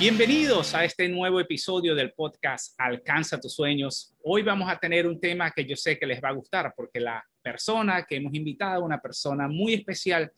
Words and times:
Bienvenidos 0.00 0.76
a 0.76 0.84
este 0.84 1.08
nuevo 1.08 1.40
episodio 1.40 1.92
del 1.96 2.12
podcast 2.12 2.72
Alcanza 2.78 3.40
tus 3.40 3.52
sueños. 3.52 4.14
Hoy 4.22 4.42
vamos 4.42 4.70
a 4.70 4.78
tener 4.78 5.08
un 5.08 5.18
tema 5.18 5.50
que 5.50 5.64
yo 5.64 5.74
sé 5.74 5.98
que 5.98 6.06
les 6.06 6.22
va 6.22 6.28
a 6.28 6.34
gustar 6.34 6.72
porque 6.76 7.00
la 7.00 7.26
persona 7.42 8.06
que 8.06 8.14
hemos 8.14 8.32
invitado, 8.32 8.84
una 8.84 9.00
persona 9.00 9.48
muy 9.48 9.74
especial, 9.74 10.30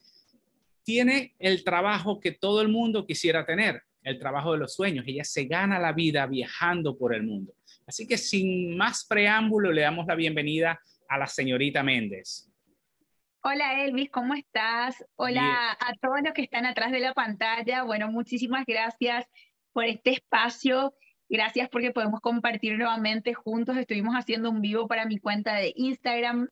tiene 0.82 1.34
el 1.38 1.62
trabajo 1.62 2.20
que 2.20 2.32
todo 2.32 2.62
el 2.62 2.68
mundo 2.68 3.04
quisiera 3.04 3.44
tener, 3.44 3.82
el 4.02 4.18
trabajo 4.18 4.52
de 4.52 4.60
los 4.60 4.74
sueños. 4.74 5.04
Ella 5.06 5.24
se 5.24 5.44
gana 5.44 5.78
la 5.78 5.92
vida 5.92 6.26
viajando 6.26 6.96
por 6.96 7.14
el 7.14 7.24
mundo. 7.24 7.52
Así 7.86 8.06
que 8.06 8.16
sin 8.16 8.78
más 8.78 9.04
preámbulo, 9.04 9.72
le 9.72 9.82
damos 9.82 10.06
la 10.06 10.14
bienvenida 10.14 10.80
a 11.06 11.18
la 11.18 11.26
señorita 11.26 11.82
Méndez. 11.82 12.50
Hola 13.42 13.84
Elvis, 13.84 14.10
¿cómo 14.10 14.34
estás? 14.34 15.04
Hola 15.16 15.72
a 15.72 15.94
todos 16.00 16.20
los 16.22 16.32
que 16.34 16.42
están 16.42 16.64
atrás 16.64 16.92
de 16.92 17.00
la 17.00 17.14
pantalla. 17.14 17.84
Bueno, 17.84 18.10
muchísimas 18.10 18.64
gracias 18.66 19.26
por 19.72 19.84
este 19.84 20.10
espacio. 20.10 20.94
Gracias 21.28 21.68
porque 21.68 21.92
podemos 21.92 22.20
compartir 22.20 22.76
nuevamente 22.76 23.34
juntos. 23.34 23.76
Estuvimos 23.76 24.14
haciendo 24.14 24.50
un 24.50 24.60
vivo 24.60 24.88
para 24.88 25.06
mi 25.06 25.18
cuenta 25.18 25.54
de 25.54 25.72
Instagram 25.76 26.48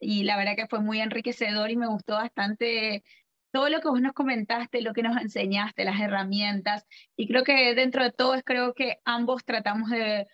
y 0.00 0.24
la 0.24 0.36
verdad 0.36 0.56
que 0.56 0.66
fue 0.66 0.80
muy 0.80 1.00
enriquecedor 1.00 1.70
y 1.70 1.76
me 1.76 1.86
gustó 1.86 2.14
bastante 2.14 3.04
todo 3.52 3.68
lo 3.68 3.80
que 3.80 3.88
vos 3.88 4.00
nos 4.00 4.14
comentaste, 4.14 4.80
lo 4.80 4.94
que 4.94 5.02
nos 5.02 5.20
enseñaste, 5.20 5.84
las 5.84 6.00
herramientas. 6.00 6.86
Y 7.16 7.28
creo 7.28 7.44
que 7.44 7.74
dentro 7.74 8.02
de 8.02 8.10
todo 8.10 8.40
creo 8.42 8.74
que 8.74 8.98
ambos 9.04 9.44
tratamos 9.44 9.90
de 9.90 10.26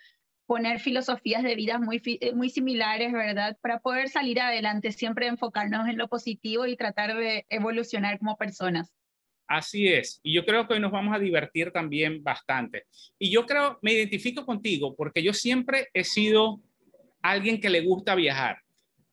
poner 0.47 0.81
filosofías 0.81 1.43
de 1.43 1.57
vida 1.57 1.79
muy, 1.79 2.01
eh, 2.05 2.33
muy 2.35 2.49
similares, 2.49 3.13
¿verdad? 3.13 3.59
Para 3.61 3.81
poder 3.81 4.09
salir 4.09 4.41
adelante, 4.41 4.93
siempre 4.93 5.27
enfocarnos 5.27 5.89
en 5.89 5.99
lo 5.99 6.09
positivo 6.09 6.65
y 6.67 6.77
tratar 6.77 7.15
de 7.17 7.45
evolucionar 7.51 8.19
como 8.19 8.37
personas. 8.37 8.95
Así 9.49 9.89
es. 9.89 10.21
Y 10.23 10.35
yo 10.35 10.45
creo 10.45 10.69
que 10.69 10.75
hoy 10.75 10.81
nos 10.81 10.93
vamos 10.93 11.17
a 11.17 11.19
divertir 11.19 11.73
también 11.73 12.23
bastante. 12.23 12.85
Y 13.19 13.31
yo 13.31 13.47
creo, 13.47 13.79
me 13.81 13.95
identifico 13.95 14.45
contigo 14.45 14.95
porque 14.95 15.23
yo 15.23 15.33
siempre 15.33 15.89
he 15.95 16.05
sido 16.05 16.61
alguien 17.23 17.59
que 17.59 17.71
le 17.71 17.81
gusta 17.81 18.15
viajar. 18.15 18.59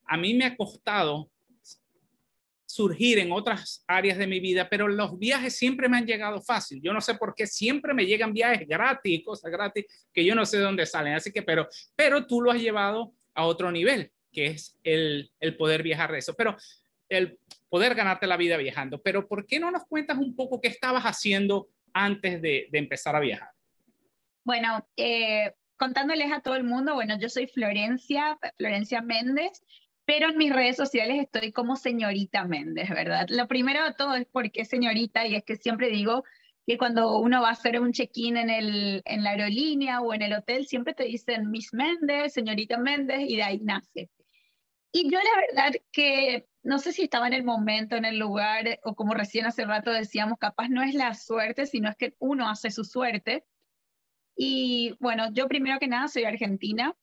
A 0.05 0.17
mí 0.17 0.33
me 0.33 0.43
ha 0.43 0.57
costado 0.57 1.29
surgir 2.65 3.19
en 3.19 3.31
otras 3.31 3.85
áreas 3.87 4.17
de 4.17 4.27
mi 4.27 4.41
vida, 4.41 4.67
pero 4.69 4.89
los 4.89 5.17
viajes 5.17 5.55
siempre 5.55 5.87
me 5.87 5.95
han 5.95 6.05
llegado 6.05 6.41
fácil. 6.41 6.81
Yo 6.81 6.91
no 6.91 6.99
sé 6.99 7.15
por 7.15 7.33
qué 7.33 7.47
siempre 7.47 7.93
me 7.93 8.05
llegan 8.05 8.33
viajes 8.33 8.67
gratis, 8.67 9.23
cosas 9.23 9.49
gratis 9.49 9.85
que 10.13 10.25
yo 10.25 10.35
no 10.35 10.45
sé 10.45 10.57
de 10.57 10.63
dónde 10.63 10.85
salen. 10.85 11.13
Así 11.13 11.31
que, 11.31 11.43
pero, 11.43 11.69
pero 11.95 12.27
tú 12.27 12.41
lo 12.41 12.51
has 12.51 12.59
llevado 12.59 13.13
a 13.33 13.45
otro 13.45 13.71
nivel, 13.71 14.11
que 14.33 14.47
es 14.47 14.77
el, 14.83 15.31
el 15.39 15.55
poder 15.55 15.81
viajar 15.81 16.11
de 16.11 16.17
eso. 16.17 16.33
Pero 16.33 16.57
el 17.09 17.39
poder 17.69 17.95
ganarte 17.95 18.27
la 18.27 18.37
vida 18.37 18.57
viajando. 18.57 19.01
Pero 19.01 19.27
¿por 19.27 19.45
qué 19.45 19.59
no 19.59 19.71
nos 19.71 19.85
cuentas 19.85 20.17
un 20.17 20.35
poco 20.35 20.61
qué 20.61 20.69
estabas 20.69 21.03
haciendo 21.03 21.69
antes 21.93 22.41
de, 22.41 22.67
empezar 22.73 23.15
a 23.15 23.19
viajar? 23.19 23.49
Bueno, 24.43 24.87
eh, 24.95 25.53
contándoles 25.77 26.31
a 26.31 26.41
todo 26.41 26.55
el 26.55 26.63
mundo, 26.63 26.93
bueno, 26.93 27.17
yo 27.19 27.29
soy 27.29 27.47
Florencia, 27.47 28.37
Florencia 28.57 29.01
Méndez, 29.01 29.63
pero 30.05 30.29
en 30.29 30.37
mis 30.37 30.53
redes 30.53 30.77
sociales 30.77 31.19
estoy 31.19 31.51
como 31.51 31.75
señorita 31.75 32.45
Méndez, 32.45 32.89
¿verdad? 32.89 33.27
Lo 33.29 33.47
primero 33.47 33.83
de 33.83 33.93
todo 33.93 34.15
es 34.15 34.27
porque 34.31 34.65
señorita 34.65 35.25
y 35.25 35.35
es 35.35 35.43
que 35.43 35.55
siempre 35.55 35.89
digo 35.89 36.23
que 36.67 36.77
cuando 36.77 37.17
uno 37.19 37.41
va 37.41 37.49
a 37.49 37.53
hacer 37.53 37.79
un 37.79 37.91
check-in 37.91 38.37
en, 38.37 38.49
en 38.49 39.23
la 39.23 39.31
aerolínea 39.31 40.01
o 40.01 40.13
en 40.13 40.21
el 40.21 40.33
hotel, 40.33 40.67
siempre 40.67 40.93
te 40.93 41.05
dicen 41.05 41.49
Miss 41.49 41.73
Méndez, 41.73 42.33
señorita 42.33 42.77
Méndez 42.77 43.21
y 43.27 43.35
de 43.35 43.43
ahí 43.43 43.59
nace. 43.59 44.09
Y 44.91 45.11
yo 45.11 45.19
la 45.19 45.41
verdad 45.47 45.81
que 45.91 46.47
no 46.65 46.79
sé 46.79 46.91
si 46.91 47.03
estaba 47.03 47.27
en 47.27 47.33
el 47.33 47.43
momento, 47.43 47.95
en 47.95 48.05
el 48.05 48.17
lugar, 48.17 48.79
o 48.83 48.95
como 48.95 49.13
recién 49.13 49.45
hace 49.45 49.65
rato 49.65 49.91
decíamos, 49.91 50.39
capaz 50.39 50.67
no 50.67 50.81
es 50.81 50.95
la 50.95 51.13
suerte, 51.13 51.67
sino 51.67 51.89
es 51.89 51.95
que 51.95 52.15
uno 52.19 52.49
hace 52.49 52.71
su 52.71 52.83
suerte. 52.83 53.45
Y 54.35 54.95
bueno, 54.99 55.31
yo 55.31 55.47
primero 55.47 55.79
que 55.79 55.87
nada 55.87 56.07
soy 56.07 56.23
argentina, 56.23 56.95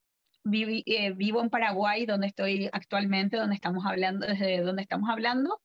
eh, 0.53 1.13
vivo 1.13 1.41
en 1.41 1.49
Paraguay, 1.49 2.07
donde 2.07 2.27
estoy 2.27 2.69
actualmente, 2.73 3.37
donde 3.37 3.55
estamos 3.55 3.87
hablando, 3.87 4.27
desde 4.27 4.63
donde 4.63 4.83
estamos 4.83 5.09
hablando. 5.09 5.61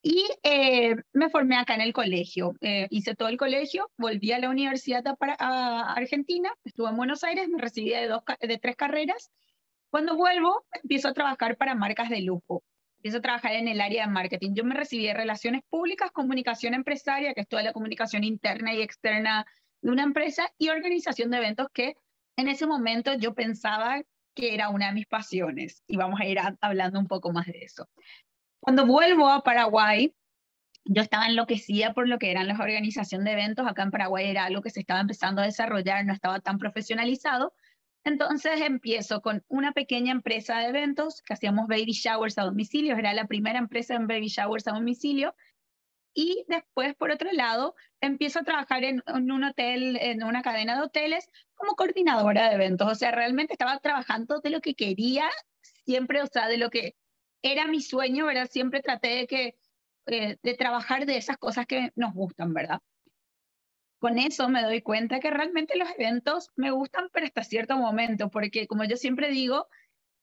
Y 0.00 0.24
eh, 0.44 0.94
me 1.12 1.30
formé 1.30 1.56
acá 1.56 1.74
en 1.74 1.80
el 1.80 1.92
colegio. 1.92 2.54
Eh, 2.60 2.86
hice 2.90 3.16
todo 3.16 3.28
el 3.28 3.38
colegio, 3.38 3.90
volví 3.98 4.30
a 4.30 4.38
la 4.38 4.50
universidad 4.50 5.04
a 5.06 5.94
Argentina, 5.94 6.52
estuve 6.62 6.90
en 6.90 6.96
Buenos 6.96 7.24
Aires, 7.24 7.48
me 7.48 7.60
recibí 7.60 7.90
de, 7.90 8.06
dos, 8.06 8.22
de 8.40 8.58
tres 8.58 8.76
carreras 8.76 9.32
cuando 9.90 10.16
vuelvo, 10.16 10.64
empiezo 10.82 11.08
a 11.08 11.12
trabajar 11.12 11.56
para 11.56 11.74
marcas 11.74 12.08
de 12.08 12.20
lujo. 12.20 12.62
Empiezo 13.04 13.18
a 13.18 13.20
trabajar 13.20 13.52
en 13.52 13.68
el 13.68 13.82
área 13.82 14.06
de 14.06 14.10
marketing. 14.10 14.54
Yo 14.54 14.64
me 14.64 14.74
recibí 14.74 15.04
de 15.04 15.12
relaciones 15.12 15.60
públicas, 15.68 16.10
comunicación 16.10 16.72
empresaria, 16.72 17.34
que 17.34 17.42
es 17.42 17.48
toda 17.48 17.62
la 17.62 17.74
comunicación 17.74 18.24
interna 18.24 18.72
y 18.72 18.80
externa 18.80 19.44
de 19.82 19.90
una 19.90 20.04
empresa, 20.04 20.48
y 20.56 20.70
organización 20.70 21.30
de 21.30 21.36
eventos, 21.36 21.66
que 21.74 21.96
en 22.38 22.48
ese 22.48 22.66
momento 22.66 23.12
yo 23.12 23.34
pensaba 23.34 24.00
que 24.34 24.54
era 24.54 24.70
una 24.70 24.86
de 24.86 24.94
mis 24.94 25.06
pasiones. 25.06 25.82
Y 25.86 25.98
vamos 25.98 26.18
a 26.18 26.24
ir 26.24 26.38
hablando 26.62 26.98
un 26.98 27.06
poco 27.06 27.30
más 27.30 27.44
de 27.44 27.58
eso. 27.58 27.90
Cuando 28.58 28.86
vuelvo 28.86 29.28
a 29.28 29.42
Paraguay, 29.42 30.14
yo 30.86 31.02
estaba 31.02 31.26
enloquecida 31.26 31.92
por 31.92 32.08
lo 32.08 32.18
que 32.18 32.30
eran 32.30 32.48
las 32.48 32.58
organizaciones 32.58 33.26
de 33.26 33.32
eventos. 33.32 33.66
Acá 33.68 33.82
en 33.82 33.90
Paraguay 33.90 34.30
era 34.30 34.46
algo 34.46 34.62
que 34.62 34.70
se 34.70 34.80
estaba 34.80 35.00
empezando 35.00 35.42
a 35.42 35.44
desarrollar, 35.44 36.06
no 36.06 36.14
estaba 36.14 36.40
tan 36.40 36.56
profesionalizado. 36.56 37.52
Entonces 38.04 38.60
empiezo 38.60 39.22
con 39.22 39.44
una 39.48 39.72
pequeña 39.72 40.12
empresa 40.12 40.58
de 40.58 40.66
eventos 40.66 41.22
que 41.22 41.32
hacíamos 41.32 41.66
baby 41.68 41.92
showers 41.92 42.36
a 42.38 42.42
domicilio, 42.42 42.96
era 42.96 43.14
la 43.14 43.26
primera 43.26 43.58
empresa 43.58 43.94
en 43.94 44.06
baby 44.06 44.28
showers 44.28 44.68
a 44.68 44.72
domicilio. 44.72 45.34
Y 46.16 46.44
después, 46.46 46.94
por 46.94 47.10
otro 47.10 47.32
lado, 47.32 47.74
empiezo 48.00 48.38
a 48.38 48.44
trabajar 48.44 48.84
en, 48.84 49.02
un 49.08 49.42
hotel, 49.42 49.96
en 50.00 50.22
una 50.22 50.42
cadena 50.42 50.76
de 50.76 50.82
hoteles, 50.82 51.28
como 51.54 51.74
coordinadora 51.74 52.48
de 52.48 52.54
eventos. 52.54 52.92
O 52.92 52.94
sea, 52.94 53.10
realmente 53.10 53.54
estaba 53.54 53.80
trabajando 53.80 54.40
de 54.40 54.50
lo 54.50 54.60
que 54.60 54.74
quería, 54.74 55.28
siempre, 55.84 56.22
o 56.22 56.26
sea, 56.26 56.46
de 56.46 56.58
lo 56.58 56.70
que 56.70 56.94
era 57.42 57.66
mi 57.66 57.80
sueño, 57.80 58.26
¿verdad? 58.26 58.48
Siempre 58.48 58.80
traté 58.80 59.08
de, 59.08 59.26
que, 59.26 59.58
eh, 60.06 60.36
de 60.40 60.54
trabajar 60.54 61.04
de 61.06 61.16
esas 61.16 61.36
cosas 61.36 61.66
que 61.66 61.90
nos 61.96 62.14
gustan, 62.14 62.54
¿verdad? 62.54 62.80
Con 64.04 64.18
eso 64.18 64.50
me 64.50 64.62
doy 64.62 64.82
cuenta 64.82 65.18
que 65.18 65.30
realmente 65.30 65.78
los 65.78 65.88
eventos 65.98 66.50
me 66.56 66.70
gustan, 66.70 67.08
pero 67.10 67.24
hasta 67.24 67.42
cierto 67.42 67.78
momento, 67.78 68.28
porque 68.28 68.66
como 68.66 68.84
yo 68.84 68.98
siempre 68.98 69.30
digo, 69.30 69.66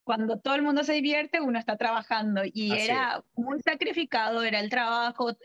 cuando 0.04 0.38
todo 0.38 0.54
el 0.54 0.62
mundo 0.62 0.84
se 0.84 0.92
divierte, 0.92 1.40
uno 1.40 1.58
está 1.58 1.76
trabajando 1.76 2.42
y 2.44 2.70
era 2.70 3.24
muy 3.34 3.58
sacrificado, 3.58 4.44
era 4.44 4.60
el 4.60 4.70
trabajo, 4.70 5.36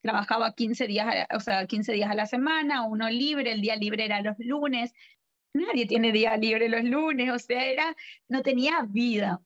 trabajaba 0.00 0.52
15 0.56 0.88
días, 0.88 1.28
o 1.32 1.38
sea, 1.38 1.64
15 1.64 1.92
días 1.92 2.10
a 2.10 2.16
la 2.16 2.26
semana, 2.26 2.82
uno 2.82 3.08
libre, 3.08 3.52
el 3.52 3.60
día 3.60 3.76
libre 3.76 4.04
era 4.04 4.20
los 4.20 4.34
lunes, 4.40 4.92
nadie 5.52 5.86
tiene 5.86 6.10
día 6.10 6.36
libre 6.36 6.68
los 6.68 6.82
lunes, 6.82 7.30
o 7.30 7.38
sea, 7.38 7.66
era, 7.66 7.94
no 8.26 8.42
tenía 8.42 8.84
vida. 8.88 9.40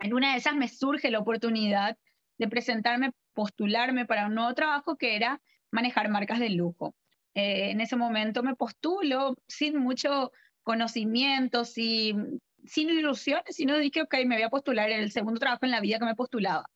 En 0.00 0.12
una 0.12 0.32
de 0.32 0.38
esas 0.38 0.56
me 0.56 0.66
surge 0.66 1.08
la 1.12 1.20
oportunidad 1.20 1.96
de 2.36 2.48
presentarme, 2.48 3.12
postularme 3.32 4.06
para 4.06 4.26
un 4.26 4.34
nuevo 4.34 4.54
trabajo 4.54 4.98
que 4.98 5.14
era 5.14 5.40
manejar 5.70 6.08
marcas 6.08 6.40
de 6.40 6.50
lujo. 6.50 6.96
Eh, 7.34 7.70
en 7.70 7.80
ese 7.80 7.96
momento 7.96 8.42
me 8.42 8.56
postulo 8.56 9.36
sin 9.46 9.78
mucho 9.78 10.32
conocimiento, 10.62 11.64
sin, 11.64 12.40
sin 12.64 12.90
ilusiones, 12.90 13.56
sino 13.56 13.78
dije, 13.78 14.02
ok, 14.02 14.14
me 14.26 14.36
voy 14.36 14.42
a 14.42 14.50
postular 14.50 14.90
el 14.90 15.12
segundo 15.12 15.40
trabajo 15.40 15.64
en 15.64 15.70
la 15.70 15.80
vida 15.80 15.98
que 15.98 16.04
me 16.04 16.14
postulaba. 16.14 16.66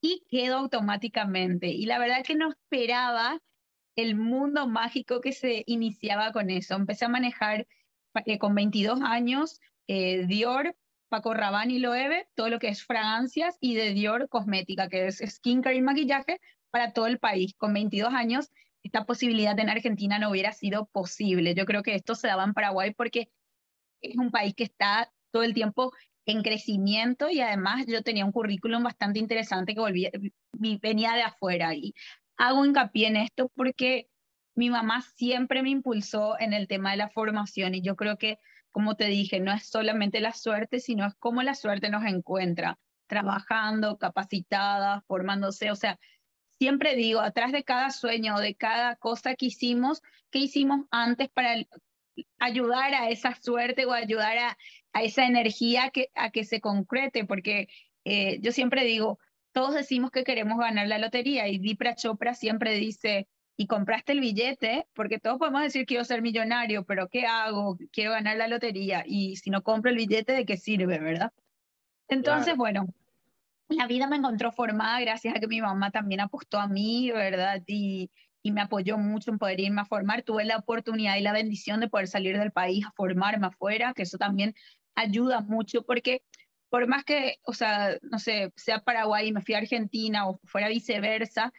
Y 0.00 0.24
quedo 0.28 0.58
automáticamente. 0.58 1.68
Y 1.68 1.86
la 1.86 1.98
verdad 1.98 2.24
que 2.24 2.36
no 2.36 2.50
esperaba 2.50 3.40
el 3.96 4.14
mundo 4.14 4.68
mágico 4.68 5.20
que 5.20 5.32
se 5.32 5.64
iniciaba 5.66 6.32
con 6.32 6.50
eso. 6.50 6.76
Empecé 6.76 7.06
a 7.06 7.08
manejar 7.08 7.66
eh, 8.26 8.38
con 8.38 8.54
22 8.54 9.00
años 9.02 9.60
eh, 9.88 10.24
Dior, 10.26 10.76
Paco 11.08 11.34
Rabanne 11.34 11.74
y 11.74 11.78
Loewe, 11.78 12.28
todo 12.34 12.48
lo 12.48 12.58
que 12.58 12.68
es 12.68 12.84
fragancias, 12.84 13.56
y 13.60 13.74
de 13.74 13.94
Dior 13.94 14.28
cosmética, 14.28 14.88
que 14.88 15.06
es 15.06 15.18
skincare 15.18 15.76
y 15.76 15.82
maquillaje 15.82 16.40
para 16.70 16.92
todo 16.92 17.06
el 17.06 17.18
país. 17.18 17.54
Con 17.56 17.72
22 17.72 18.12
años 18.14 18.50
esta 18.82 19.04
posibilidad 19.04 19.58
en 19.58 19.68
Argentina 19.68 20.18
no 20.18 20.30
hubiera 20.30 20.52
sido 20.52 20.86
posible. 20.86 21.54
Yo 21.54 21.66
creo 21.66 21.82
que 21.82 21.94
esto 21.94 22.14
se 22.14 22.28
daba 22.28 22.44
en 22.44 22.54
Paraguay 22.54 22.94
porque 22.94 23.30
es 24.00 24.16
un 24.16 24.30
país 24.30 24.54
que 24.54 24.64
está 24.64 25.12
todo 25.30 25.42
el 25.42 25.54
tiempo 25.54 25.92
en 26.26 26.42
crecimiento 26.42 27.30
y 27.30 27.40
además 27.40 27.86
yo 27.86 28.02
tenía 28.02 28.24
un 28.24 28.32
currículum 28.32 28.82
bastante 28.82 29.18
interesante 29.18 29.74
que 29.74 29.80
volvía, 29.80 30.10
venía 30.52 31.14
de 31.14 31.22
afuera 31.22 31.74
y 31.74 31.94
hago 32.36 32.64
hincapié 32.64 33.08
en 33.08 33.16
esto 33.16 33.50
porque 33.54 34.08
mi 34.54 34.70
mamá 34.70 35.02
siempre 35.02 35.62
me 35.62 35.70
impulsó 35.70 36.38
en 36.38 36.52
el 36.52 36.68
tema 36.68 36.90
de 36.90 36.96
la 36.98 37.08
formación 37.08 37.74
y 37.74 37.80
yo 37.80 37.96
creo 37.96 38.18
que, 38.18 38.38
como 38.72 38.96
te 38.96 39.06
dije, 39.06 39.40
no 39.40 39.52
es 39.52 39.68
solamente 39.68 40.20
la 40.20 40.32
suerte, 40.32 40.80
sino 40.80 41.06
es 41.06 41.14
cómo 41.18 41.42
la 41.42 41.54
suerte 41.54 41.90
nos 41.90 42.04
encuentra, 42.04 42.78
trabajando, 43.06 43.98
capacitada, 43.98 45.02
formándose, 45.06 45.70
o 45.70 45.76
sea, 45.76 45.98
siempre 46.58 46.96
digo, 46.96 47.20
atrás 47.20 47.52
de 47.52 47.64
cada 47.64 47.90
sueño, 47.90 48.38
de 48.38 48.54
cada 48.54 48.96
cosa 48.96 49.34
que 49.34 49.46
hicimos, 49.46 50.02
¿qué 50.30 50.40
hicimos 50.40 50.86
antes 50.90 51.28
para 51.30 51.54
ayudar 52.38 52.94
a 52.94 53.10
esa 53.10 53.34
suerte 53.36 53.86
o 53.86 53.92
ayudar 53.92 54.38
a, 54.38 54.58
a 54.92 55.02
esa 55.02 55.26
energía 55.26 55.90
que, 55.90 56.10
a 56.14 56.30
que 56.30 56.44
se 56.44 56.60
concrete? 56.60 57.24
Porque 57.24 57.68
eh, 58.04 58.38
yo 58.40 58.52
siempre 58.52 58.84
digo, 58.84 59.18
todos 59.52 59.74
decimos 59.74 60.10
que 60.10 60.24
queremos 60.24 60.58
ganar 60.58 60.88
la 60.88 60.98
lotería 60.98 61.48
y 61.48 61.58
Dipra 61.58 61.94
Chopra 61.94 62.34
siempre 62.34 62.74
dice, 62.74 63.28
y 63.56 63.66
compraste 63.66 64.12
el 64.12 64.20
billete, 64.20 64.86
porque 64.94 65.18
todos 65.18 65.38
podemos 65.38 65.62
decir 65.62 65.84
quiero 65.84 66.04
ser 66.04 66.22
millonario, 66.22 66.84
pero 66.84 67.08
¿qué 67.08 67.26
hago? 67.26 67.76
Quiero 67.90 68.12
ganar 68.12 68.36
la 68.36 68.46
lotería 68.46 69.02
y 69.04 69.34
si 69.34 69.50
no 69.50 69.62
compro 69.62 69.90
el 69.90 69.96
billete, 69.96 70.32
¿de 70.32 70.44
qué 70.44 70.56
sirve, 70.56 71.00
verdad? 71.00 71.32
Entonces, 72.08 72.56
bueno, 72.56 72.86
la 73.68 73.86
vida 73.86 74.06
me 74.06 74.16
encontró 74.16 74.52
formada 74.52 75.00
gracias 75.00 75.34
a 75.36 75.40
que 75.40 75.46
mi 75.46 75.60
mamá 75.60 75.90
también 75.90 76.20
apostó 76.20 76.58
a 76.58 76.68
mí, 76.68 77.10
¿verdad? 77.12 77.62
Y, 77.66 78.10
y 78.42 78.52
me 78.52 78.60
apoyó 78.62 78.98
mucho 78.98 79.30
en 79.30 79.38
poder 79.38 79.60
irme 79.60 79.82
a 79.82 79.84
formar. 79.84 80.22
Tuve 80.22 80.44
la 80.44 80.56
oportunidad 80.56 81.16
y 81.16 81.22
la 81.22 81.32
bendición 81.32 81.80
de 81.80 81.88
poder 81.88 82.08
salir 82.08 82.38
del 82.38 82.52
país 82.52 82.86
a 82.86 82.92
formarme 82.92 83.46
afuera, 83.48 83.92
que 83.94 84.02
eso 84.02 84.18
también 84.18 84.54
ayuda 84.94 85.40
mucho 85.40 85.82
porque 85.82 86.22
por 86.70 86.86
más 86.86 87.04
que, 87.04 87.36
o 87.44 87.54
sea, 87.54 87.96
no 88.02 88.18
sé, 88.18 88.52
sea 88.56 88.80
Paraguay 88.80 89.28
y 89.28 89.32
me 89.32 89.40
fui 89.40 89.54
a 89.54 89.58
Argentina 89.58 90.28
o 90.28 90.40
fuera 90.44 90.68
viceversa, 90.68 91.52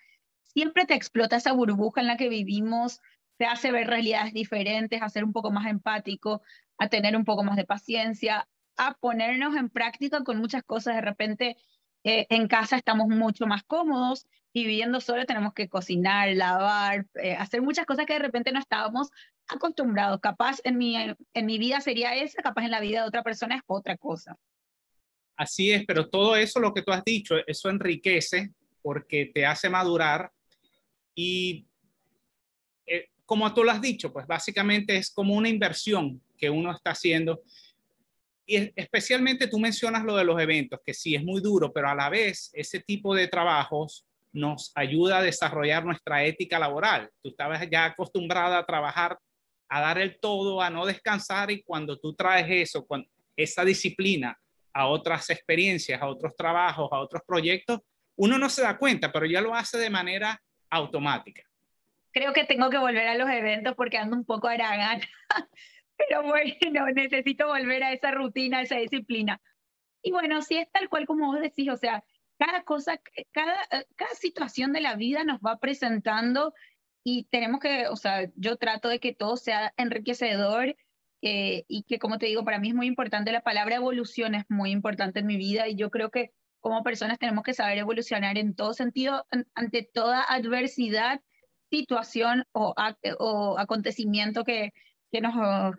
siempre 0.43 0.85
te 0.85 0.93
explota 0.93 1.37
esa 1.37 1.51
burbuja 1.51 2.01
en 2.01 2.07
la 2.07 2.17
que 2.17 2.29
vivimos, 2.29 2.99
te 3.37 3.45
hace 3.45 3.71
ver 3.71 3.87
realidades 3.87 4.33
diferentes, 4.33 5.01
a 5.01 5.09
ser 5.09 5.23
un 5.23 5.33
poco 5.33 5.51
más 5.51 5.67
empático, 5.67 6.41
a 6.77 6.89
tener 6.89 7.15
un 7.15 7.25
poco 7.25 7.43
más 7.43 7.55
de 7.55 7.65
paciencia, 7.65 8.47
a 8.77 8.93
ponernos 8.95 9.55
en 9.55 9.69
práctica 9.69 10.23
con 10.23 10.37
muchas 10.37 10.63
cosas. 10.63 10.95
De 10.95 11.01
repente 11.01 11.57
eh, 12.03 12.27
en 12.29 12.47
casa 12.47 12.77
estamos 12.77 13.07
mucho 13.07 13.45
más 13.45 13.63
cómodos 13.63 14.27
y 14.53 14.63
viviendo 14.63 14.99
solo 15.01 15.25
tenemos 15.25 15.53
que 15.53 15.69
cocinar, 15.69 16.33
lavar, 16.35 17.05
eh, 17.21 17.35
hacer 17.35 17.61
muchas 17.61 17.85
cosas 17.85 18.05
que 18.05 18.13
de 18.13 18.19
repente 18.19 18.51
no 18.51 18.59
estábamos 18.59 19.09
acostumbrados. 19.47 20.19
Capaz 20.21 20.59
en 20.63 20.77
mi, 20.77 20.95
en 20.95 21.45
mi 21.45 21.57
vida 21.57 21.81
sería 21.81 22.15
esa, 22.15 22.41
capaz 22.41 22.65
en 22.65 22.71
la 22.71 22.79
vida 22.79 23.01
de 23.01 23.07
otra 23.07 23.23
persona 23.23 23.55
es 23.55 23.61
otra 23.67 23.97
cosa. 23.97 24.37
Así 25.35 25.71
es, 25.71 25.85
pero 25.85 26.09
todo 26.09 26.35
eso, 26.35 26.59
lo 26.59 26.73
que 26.73 26.81
tú 26.81 26.91
has 26.91 27.03
dicho, 27.03 27.35
eso 27.47 27.69
enriquece 27.69 28.51
porque 28.81 29.31
te 29.33 29.45
hace 29.45 29.69
madurar 29.69 30.31
y 31.15 31.65
eh, 32.85 33.09
como 33.25 33.53
tú 33.53 33.63
lo 33.63 33.71
has 33.71 33.81
dicho, 33.81 34.11
pues 34.11 34.25
básicamente 34.25 34.97
es 34.97 35.11
como 35.11 35.35
una 35.35 35.49
inversión 35.49 36.21
que 36.37 36.49
uno 36.49 36.71
está 36.71 36.91
haciendo 36.91 37.41
y 38.49 38.73
especialmente 38.75 39.47
tú 39.47 39.59
mencionas 39.59 40.03
lo 40.03 40.15
de 40.15 40.23
los 40.23 40.41
eventos, 40.41 40.79
que 40.83 40.93
sí 40.93 41.13
es 41.13 41.23
muy 41.23 41.39
duro, 41.39 41.71
pero 41.71 41.89
a 41.89 41.95
la 41.95 42.09
vez 42.09 42.49
ese 42.53 42.79
tipo 42.79 43.13
de 43.13 43.27
trabajos 43.27 44.07
nos 44.31 44.71
ayuda 44.73 45.19
a 45.19 45.21
desarrollar 45.21 45.85
nuestra 45.85 46.23
ética 46.23 46.57
laboral. 46.57 47.09
Tú 47.21 47.29
estabas 47.29 47.67
ya 47.69 47.85
acostumbrada 47.85 48.57
a 48.57 48.65
trabajar, 48.65 49.19
a 49.69 49.81
dar 49.81 49.99
el 49.99 50.19
todo, 50.19 50.61
a 50.61 50.71
no 50.71 50.87
descansar 50.87 51.51
y 51.51 51.61
cuando 51.61 51.99
tú 51.99 52.15
traes 52.15 52.47
eso, 52.49 52.87
con 52.87 53.05
esa 53.35 53.63
disciplina 53.63 54.35
a 54.73 54.87
otras 54.87 55.29
experiencias, 55.29 56.01
a 56.01 56.07
otros 56.07 56.35
trabajos, 56.35 56.89
a 56.91 56.99
otros 56.99 57.21
proyectos, 57.27 57.81
uno 58.15 58.39
no 58.39 58.49
se 58.49 58.63
da 58.63 58.77
cuenta, 58.77 59.11
pero 59.11 59.27
ya 59.27 59.41
lo 59.41 59.53
hace 59.53 59.77
de 59.77 59.91
manera 59.91 60.41
automática. 60.71 61.43
Creo 62.11 62.33
que 62.33 62.45
tengo 62.45 62.71
que 62.71 62.79
volver 62.79 63.07
a 63.07 63.15
los 63.15 63.29
eventos 63.29 63.75
porque 63.75 63.97
ando 63.97 64.15
un 64.15 64.25
poco 64.25 64.47
aragán. 64.47 65.01
Pero 65.99 66.23
bueno, 66.23 66.55
necesito 66.95 67.47
volver 67.47 67.83
a 67.83 67.93
esa 67.93 68.11
rutina, 68.11 68.59
a 68.59 68.61
esa 68.61 68.77
disciplina. 68.77 69.41
Y 70.01 70.11
bueno, 70.11 70.41
si 70.41 70.57
es 70.57 70.71
tal 70.71 70.87
cual 70.89 71.05
como 71.05 71.27
vos 71.27 71.41
decís, 71.41 71.69
o 71.69 71.75
sea, 71.75 72.03
cada 72.37 72.63
cosa, 72.63 73.01
cada, 73.31 73.55
cada 73.95 74.15
situación 74.15 74.71
de 74.71 74.79
la 74.79 74.95
vida 74.95 75.25
nos 75.25 75.39
va 75.41 75.59
presentando 75.59 76.53
y 77.03 77.25
tenemos 77.25 77.59
que, 77.59 77.87
o 77.87 77.97
sea, 77.97 78.29
yo 78.35 78.55
trato 78.55 78.87
de 78.87 78.99
que 78.99 79.13
todo 79.13 79.35
sea 79.35 79.73
enriquecedor 79.75 80.77
eh, 81.21 81.65
y 81.67 81.83
que, 81.83 81.99
como 81.99 82.17
te 82.17 82.27
digo, 82.27 82.45
para 82.45 82.59
mí 82.59 82.69
es 82.69 82.75
muy 82.75 82.87
importante, 82.87 83.33
la 83.33 83.41
palabra 83.41 83.75
evolución 83.75 84.35
es 84.35 84.45
muy 84.47 84.71
importante 84.71 85.19
en 85.19 85.27
mi 85.27 85.35
vida 85.35 85.67
y 85.67 85.75
yo 85.75 85.89
creo 85.89 86.11
que 86.11 86.31
como 86.61 86.81
personas 86.83 87.19
tenemos 87.19 87.43
que 87.43 87.53
saber 87.53 87.77
evolucionar 87.77 88.37
en 88.37 88.55
todo 88.55 88.73
sentido, 88.73 89.25
ante 89.53 89.83
toda 89.83 90.23
adversidad, 90.23 91.21
situación 91.69 92.45
o, 92.53 92.73
o 93.19 93.59
acontecimiento 93.59 94.43
que, 94.43 94.71
que 95.11 95.21
nos, 95.21 95.33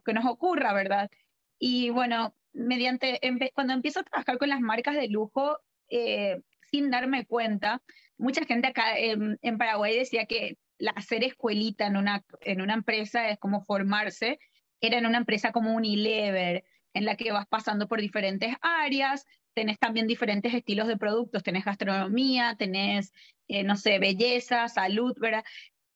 que 0.05 0.13
nos 0.13 0.25
ocurra, 0.27 0.73
¿verdad? 0.73 1.11
Y 1.59 1.91
bueno, 1.91 2.35
mediante, 2.53 3.21
cuando 3.55 3.73
empiezo 3.75 4.01
a 4.01 4.05
trabajar 4.05 4.39
con 4.39 4.49
las 4.49 4.61
marcas 4.61 4.97
de 4.97 5.09
lujo, 5.09 5.59
eh, 5.89 6.41
sin 6.71 6.91
darme 6.91 7.27
cuenta, 7.27 7.83
mucha 8.17 8.45
gente 8.45 8.69
acá 8.69 8.99
en, 8.99 9.39
Paraguay 9.59 9.97
decía 9.97 10.27
que 10.27 10.57
hacer 10.95 11.25
escuelita 11.25 11.87
en 11.87 11.97
una, 11.97 12.25
en 12.41 12.61
una 12.61 12.75
empresa 12.75 13.29
es 13.29 13.39
como 13.39 13.65
formarse, 13.65 14.39
era 14.81 14.99
en 14.99 15.07
una 15.07 15.19
empresa 15.19 15.53
como 15.53 15.75
Unilever, 15.75 16.65
en 16.95 17.05
la 17.05 17.17
que 17.17 17.33
vas 17.33 17.47
pasando 17.47 17.87
por 17.87 18.01
diferentes 18.01 18.55
áreas, 18.63 19.27
tenés 19.55 19.79
también 19.79 20.07
diferentes 20.07 20.55
estilos 20.55 20.89
de 20.89 20.97
productos, 20.97 21.43
tenés 21.43 21.65
gastronomía, 21.65 22.57
tenés, 22.59 23.13
eh, 23.49 23.63
no 23.63 23.77
sé, 23.77 23.99
belleza, 23.99 24.69
salud, 24.69 25.15
¿verdad? 25.19 25.45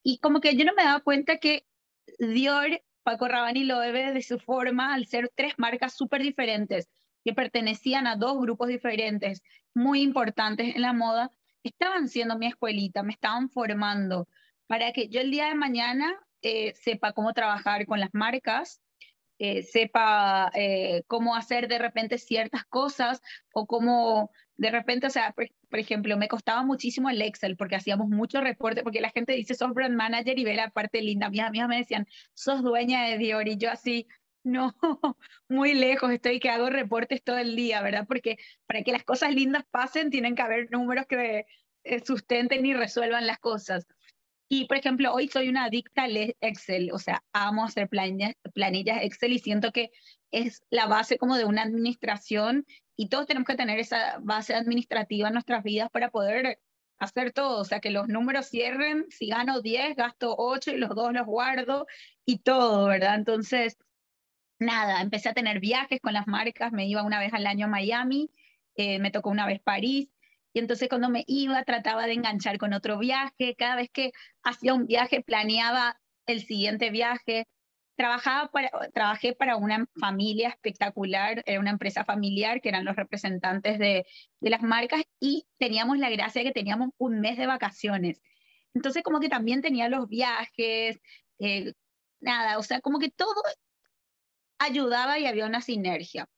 Y 0.03 0.19
como 0.19 0.39
que 0.39 0.55
yo 0.55 0.65
no 0.65 0.73
me 0.73 0.83
daba 0.83 0.99
cuenta 0.99 1.37
que 1.37 1.65
Dior 2.19 2.81
Paco 3.05 3.27
Rabanne 3.27 3.65
lo 3.65 3.79
debe 3.79 4.11
de 4.13 4.23
su 4.23 4.39
forma 4.39 4.95
al 4.95 5.05
ser 5.05 5.31
tres 5.35 5.53
marcas 5.57 5.93
súper 5.93 6.23
diferentes 6.23 6.89
que 7.23 7.33
pertenecían 7.33 8.07
a 8.07 8.15
dos 8.15 8.39
grupos 8.41 8.67
diferentes 8.67 9.43
muy 9.75 10.01
importantes 10.01 10.75
en 10.75 10.81
la 10.81 10.91
moda, 10.91 11.29
estaban 11.63 12.07
siendo 12.07 12.35
mi 12.35 12.47
escuelita, 12.47 13.03
me 13.03 13.13
estaban 13.13 13.49
formando 13.51 14.27
para 14.65 14.91
que 14.91 15.07
yo 15.07 15.21
el 15.21 15.29
día 15.29 15.45
de 15.45 15.53
mañana 15.53 16.19
eh, 16.41 16.73
sepa 16.73 17.13
cómo 17.13 17.33
trabajar 17.33 17.85
con 17.85 17.99
las 17.99 18.09
marcas, 18.11 18.81
eh, 19.37 19.61
sepa 19.61 20.49
eh, 20.55 21.03
cómo 21.05 21.35
hacer 21.35 21.67
de 21.67 21.77
repente 21.77 22.17
ciertas 22.17 22.65
cosas 22.65 23.21
o 23.53 23.67
cómo 23.67 24.31
de 24.57 24.71
repente, 24.71 25.07
o 25.07 25.09
sea, 25.09 25.33
por, 25.33 25.79
ejemplo, 25.79 26.17
me 26.17 26.27
costaba 26.27 26.63
muchísimo 26.63 27.09
el 27.09 27.21
Excel 27.21 27.57
porque 27.57 27.75
hacíamos 27.75 28.07
mucho 28.07 28.41
reporte, 28.41 28.83
porque 28.83 29.01
la 29.01 29.09
gente 29.09 29.33
dice, 29.33 29.55
sos 29.55 29.73
brand 29.73 29.95
manager 29.95 30.39
y 30.39 30.45
ve 30.45 30.55
la 30.55 30.69
parte 30.69 31.01
linda. 31.01 31.29
Mis 31.29 31.41
amigas 31.41 31.67
me 31.67 31.77
decían, 31.77 32.07
sos 32.33 32.63
dueña 32.63 33.03
de 33.03 33.17
Dior 33.17 33.47
y 33.47 33.57
yo 33.57 33.71
así, 33.71 34.07
no, 34.43 34.75
muy 35.49 35.73
lejos 35.73 36.11
estoy 36.11 36.39
que 36.39 36.49
hago 36.49 36.69
reportes 36.69 37.23
todo 37.23 37.37
el 37.37 37.55
día, 37.55 37.81
¿verdad? 37.81 38.05
Porque 38.07 38.37
para 38.65 38.83
que 38.83 38.91
las 38.91 39.03
cosas 39.03 39.33
lindas 39.33 39.65
pasen 39.71 40.09
tienen 40.09 40.35
que 40.35 40.41
haber 40.41 40.71
números 40.71 41.05
que 41.07 41.45
eh, 41.83 41.99
sustenten 42.05 42.65
y 42.65 42.73
resuelvan 42.73 43.27
las 43.27 43.39
cosas. 43.39 43.87
Y, 44.47 44.65
por 44.65 44.77
ejemplo, 44.77 45.13
hoy 45.13 45.27
soy 45.27 45.49
una 45.49 45.65
adicta 45.65 46.03
al 46.03 46.35
Excel, 46.39 46.91
o 46.93 46.99
sea, 46.99 47.23
amo 47.33 47.65
hacer 47.65 47.89
planillas, 47.89 48.33
planillas 48.53 49.03
Excel 49.03 49.33
y 49.33 49.39
siento 49.39 49.71
que 49.71 49.91
es 50.31 50.63
la 50.69 50.85
base 50.85 51.17
como 51.17 51.35
de 51.35 51.45
una 51.45 51.63
administración 51.63 52.65
y 52.95 53.09
todos 53.09 53.25
tenemos 53.25 53.47
que 53.47 53.55
tener 53.55 53.79
esa 53.79 54.19
base 54.21 54.53
administrativa 54.53 55.27
en 55.27 55.33
nuestras 55.33 55.63
vidas 55.63 55.89
para 55.91 56.09
poder 56.11 56.59
hacer 56.99 57.33
todo, 57.33 57.59
o 57.59 57.65
sea, 57.65 57.79
que 57.79 57.89
los 57.89 58.07
números 58.07 58.47
cierren, 58.49 59.05
si 59.09 59.27
gano 59.27 59.61
10, 59.61 59.95
gasto 59.95 60.35
8 60.37 60.71
y 60.71 60.77
los 60.77 60.95
dos 60.95 61.11
los 61.13 61.25
guardo 61.25 61.87
y 62.25 62.39
todo, 62.39 62.85
¿verdad? 62.87 63.15
Entonces, 63.15 63.77
nada, 64.59 65.01
empecé 65.01 65.29
a 65.29 65.33
tener 65.33 65.59
viajes 65.59 65.99
con 66.01 66.13
las 66.13 66.27
marcas, 66.27 66.71
me 66.71 66.87
iba 66.87 67.03
una 67.03 67.19
vez 67.19 67.33
al 67.33 67.47
año 67.47 67.65
a 67.65 67.69
Miami, 67.69 68.31
eh, 68.75 68.99
me 68.99 69.11
tocó 69.11 69.29
una 69.29 69.45
vez 69.45 69.61
París, 69.61 70.09
y 70.55 70.59
entonces 70.59 70.87
cuando 70.87 71.09
me 71.09 71.25
iba 71.27 71.61
trataba 71.65 72.07
de 72.07 72.13
enganchar 72.13 72.57
con 72.57 72.71
otro 72.71 72.97
viaje, 72.97 73.55
cada 73.57 73.75
vez 73.75 73.89
que 73.91 74.13
hacía 74.41 74.73
un 74.73 74.85
viaje 74.85 75.21
planeaba 75.21 75.99
el 76.27 76.45
siguiente 76.45 76.91
viaje. 76.91 77.49
Trabajaba 77.97 78.49
para, 78.51 78.69
trabajé 78.93 79.33
para 79.33 79.57
una 79.57 79.85
familia 79.99 80.47
espectacular, 80.47 81.43
era 81.45 81.59
una 81.59 81.71
empresa 81.71 82.05
familiar 82.05 82.61
que 82.61 82.69
eran 82.69 82.85
los 82.85 82.95
representantes 82.95 83.79
de, 83.79 84.05
de 84.39 84.49
las 84.49 84.61
marcas 84.61 85.03
y 85.19 85.45
teníamos 85.57 85.97
la 85.97 86.09
gracia 86.09 86.41
de 86.41 86.47
que 86.47 86.53
teníamos 86.53 86.91
un 86.97 87.19
mes 87.19 87.37
de 87.37 87.47
vacaciones. 87.47 88.21
Entonces 88.73 89.03
como 89.03 89.19
que 89.19 89.27
también 89.27 89.61
tenía 89.61 89.89
los 89.89 90.07
viajes, 90.07 91.01
eh, 91.39 91.73
nada, 92.21 92.59
o 92.59 92.63
sea, 92.63 92.79
como 92.79 92.99
que 92.99 93.11
todo 93.11 93.41
ayudaba 94.57 95.19
y 95.19 95.25
había 95.25 95.47
una 95.47 95.59
sinergia. 95.59 96.29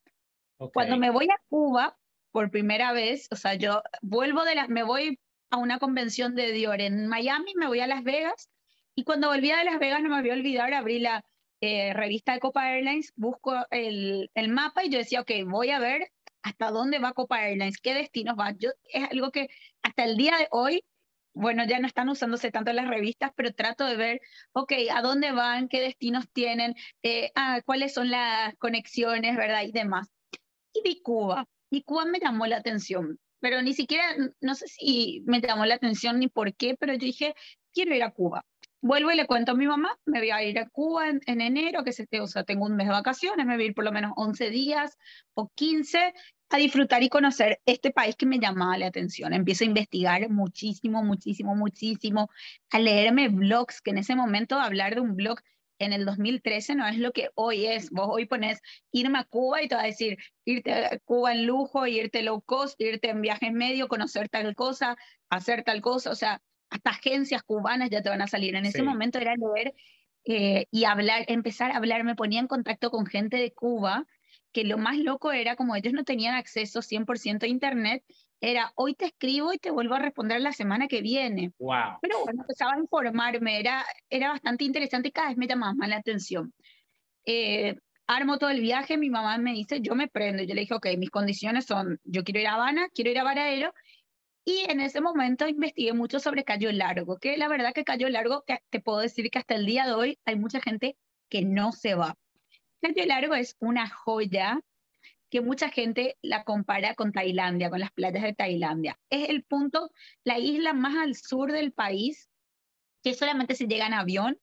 Cuando 0.74 0.98
me 0.98 1.12
voy 1.12 1.30
a 1.30 1.40
Cuba, 1.50 1.96
por 2.38 2.52
primera 2.52 2.94
vez, 2.94 3.28
o 3.32 3.36
sea, 3.36 3.56
yo 3.56 3.82
vuelvo 4.04 4.44
de 4.44 4.54
las, 4.54 4.70
me 4.70 4.84
voy 4.84 5.20
a 5.50 5.58
una 5.58 5.80
convención 5.80 6.36
de 6.36 6.52
Dior 6.52 6.82
en 6.82 7.08
Miami, 7.08 7.52
me 7.56 7.66
voy 7.66 7.80
a 7.80 7.88
Las 7.88 8.04
Vegas 8.04 8.52
y 8.94 9.06
cuando 9.06 9.30
volví 9.30 9.50
a 9.50 9.64
Las 9.64 9.80
Vegas 9.80 10.04
no 10.04 10.10
me 10.10 10.22
voy 10.22 10.30
a 10.30 10.34
olvidar, 10.34 10.72
abrí 10.72 11.00
la 11.00 11.26
eh, 11.62 11.96
revista 11.96 12.34
de 12.34 12.40
Copa 12.40 12.76
Airlines, 12.76 13.12
busco 13.16 13.56
el, 13.72 14.30
el, 14.36 14.50
mapa 14.50 14.84
y 14.84 14.90
yo 14.92 15.00
decía, 15.00 15.22
ok, 15.22 15.32
voy 15.48 15.72
a 15.72 15.80
ver 15.80 16.12
hasta 16.44 16.70
dónde 16.70 17.00
va 17.00 17.14
Copa 17.14 17.44
Airlines, 17.44 17.82
qué 17.82 17.96
destinos 17.96 18.38
va. 18.40 18.52
Yo, 18.52 18.70
es 18.84 19.10
algo 19.10 19.32
que 19.32 19.48
hasta 19.82 20.04
el 20.04 20.16
día 20.16 20.38
de 20.38 20.48
hoy 20.52 20.84
bueno, 21.34 21.66
ya 21.66 21.80
no 21.80 21.88
están 21.88 22.08
usándose 22.08 22.52
tanto 22.52 22.72
las 22.72 22.88
revistas, 22.88 23.32
pero 23.36 23.52
trato 23.52 23.84
de 23.84 23.96
ver, 23.96 24.22
ok, 24.54 24.74
a 24.94 25.02
dónde 25.02 25.32
van, 25.32 25.70
qué 25.70 25.82
destinos 25.82 26.30
tienen, 26.32 26.76
eh, 27.02 27.32
ah, 27.34 27.62
cuáles 27.66 27.96
son 27.96 28.12
las 28.12 28.56
conexiones, 28.58 29.36
¿verdad? 29.36 29.64
Y 29.64 29.72
demás. 29.72 30.08
Y 30.72 30.84
vi 30.84 31.02
Cuba, 31.02 31.48
y 31.70 31.84
Cuba 31.84 32.06
me 32.06 32.20
llamó 32.20 32.46
la 32.48 32.58
atención, 32.58 33.20
pero 33.40 33.62
ni 33.62 33.74
siquiera, 33.74 34.04
no 34.42 34.56
sé 34.56 34.68
si 34.68 35.24
me 35.26 35.42
llamó 35.42 35.66
la 35.66 35.76
atención 35.76 36.20
ni 36.20 36.28
por 36.28 36.56
qué, 36.56 36.76
pero 36.80 36.94
yo 36.94 37.00
dije, 37.00 37.36
quiero 37.74 37.96
ir 37.96 38.04
a 38.04 38.12
Cuba. 38.12 38.46
Vuelvo 38.82 39.12
y 39.12 39.16
le 39.16 39.26
cuento 39.26 39.54
a 39.54 39.56
mi 39.56 39.68
mamá, 39.68 39.98
me 40.06 40.20
voy 40.20 40.30
a 40.30 40.44
ir 40.44 40.60
a 40.60 40.70
Cuba 40.70 41.10
en, 41.10 41.42
enero, 41.42 41.84
que 41.84 41.92
se, 41.92 42.08
o 42.22 42.28
sea, 42.28 42.44
tengo 42.44 42.66
un 42.66 42.76
mes 42.76 42.88
de 42.88 42.94
vacaciones, 42.94 43.46
me 43.46 43.56
voy 43.56 43.64
a 43.66 43.68
ir 43.68 43.74
por 43.74 43.84
lo 43.84 43.92
menos 43.92 44.14
11 44.16 44.50
días 44.50 44.98
o 45.34 45.50
15 45.56 46.14
a 46.50 46.58
disfrutar 46.58 47.04
y 47.04 47.10
conocer 47.10 47.60
este 47.66 47.92
país 47.92 48.16
que 48.16 48.26
me 48.26 48.40
llamaba 48.40 48.78
la 48.78 48.88
atención. 48.88 49.34
Empiezo 49.34 49.64
a 49.64 49.68
investigar 49.68 50.30
muchísimo, 50.30 51.04
muchísimo, 51.04 51.56
muchísimo, 51.56 52.30
a 52.72 52.80
leerme 52.80 53.30
blogs, 53.30 53.82
que 53.82 53.92
en 53.92 53.98
ese 53.98 54.16
momento 54.16 54.60
hablar 54.60 54.96
de 54.96 55.02
un 55.02 55.16
blog 55.16 55.40
en 55.80 55.94
el 55.94 56.06
2013 56.06 56.76
no 56.76 56.88
es 56.88 56.98
lo 56.98 57.12
que 57.12 57.30
hoy 57.36 57.66
es. 57.66 57.90
Vos 57.92 58.08
hoy 58.10 58.26
pones 58.26 58.62
irme 58.92 59.20
a 59.20 59.24
Cuba 59.24 59.62
y 59.62 59.68
te 59.68 59.76
va 59.76 59.82
a 59.82 59.86
decir 59.86 60.18
irte 60.46 60.74
a 60.74 61.00
Cuba 61.00 61.34
en 61.34 61.46
lujo, 61.46 61.86
irte 61.88 62.24
low 62.24 62.42
cost, 62.42 62.80
irte 62.80 63.10
en 63.10 63.22
viaje 63.22 63.52
medio, 63.52 63.88
conocer 63.88 64.30
tal 64.30 64.56
cosa, 64.56 64.98
hacer 65.30 65.64
tal 65.64 65.82
cosa. 65.82 66.12
O 66.12 66.16
sea, 66.16 66.42
hasta 66.70 66.90
agencias 66.90 67.44
cubanas 67.44 67.90
ya 67.90 68.02
te 68.02 68.10
van 68.10 68.22
a 68.22 68.28
salir. 68.28 68.56
En 68.56 68.66
ese 68.66 68.84
momento 68.84 69.20
era 69.20 69.36
leer 69.36 69.74
eh, 70.26 70.66
y 70.72 70.86
hablar, 70.86 71.26
empezar 71.28 71.72
a 71.72 71.78
hablar. 71.78 72.04
Me 72.04 72.16
ponía 72.16 72.40
en 72.40 72.48
contacto 72.48 72.92
con 72.92 73.06
gente 73.06 73.38
de 73.38 73.54
Cuba 73.54 74.06
que 74.52 74.64
lo 74.64 74.78
más 74.78 74.98
loco 74.98 75.32
era 75.32 75.56
como 75.56 75.76
ellos 75.76 75.94
no 75.94 76.04
tenían 76.04 76.36
acceso 76.36 76.82
100% 76.82 77.44
a 77.44 77.48
Internet, 77.48 78.04
era 78.40 78.72
hoy 78.76 78.94
te 78.94 79.06
escribo 79.06 79.54
y 79.54 79.58
te 79.58 79.72
vuelvo 79.72 79.96
a 79.96 80.00
responder 80.00 80.42
la 80.42 80.54
semana 80.54 80.88
que 80.88 81.02
viene. 81.02 81.52
Wow. 81.60 82.00
Pero 82.02 82.24
bueno, 82.24 82.42
empezaba 82.42 82.74
a 82.74 82.80
informarme, 82.80 83.60
era, 83.60 83.86
era 84.10 84.30
bastante 84.30 84.64
interesante 84.64 85.10
y 85.10 85.12
cada 85.12 85.30
vez 85.30 85.38
me 85.38 85.48
llamaba 85.48 85.74
más 85.74 85.90
la 85.90 85.98
atención. 85.98 86.54
Eh, 87.26 87.76
armo 88.06 88.38
todo 88.38 88.50
el 88.50 88.62
viaje, 88.62 88.98
mi 88.98 89.10
mamá 89.10 89.38
me 89.38 89.54
dice, 89.54 89.82
yo 89.82 89.96
me 89.96 90.08
prendo. 90.08 90.44
Yo 90.44 90.56
le 90.56 90.62
dije, 90.62 90.74
ok, 90.74 90.88
mis 90.98 91.10
condiciones 91.10 91.66
son, 91.66 92.00
yo 92.04 92.24
quiero 92.24 92.40
ir 92.40 92.48
a 92.48 92.54
Habana, 92.54 92.88
quiero 92.94 93.12
ir 93.12 93.20
a 93.20 93.24
Varadero. 93.24 93.74
Y 94.46 94.64
en 94.70 94.80
ese 94.80 95.02
momento 95.02 95.46
investigué 95.48 95.92
mucho 95.92 96.20
sobre 96.20 96.46
Cayo 96.46 96.72
Largo, 96.72 97.18
que 97.18 97.36
la 97.36 97.50
verdad 97.50 97.74
que 97.74 97.84
Cayo 97.84 98.08
Largo, 98.08 98.46
te 98.70 98.80
puedo 98.80 99.00
decir 99.00 99.30
que 99.30 99.40
hasta 99.40 99.56
el 99.56 99.66
día 99.66 99.86
de 99.86 99.94
hoy 99.94 100.20
hay 100.24 100.38
mucha 100.38 100.62
gente 100.62 100.96
que 101.30 101.44
no 101.44 101.74
se 101.74 101.96
va. 101.96 102.16
Cayo 102.82 103.06
Largo 103.06 103.36
es 103.36 103.58
una 103.60 103.90
joya 103.90 104.62
que 105.30 105.42
mucha 105.42 105.70
gente 105.70 106.18
la 106.22 106.44
compara 106.44 106.96
con 106.96 107.12
Tailandia, 107.12 107.70
con 107.70 107.80
las 107.80 107.92
playas 107.92 108.24
de 108.24 108.34
Tailandia. 108.34 109.00
Es 109.10 109.30
el 109.30 109.44
punto, 109.44 109.92
la 110.24 110.40
isla 110.40 110.74
más 110.74 110.96
al 110.96 111.16
sur 111.16 111.52
del 111.52 111.74
país, 111.74 112.30
que 113.04 113.14
solamente 113.14 113.56
se 113.56 113.68
llega 113.68 113.88
en 113.88 113.94
avión 113.94 114.40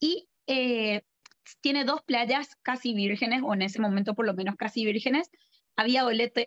y 0.00 0.28
eh, 0.46 1.02
tiene 1.60 1.84
dos 1.84 2.02
playas 2.02 2.56
casi 2.62 2.94
vírgenes, 2.94 3.42
o 3.44 3.54
en 3.54 3.62
ese 3.62 3.80
momento 3.80 4.14
por 4.14 4.26
lo 4.26 4.34
menos 4.34 4.56
casi 4.56 4.84
vírgenes. 4.84 5.30
Había 5.76 6.04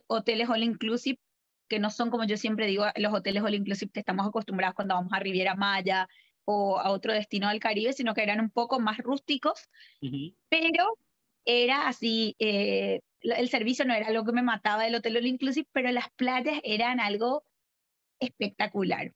hoteles 0.07 0.49
all 0.49 0.63
inclusive, 0.63 1.19
que 1.67 1.79
no 1.79 1.89
son 1.89 2.09
como 2.09 2.23
yo 2.23 2.37
siempre 2.37 2.65
digo, 2.65 2.85
los 2.95 3.13
hoteles 3.13 3.43
all 3.43 3.53
inclusive 3.53 3.91
que 3.91 3.99
estamos 3.99 4.27
acostumbrados 4.27 4.75
cuando 4.75 4.95
vamos 4.95 5.13
a 5.13 5.19
Riviera 5.19 5.55
Maya 5.55 6.07
o 6.45 6.79
a 6.79 6.89
otro 6.89 7.13
destino 7.13 7.49
del 7.49 7.59
Caribe, 7.59 7.93
sino 7.93 8.13
que 8.13 8.23
eran 8.23 8.39
un 8.39 8.49
poco 8.49 8.79
más 8.79 8.97
rústicos, 8.97 9.69
pero 10.49 10.97
era 11.46 11.88
así, 11.88 12.36
eh, 12.39 13.01
el 13.22 13.50
servicio 13.50 13.86
no 13.86 13.93
era 13.93 14.12
lo 14.12 14.24
que 14.24 14.31
me 14.31 14.43
mataba 14.43 14.84
del 14.84 14.96
hotel 14.96 15.25
inclusive, 15.25 15.67
pero 15.72 15.91
las 15.91 16.10
playas 16.15 16.60
eran 16.63 17.00
algo 17.00 17.43
espectacular. 18.19 19.13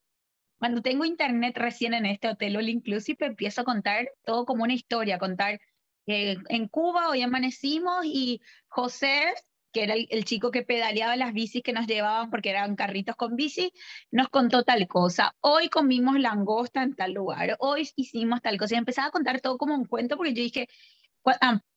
Cuando 0.57 0.81
tengo 0.81 1.05
internet 1.05 1.57
recién 1.57 1.93
en 1.93 2.05
este 2.05 2.29
hotel 2.29 2.55
all 2.57 2.69
inclusive, 2.69 3.25
empiezo 3.25 3.61
a 3.61 3.65
contar 3.65 4.09
todo 4.25 4.45
como 4.45 4.63
una 4.63 4.73
historia, 4.73 5.19
contar 5.19 5.59
que 6.05 6.37
en 6.49 6.67
Cuba 6.67 7.09
hoy 7.09 7.21
amanecimos 7.21 8.05
y 8.05 8.41
José 8.67 9.33
que 9.73 9.83
era 9.83 9.95
el, 9.95 10.23
chico 10.23 10.51
que 10.51 10.61
pedaleaba 10.63 11.17
las 11.17 11.33
bicis 11.33 11.63
que 11.63 11.73
nos 11.73 11.87
llevaban 11.87 12.29
porque 12.29 12.51
eran 12.51 12.75
carritos 12.75 13.15
con 13.15 13.35
bici, 13.35 13.73
nos 14.11 14.29
contó 14.29 14.63
tal 14.63 14.87
cosa. 14.87 15.35
Hoy 15.41 15.67
comimos 15.69 16.19
langosta 16.19 16.83
en 16.83 16.95
tal 16.95 17.13
lugar, 17.13 17.57
hoy 17.59 17.89
hicimos 17.95 18.41
tal 18.41 18.57
cosa. 18.57 18.75
Y 18.75 18.77
empezaba 18.77 19.07
a 19.07 19.11
contar 19.11 19.41
todo 19.41 19.57
como 19.57 19.73
un 19.75 19.85
cuento 19.85 20.15
porque 20.15 20.33
yo 20.33 20.43
dije, 20.43 20.67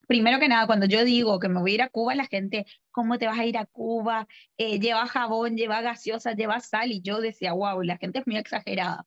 primero 0.06 0.38
que 0.38 0.48
nada, 0.48 0.66
cuando 0.66 0.86
yo 0.86 1.04
digo 1.04 1.38
que 1.38 1.48
me 1.48 1.60
voy 1.60 1.72
a 1.72 1.74
ir 1.74 1.82
a 1.82 1.88
Cuba, 1.88 2.14
la 2.14 2.26
gente, 2.26 2.66
¿cómo 2.90 3.18
te 3.18 3.26
vas 3.26 3.38
a 3.38 3.44
ir 3.44 3.58
a 3.58 3.66
Cuba? 3.66 4.26
Eh, 4.56 4.78
lleva 4.80 5.06
jabón, 5.06 5.56
lleva 5.56 5.80
gaseosa, 5.80 6.32
lleva 6.32 6.60
sal. 6.60 6.92
Y 6.92 7.02
yo 7.02 7.20
decía, 7.20 7.52
wow, 7.52 7.82
la 7.82 7.98
gente 7.98 8.20
es 8.20 8.26
muy 8.26 8.36
exagerada. 8.36 9.06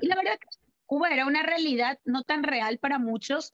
Y 0.00 0.08
la 0.08 0.16
verdad 0.16 0.38
Cuba 0.86 1.10
era 1.10 1.26
una 1.26 1.42
realidad 1.42 1.98
no 2.04 2.24
tan 2.24 2.42
real 2.42 2.78
para 2.78 2.98
muchos, 2.98 3.52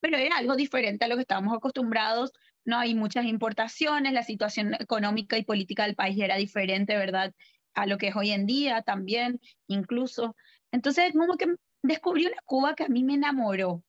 pero 0.00 0.16
era 0.16 0.38
algo 0.38 0.56
diferente 0.56 1.04
a 1.04 1.08
lo 1.08 1.16
que 1.16 1.22
estábamos 1.22 1.54
acostumbrados 1.54 2.32
no 2.64 2.78
hay 2.78 2.94
muchas 2.94 3.24
importaciones, 3.26 4.12
la 4.12 4.22
situación 4.22 4.74
económica 4.74 5.36
y 5.38 5.44
política 5.44 5.84
del 5.84 5.94
país 5.94 6.18
era 6.20 6.36
diferente, 6.36 6.96
¿verdad? 6.96 7.34
A 7.74 7.86
lo 7.86 7.98
que 7.98 8.08
es 8.08 8.16
hoy 8.16 8.30
en 8.30 8.46
día 8.46 8.82
también, 8.82 9.40
incluso. 9.66 10.36
Entonces, 10.72 11.12
como 11.12 11.36
que 11.36 11.46
descubrí 11.82 12.26
una 12.26 12.36
Cuba 12.44 12.74
que 12.74 12.84
a 12.84 12.88
mí 12.88 13.02
me 13.04 13.14
enamoró. 13.14 13.82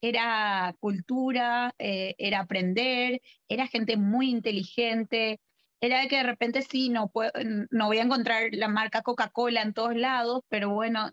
Era 0.00 0.74
cultura, 0.80 1.74
eh, 1.78 2.14
era 2.18 2.40
aprender, 2.40 3.20
era 3.48 3.66
gente 3.66 3.96
muy 3.96 4.30
inteligente, 4.30 5.40
era 5.80 6.06
que 6.08 6.16
de 6.16 6.22
repente 6.22 6.62
sí, 6.62 6.88
no, 6.88 7.08
puedo, 7.08 7.32
no 7.70 7.86
voy 7.86 7.98
a 7.98 8.02
encontrar 8.02 8.48
la 8.52 8.68
marca 8.68 9.02
Coca-Cola 9.02 9.62
en 9.62 9.74
todos 9.74 9.96
lados, 9.96 10.42
pero 10.48 10.70
bueno, 10.70 11.10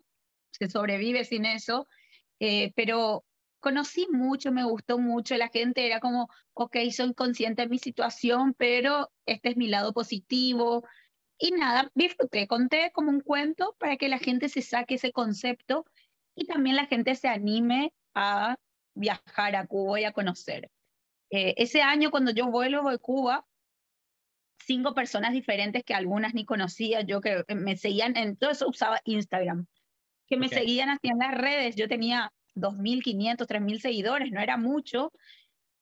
se 0.51 0.69
sobrevive 0.69 1.25
sin 1.25 1.45
eso. 1.45 1.87
Eh, 2.39 2.73
pero 2.75 3.25
conocí 3.59 4.07
mucho, 4.11 4.51
me 4.51 4.65
gustó 4.65 4.99
mucho, 4.99 5.37
la 5.37 5.49
gente 5.49 5.85
era 5.85 5.99
como, 5.99 6.29
ok, 6.53 6.77
soy 6.91 7.13
consciente 7.13 7.63
de 7.63 7.69
mi 7.69 7.79
situación, 7.79 8.53
pero 8.57 9.11
este 9.25 9.49
es 9.49 9.57
mi 9.57 9.67
lado 9.67 9.93
positivo. 9.93 10.83
Y 11.37 11.51
nada, 11.51 11.91
disfruté, 11.95 12.47
conté 12.47 12.91
como 12.93 13.09
un 13.09 13.21
cuento 13.21 13.75
para 13.79 13.97
que 13.97 14.09
la 14.09 14.19
gente 14.19 14.49
se 14.49 14.61
saque 14.61 14.95
ese 14.95 15.11
concepto 15.11 15.85
y 16.35 16.45
también 16.45 16.75
la 16.75 16.85
gente 16.87 17.15
se 17.15 17.27
anime 17.27 17.93
a 18.13 18.57
viajar 18.93 19.55
a 19.55 19.65
Cuba 19.65 19.99
y 19.99 20.03
a 20.03 20.11
conocer. 20.11 20.69
Eh, 21.29 21.55
ese 21.57 21.81
año 21.81 22.11
cuando 22.11 22.31
yo 22.31 22.47
vuelvo 22.47 22.89
de 22.89 22.99
Cuba, 22.99 23.45
cinco 24.65 24.93
personas 24.93 25.33
diferentes 25.33 25.83
que 25.83 25.93
algunas 25.93 26.33
ni 26.33 26.45
conocía, 26.45 27.01
yo 27.01 27.21
que 27.21 27.43
me 27.55 27.75
seguían, 27.75 28.15
en 28.17 28.37
todo 28.37 28.51
eso 28.51 28.67
usaba 28.67 29.01
Instagram, 29.03 29.65
que 30.27 30.37
me 30.37 30.49
seguían 30.49 30.89
así 30.89 31.09
en 31.09 31.19
las 31.19 31.33
redes, 31.35 31.75
yo 31.75 31.87
tenía 31.87 32.31
2.500, 32.55 33.47
3.000 33.47 33.79
seguidores, 33.79 34.31
no 34.31 34.41
era 34.41 34.57
mucho. 34.57 35.11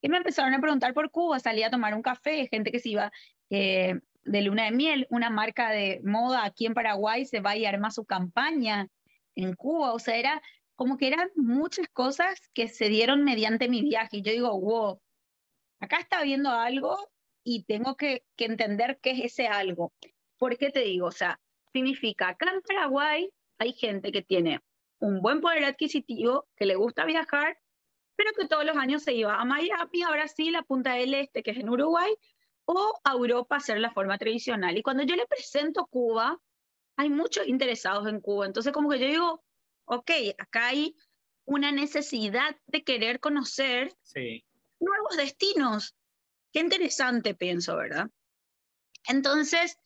Y 0.01 0.09
me 0.09 0.17
empezaron 0.17 0.53
a 0.53 0.59
preguntar 0.59 0.93
por 0.93 1.11
Cuba, 1.11 1.39
salí 1.39 1.63
a 1.63 1.69
tomar 1.69 1.93
un 1.93 2.01
café, 2.01 2.47
gente 2.47 2.71
que 2.71 2.79
se 2.79 2.89
iba 2.89 3.11
eh, 3.49 3.99
de 4.23 4.41
luna 4.41 4.65
de 4.65 4.71
miel, 4.71 5.07
una 5.09 5.29
marca 5.29 5.69
de 5.69 6.01
moda 6.03 6.45
aquí 6.45 6.65
en 6.65 6.73
Paraguay 6.73 7.25
se 7.25 7.39
va 7.39 7.55
y 7.55 7.65
arma 7.65 7.91
su 7.91 8.05
campaña 8.05 8.87
en 9.35 9.55
Cuba, 9.55 9.93
o 9.93 9.99
sea, 9.99 10.15
era 10.15 10.41
como 10.81 10.97
que 10.97 11.09
eran 11.09 11.29
muchas 11.35 11.87
cosas 11.89 12.41
que 12.55 12.67
se 12.67 12.89
dieron 12.89 13.23
mediante 13.23 13.69
mi 13.69 13.83
viaje. 13.83 14.17
Y 14.17 14.21
yo 14.23 14.31
digo, 14.31 14.59
wow, 14.59 14.99
acá 15.79 15.99
está 15.99 16.23
viendo 16.23 16.49
algo 16.49 16.97
y 17.43 17.65
tengo 17.65 17.95
que, 17.95 18.25
que 18.35 18.45
entender 18.45 18.97
qué 18.99 19.11
es 19.11 19.25
ese 19.25 19.45
algo. 19.45 19.93
¿Por 20.39 20.57
qué 20.57 20.71
te 20.71 20.79
digo? 20.79 21.05
O 21.05 21.11
sea, 21.11 21.39
significa, 21.71 22.29
acá 22.29 22.49
en 22.51 22.63
Paraguay 22.63 23.29
hay 23.59 23.73
gente 23.73 24.11
que 24.11 24.23
tiene 24.23 24.59
un 24.97 25.21
buen 25.21 25.39
poder 25.39 25.65
adquisitivo, 25.65 26.47
que 26.55 26.65
le 26.65 26.73
gusta 26.73 27.05
viajar, 27.05 27.59
pero 28.15 28.31
que 28.35 28.47
todos 28.47 28.65
los 28.65 28.75
años 28.75 29.03
se 29.03 29.13
iba 29.13 29.35
a 29.35 29.45
Miami, 29.45 30.01
a 30.01 30.09
Brasil, 30.09 30.55
a 30.55 30.63
Punta 30.63 30.93
del 30.93 31.13
Este, 31.13 31.43
que 31.43 31.51
es 31.51 31.57
en 31.57 31.69
Uruguay, 31.69 32.11
o 32.65 32.99
a 33.03 33.11
Europa 33.11 33.57
hacer 33.57 33.79
la 33.79 33.91
forma 33.91 34.17
tradicional. 34.17 34.75
Y 34.75 34.81
cuando 34.81 35.03
yo 35.03 35.15
le 35.15 35.27
presento 35.27 35.85
Cuba, 35.85 36.39
hay 36.97 37.11
muchos 37.11 37.47
interesados 37.47 38.07
en 38.07 38.19
Cuba. 38.19 38.47
Entonces, 38.47 38.73
como 38.73 38.89
que 38.89 38.97
yo 38.97 39.05
digo, 39.05 39.43
ok, 39.91 40.11
acá 40.37 40.67
hay 40.67 40.95
una 41.45 41.71
necesidad 41.71 42.55
de 42.67 42.83
querer 42.83 43.19
conocer 43.19 43.93
nuevos 44.79 45.17
destinos. 45.17 45.95
Qué 46.53 46.59
interesante, 46.59 47.35
pienso, 47.35 47.75
¿verdad? 47.75 48.09
Entonces, 49.07 49.77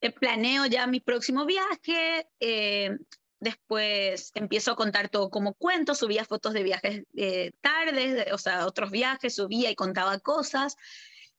eh, 0.00 0.10
planeo 0.10 0.66
ya 0.66 0.86
mi 0.86 1.00
próximo 1.00 1.46
viaje, 1.46 2.28
eh, 2.40 2.98
Después 3.44 4.30
empiezo 4.34 4.72
a 4.72 4.76
contar 4.76 5.10
todo 5.10 5.28
como 5.28 5.52
cuento, 5.52 5.94
subía 5.94 6.24
fotos 6.24 6.54
de 6.54 6.62
viajes 6.62 7.02
eh, 7.14 7.52
tardes, 7.60 8.32
o 8.32 8.38
sea, 8.38 8.66
otros 8.66 8.90
viajes, 8.90 9.34
subía 9.34 9.70
y 9.70 9.74
contaba 9.74 10.18
cosas. 10.18 10.76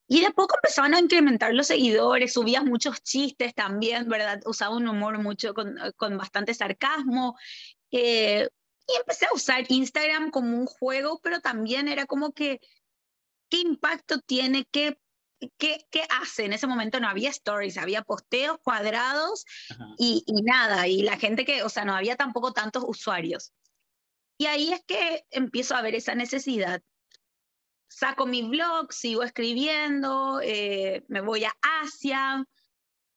Y 0.08 0.20
de 0.20 0.27
a 0.27 0.32
poco 0.32 0.56
empezaban 0.56 0.94
a 0.94 1.00
incrementar 1.00 1.56
los 1.56 1.65
seguidores, 1.65 2.34
subía 2.34 2.62
muchos 2.62 3.01
chistes 3.01 3.56
también, 3.56 4.08
¿verdad? 4.08 4.39
Usaba 4.46 4.75
un 4.75 4.88
humor 4.88 5.18
mucho 5.18 5.56
con, 5.56 5.75
con 5.96 6.15
bastante 6.15 6.54
sarcasmo. 6.54 7.36
Eh, 7.92 8.48
y 8.88 8.96
empecé 8.98 9.25
a 9.25 9.34
usar 9.34 9.65
Instagram 9.68 10.32
como 10.32 10.58
un 10.58 10.65
juego, 10.65 11.20
pero 11.24 11.39
también 11.42 11.88
era 11.88 12.06
como 12.06 12.34
que, 12.34 12.60
¿qué 13.50 13.60
impacto 13.60 14.20
tiene? 14.20 14.65
¿Qué 14.72 15.00
¿qué, 15.58 15.86
¿qué 15.92 16.04
hace? 16.22 16.46
En 16.46 16.54
ese 16.54 16.68
momento 16.68 17.00
no 17.00 17.08
había 17.08 17.30
stories, 17.30 17.77
había 17.77 18.04
posteos 18.04 18.58
cuadrados 18.63 19.46
y, 19.98 20.24
y, 20.25 20.42
nada, 20.44 20.88
y 20.88 21.01
la 21.01 21.18
gente 21.18 21.46
que, 21.46 21.63
o 21.63 21.70
sea, 21.70 21.86
no 21.86 21.94
había 21.94 22.15
tampoco 22.15 22.54
tantos 22.54 22.84
usuarios. 22.88 23.54
Y 24.38 24.48
ahí 24.48 24.74
es 24.74 24.84
que 24.86 25.25
empiezo 25.32 25.75
a 25.75 25.82
ver 25.82 25.96
esa 25.96 26.15
necesidad. 26.15 26.82
Saco 27.88 28.25
mi 28.25 28.42
blog, 28.44 28.92
sigo 28.92 29.24
escribiendo, 29.24 30.42
eh, 30.42 31.06
me 31.08 31.22
voy 31.22 31.46
a 31.46 31.54
Asia 31.62 32.46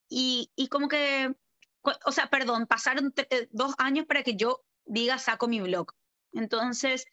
y, 0.09 0.51
y 0.55 0.69
como 0.69 0.89
que, 0.89 1.35
o 1.83 2.13
sea, 2.13 2.29
perdón, 2.29 2.67
pasaron 2.67 3.13
eh, 3.17 3.49
dos 3.51 3.75
años 3.79 4.05
para 4.07 4.23
que 4.23 4.37
yo 4.37 4.63
diga 4.85 5.19
saco 5.19 5.49
mi 5.49 5.61
blog. 5.61 5.93
Entonces, 6.33 7.07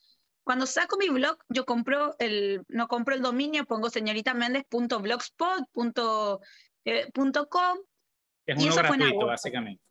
cuando 0.43 0.65
saco 0.65 0.97
mi 0.97 1.09
blog, 1.09 1.37
yo 1.49 1.65
compro 1.65 2.15
el, 2.19 2.63
no 2.67 2.87
compro 2.87 3.15
el 3.15 3.21
dominio, 3.21 3.65
pongo 3.65 3.89
señoritamendez.blogspot.com. 3.89 6.39
Eh, 6.85 7.09
es 8.45 8.63
uno 8.63 8.75
gratuito, 8.75 9.25
básicamente. 9.25 9.81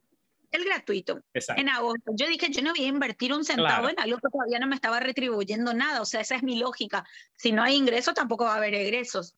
El 0.52 0.64
gratuito. 0.64 1.20
Exacto. 1.32 1.60
En 1.60 1.68
agosto. 1.68 2.12
Yo 2.16 2.28
dije, 2.28 2.48
yo 2.50 2.62
no 2.62 2.70
voy 2.70 2.84
a 2.84 2.88
invertir 2.88 3.34
un 3.34 3.44
centavo 3.44 3.88
en 3.88 3.98
algo 3.98 4.18
que 4.18 4.28
todavía 4.30 4.60
no 4.60 4.68
me 4.68 4.76
estaba 4.76 5.00
retribuyendo 5.00 5.74
nada. 5.74 6.00
O 6.00 6.04
sea, 6.04 6.20
esa 6.20 6.36
es 6.36 6.44
mi 6.44 6.56
lógica. 6.56 7.04
Si 7.36 7.50
no 7.50 7.64
hay 7.64 7.74
ingresos, 7.74 8.14
tampoco 8.14 8.44
va 8.44 8.54
a 8.54 8.58
haber 8.58 8.74
egresos. 8.74 9.34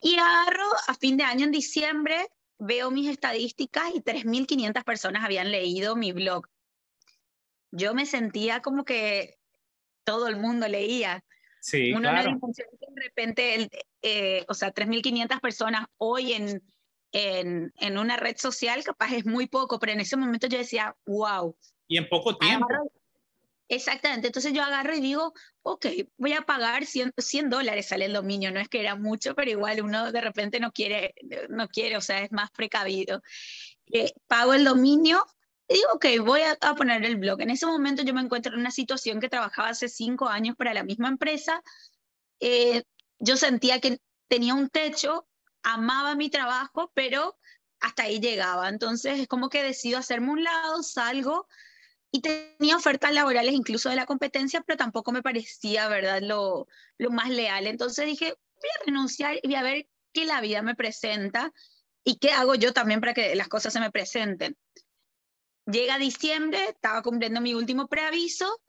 Y 0.00 0.16
agarro 0.16 0.66
a 0.88 0.94
fin 0.94 1.16
de 1.16 1.22
año, 1.22 1.44
en 1.44 1.52
diciembre, 1.52 2.28
veo 2.58 2.90
mis 2.90 3.08
estadísticas 3.08 3.94
y 3.94 4.00
3.500 4.00 4.84
personas 4.84 5.24
habían 5.24 5.50
leído 5.50 5.96
mi 5.96 6.12
blog. 6.12 6.48
Yo 7.70 7.94
me 7.94 8.06
sentía 8.06 8.60
como 8.60 8.84
que 8.84 9.38
todo 10.04 10.28
el 10.28 10.36
mundo 10.36 10.68
leía. 10.68 11.24
Sí, 11.60 11.92
Uno 11.92 12.08
claro. 12.08 12.32
no 12.32 12.48
de 12.48 13.02
repente, 13.02 13.54
el, 13.54 13.70
eh, 14.02 14.44
o 14.48 14.54
sea, 14.54 14.72
3.500 14.72 15.40
personas 15.40 15.86
hoy 15.98 16.32
en, 16.32 16.62
en, 17.12 17.72
en, 17.76 17.98
una 17.98 18.16
red 18.16 18.36
social, 18.36 18.82
capaz 18.84 19.12
es 19.12 19.26
muy 19.26 19.46
poco, 19.46 19.78
pero 19.78 19.92
en 19.92 20.00
ese 20.00 20.16
momento 20.16 20.46
yo 20.46 20.58
decía, 20.58 20.96
wow. 21.06 21.56
Y 21.88 21.98
en 21.98 22.08
poco 22.08 22.36
tiempo. 22.36 22.66
Exactamente, 23.68 24.28
entonces 24.28 24.52
yo 24.52 24.62
agarro 24.62 24.94
y 24.94 25.00
digo, 25.00 25.32
ok, 25.62 25.86
voy 26.16 26.32
a 26.32 26.42
pagar 26.42 26.86
100, 26.86 27.12
100, 27.16 27.50
dólares, 27.50 27.88
sale 27.88 28.06
el 28.06 28.12
dominio, 28.12 28.50
no 28.50 28.60
es 28.60 28.68
que 28.68 28.80
era 28.80 28.96
mucho, 28.96 29.34
pero 29.34 29.50
igual 29.50 29.82
uno 29.82 30.10
de 30.12 30.20
repente 30.20 30.60
no 30.60 30.72
quiere, 30.72 31.14
no 31.48 31.68
quiere, 31.68 31.96
o 31.96 32.00
sea, 32.00 32.22
es 32.22 32.32
más 32.32 32.50
precavido. 32.50 33.22
Eh, 33.92 34.12
pago 34.26 34.54
el 34.54 34.64
dominio 34.64 35.24
y 35.68 35.74
digo, 35.74 35.88
ok, 35.94 36.06
voy 36.24 36.40
a, 36.42 36.74
poner 36.74 37.04
el 37.04 37.16
blog. 37.16 37.42
En 37.42 37.50
ese 37.50 37.66
momento 37.66 38.02
yo 38.02 38.14
me 38.14 38.22
encuentro 38.22 38.54
en 38.54 38.60
una 38.60 38.70
situación 38.70 39.20
que 39.20 39.28
trabajaba 39.28 39.68
hace 39.68 39.88
cinco 39.88 40.26
años 40.28 40.56
para 40.56 40.72
la 40.72 40.82
misma 40.82 41.08
empresa. 41.08 41.62
Eh, 42.40 42.84
yo 43.18 43.36
sentía 43.36 43.80
que 43.80 44.00
tenía 44.28 44.54
un 44.54 44.70
techo, 44.70 45.28
amaba 45.62 46.14
mi 46.14 46.30
trabajo, 46.30 46.90
pero 46.94 47.36
hasta 47.80 48.04
ahí 48.04 48.18
llegaba. 48.18 48.68
Entonces 48.70 49.20
es 49.20 49.28
como 49.28 49.50
que 49.50 49.62
decido 49.62 49.98
hacerme 49.98 50.30
un 50.32 50.44
lado, 50.44 50.82
salgo 50.82 51.46
y 52.10 52.20
tenía 52.20 52.76
ofertas 52.76 53.12
laborales 53.12 53.52
incluso 53.52 53.88
de 53.90 53.96
la 53.96 54.06
competencia, 54.06 54.62
pero 54.62 54.76
tampoco 54.76 55.12
me 55.12 55.22
parecía, 55.22 55.88
¿verdad?, 55.88 56.20
lo, 56.22 56.66
lo 56.96 57.10
más 57.10 57.28
leal. 57.28 57.66
Entonces 57.66 58.06
dije, 58.06 58.26
voy 58.26 58.70
a 58.80 58.84
renunciar 58.86 59.36
y 59.42 59.48
voy 59.48 59.54
a 59.56 59.62
ver 59.62 59.88
qué 60.12 60.24
la 60.24 60.40
vida 60.40 60.62
me 60.62 60.74
presenta 60.74 61.52
y 62.04 62.18
qué 62.18 62.32
hago 62.32 62.54
yo 62.54 62.72
también 62.72 63.00
para 63.00 63.14
que 63.14 63.34
las 63.34 63.48
cosas 63.48 63.72
se 63.72 63.80
me 63.80 63.90
presenten. 63.90 64.56
Llega 65.66 65.98
diciembre, 65.98 66.70
estaba 66.70 67.02
cumpliendo 67.02 67.40
mi 67.40 67.52
último 67.52 67.88
preaviso 67.88 68.60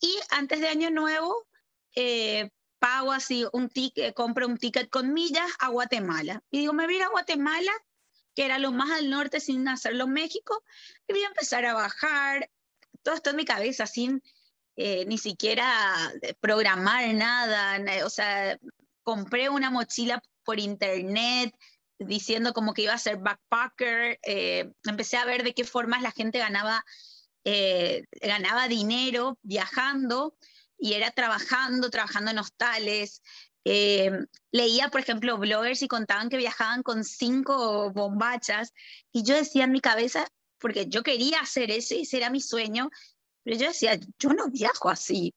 y 0.00 0.14
antes 0.30 0.60
de 0.60 0.68
Año 0.68 0.90
Nuevo 0.90 1.46
eh, 1.94 2.50
pago 2.78 3.12
así 3.12 3.46
un 3.52 3.70
ticket, 3.70 4.14
compro 4.14 4.46
un 4.46 4.58
ticket 4.58 4.90
con 4.90 5.14
millas 5.14 5.50
a 5.58 5.68
Guatemala. 5.68 6.42
Y 6.50 6.60
digo, 6.60 6.74
me 6.74 6.84
voy 6.84 6.94
a 6.94 6.98
ir 6.98 7.02
a 7.04 7.08
Guatemala, 7.08 7.72
que 8.34 8.44
era 8.44 8.58
lo 8.58 8.70
más 8.70 8.90
al 8.90 9.08
norte 9.08 9.40
sin 9.40 9.66
hacerlo 9.66 10.06
México, 10.06 10.62
y 11.08 11.14
voy 11.14 11.22
a 11.22 11.28
empezar 11.28 11.64
a 11.64 11.74
bajar. 11.74 12.50
Todo 13.06 13.14
esto 13.14 13.30
en 13.30 13.36
mi 13.36 13.44
cabeza 13.44 13.86
sin 13.86 14.20
eh, 14.74 15.04
ni 15.06 15.16
siquiera 15.16 16.12
programar 16.40 17.14
nada. 17.14 17.78
O 18.04 18.10
sea, 18.10 18.58
compré 19.04 19.48
una 19.48 19.70
mochila 19.70 20.20
por 20.42 20.58
internet, 20.58 21.54
diciendo 22.00 22.52
como 22.52 22.74
que 22.74 22.82
iba 22.82 22.94
a 22.94 22.98
ser 22.98 23.18
backpacker, 23.18 24.18
eh, 24.26 24.72
empecé 24.84 25.18
a 25.18 25.24
ver 25.24 25.44
de 25.44 25.54
qué 25.54 25.62
formas 25.62 26.02
la 26.02 26.10
gente 26.10 26.40
ganaba, 26.40 26.84
eh, 27.44 28.06
ganaba 28.20 28.66
dinero 28.66 29.38
viajando 29.42 30.34
y 30.76 30.94
era 30.94 31.12
trabajando, 31.12 31.88
trabajando 31.88 32.32
en 32.32 32.40
hostales. 32.40 33.22
Eh, 33.64 34.10
leía, 34.50 34.88
por 34.88 35.00
ejemplo, 35.00 35.38
bloggers 35.38 35.82
y 35.82 35.88
contaban 35.88 36.28
que 36.28 36.38
viajaban 36.38 36.82
con 36.82 37.04
cinco 37.04 37.92
bombachas 37.92 38.72
y 39.12 39.22
yo 39.22 39.36
decía 39.36 39.62
en 39.62 39.70
mi 39.72 39.80
cabeza, 39.80 40.26
porque 40.58 40.86
yo 40.88 41.02
quería 41.02 41.40
hacer 41.40 41.70
eso 41.70 41.94
y 41.94 42.02
ese 42.02 42.18
era 42.18 42.30
mi 42.30 42.40
sueño, 42.40 42.90
pero 43.42 43.56
yo 43.58 43.68
decía, 43.68 43.98
yo 44.18 44.30
no 44.30 44.48
viajo 44.50 44.88
así. 44.90 45.34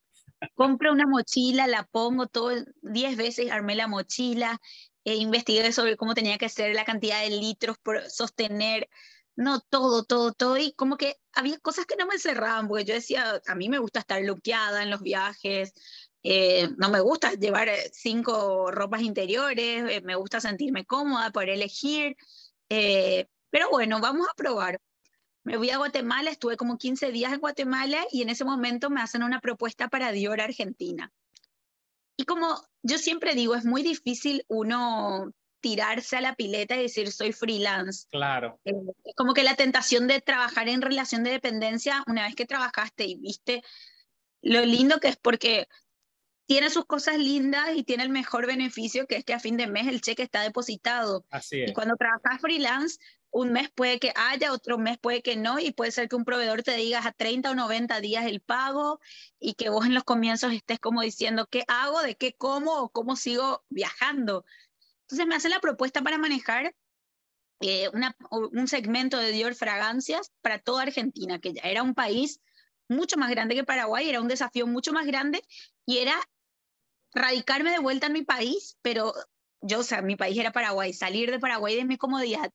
Compro 0.56 0.92
una 0.94 1.06
mochila, 1.06 1.68
la 1.68 1.84
pongo 1.84 2.28
todo, 2.28 2.52
diez 2.82 3.18
veces 3.18 3.52
armé 3.52 3.76
la 3.76 3.88
mochila, 3.88 4.60
eh, 5.04 5.16
investigué 5.16 5.72
sobre 5.74 5.98
cómo 5.98 6.14
tenía 6.14 6.38
que 6.38 6.50
ser 6.50 6.74
la 6.76 6.86
cantidad 6.86 7.22
de 7.22 7.30
litros 7.30 7.78
por 7.84 8.10
sostener, 8.10 8.90
no 9.36 9.60
todo, 9.62 10.04
todo, 10.04 10.34
todo, 10.34 10.58
y 10.58 10.74
como 10.74 10.98
que 10.98 11.16
había 11.34 11.60
cosas 11.60 11.86
que 11.86 11.96
no 11.98 12.08
me 12.08 12.20
cerraban, 12.20 12.68
porque 12.68 12.86
yo 12.86 12.94
decía, 12.94 13.42
a 13.48 13.56
mí 13.56 13.70
me 13.70 13.80
gusta 13.80 14.00
estar 14.00 14.22
luqueada 14.24 14.84
en 14.84 14.90
los 14.90 15.02
viajes, 15.02 15.74
eh, 16.24 16.70
no 16.78 16.90
me 16.90 17.00
gusta 17.02 17.34
llevar 17.34 17.70
eh, 17.70 17.90
cinco 17.94 18.72
ropas 18.72 19.02
interiores, 19.02 20.04
me 20.04 20.16
gusta 20.16 20.42
sentirme 20.42 20.86
cómoda, 20.86 21.32
poder 21.32 21.50
elegir, 21.50 22.16
pero 23.50 23.70
bueno, 23.72 24.00
vamos 24.00 24.28
a 24.30 24.34
probar. 24.36 24.80
Me 25.44 25.58
voy 25.58 25.70
a 25.70 25.78
Guatemala, 25.78 26.30
estuve 26.30 26.58
como 26.58 26.78
15 26.78 27.12
días 27.12 27.34
en 27.34 27.40
Guatemala 27.40 28.06
y 28.12 28.22
en 28.22 28.30
ese 28.30 28.46
momento 28.46 28.90
me 28.90 29.02
hacen 29.02 29.24
una 29.24 29.40
propuesta 29.40 29.88
para 29.88 30.12
Dior 30.12 30.42
Argentina. 30.42 31.12
Y 32.18 32.26
como 32.26 32.62
yo 32.84 32.98
siempre 32.98 33.34
digo, 33.34 33.56
es 33.56 33.66
muy 33.66 33.82
difícil 33.82 34.44
uno 34.48 35.34
tirarse 35.62 36.18
a 36.18 36.22
la 36.22 36.36
pileta 36.36 36.76
y 36.76 36.84
decir 36.84 37.12
soy 37.12 37.32
freelance. 37.32 38.08
Claro. 38.10 38.60
Eh, 38.66 38.74
es 39.06 39.16
como 39.16 39.34
que 39.34 39.44
la 39.44 39.56
tentación 39.56 40.08
de 40.08 40.22
trabajar 40.22 40.70
en 40.70 40.82
relación 40.82 41.24
de 41.24 41.32
dependencia, 41.32 42.04
una 42.08 42.24
vez 42.24 42.36
que 42.36 42.46
trabajaste 42.46 43.06
y 43.06 43.16
viste 43.16 43.64
lo 44.42 44.66
lindo 44.66 45.00
que 45.00 45.10
es 45.10 45.18
porque 45.18 45.68
tiene 46.46 46.70
sus 46.70 46.86
cosas 46.86 47.18
lindas 47.18 47.76
y 47.76 47.84
tiene 47.84 48.04
el 48.04 48.10
mejor 48.10 48.48
beneficio 48.48 49.06
que 49.06 49.18
es 49.18 49.24
que 49.24 49.34
a 49.34 49.40
fin 49.40 49.56
de 49.58 49.68
mes 49.68 49.88
el 49.88 50.02
cheque 50.02 50.24
está 50.24 50.42
depositado. 50.42 51.26
Así 51.30 51.62
es. 51.62 51.72
Y 51.72 51.74
cuando 51.74 51.96
trabajas 51.96 52.42
freelance, 52.42 53.00
un 53.32 53.52
mes 53.52 53.70
puede 53.70 54.00
que 54.00 54.12
haya, 54.16 54.54
otro 54.54 54.78
mes 54.78 54.98
puede 54.98 55.22
que 55.22 55.36
no, 55.36 55.60
y 55.60 55.72
puede 55.72 55.92
ser 55.92 56.10
que 56.10 56.16
un 56.16 56.26
proveedor 56.26 56.64
te 56.64 56.76
diga 56.76 57.06
a 57.06 57.12
30 57.12 57.52
o 57.52 57.56
90 57.56 58.02
días 58.02 58.26
el 58.26 58.42
pago 58.42 59.00
y 59.40 59.54
que 59.54 59.70
vos 59.70 59.86
en 59.86 59.94
los 59.94 60.04
comienzos 60.04 60.54
estés 60.54 60.80
como 60.80 61.02
diciendo 61.02 61.48
qué 61.48 61.64
hago, 61.68 62.02
de 62.02 62.16
qué 62.16 62.34
como 62.34 62.74
o 62.80 62.90
cómo 62.90 63.16
sigo 63.16 63.64
viajando. 63.70 64.46
Entonces 65.02 65.28
me 65.28 65.36
hacen 65.36 65.52
la 65.52 65.60
propuesta 65.60 66.02
para 66.02 66.18
manejar 66.18 66.76
eh, 67.62 67.90
una, 67.94 68.16
un 68.32 68.68
segmento 68.68 69.18
de 69.18 69.32
Dior 69.32 69.54
Fragancias 69.54 70.32
para 70.42 70.60
toda 70.60 70.84
Argentina, 70.84 71.40
que 71.40 71.54
ya 71.54 71.62
era 71.64 71.84
un 71.84 71.94
país 71.94 72.42
mucho 72.88 73.18
más 73.18 73.30
grande 73.30 73.56
que 73.56 73.64
Paraguay, 73.64 74.10
era 74.10 74.22
un 74.22 74.28
desafío 74.28 74.66
mucho 74.66 74.92
más 74.94 75.06
grande 75.06 75.44
y 75.86 76.00
era 76.00 76.16
radicarme 77.14 77.72
de 77.72 77.80
vuelta 77.80 78.08
en 78.08 78.14
mi 78.14 78.24
país, 78.24 78.78
pero 78.82 79.14
yo, 79.62 79.80
o 79.80 79.84
sea, 79.84 80.02
mi 80.02 80.16
país 80.16 80.38
era 80.38 80.52
Paraguay, 80.52 80.94
salir 80.94 81.30
de 81.32 81.40
Paraguay 81.40 81.76
de 81.76 81.86
mi 81.86 81.98
comodidad 81.98 82.52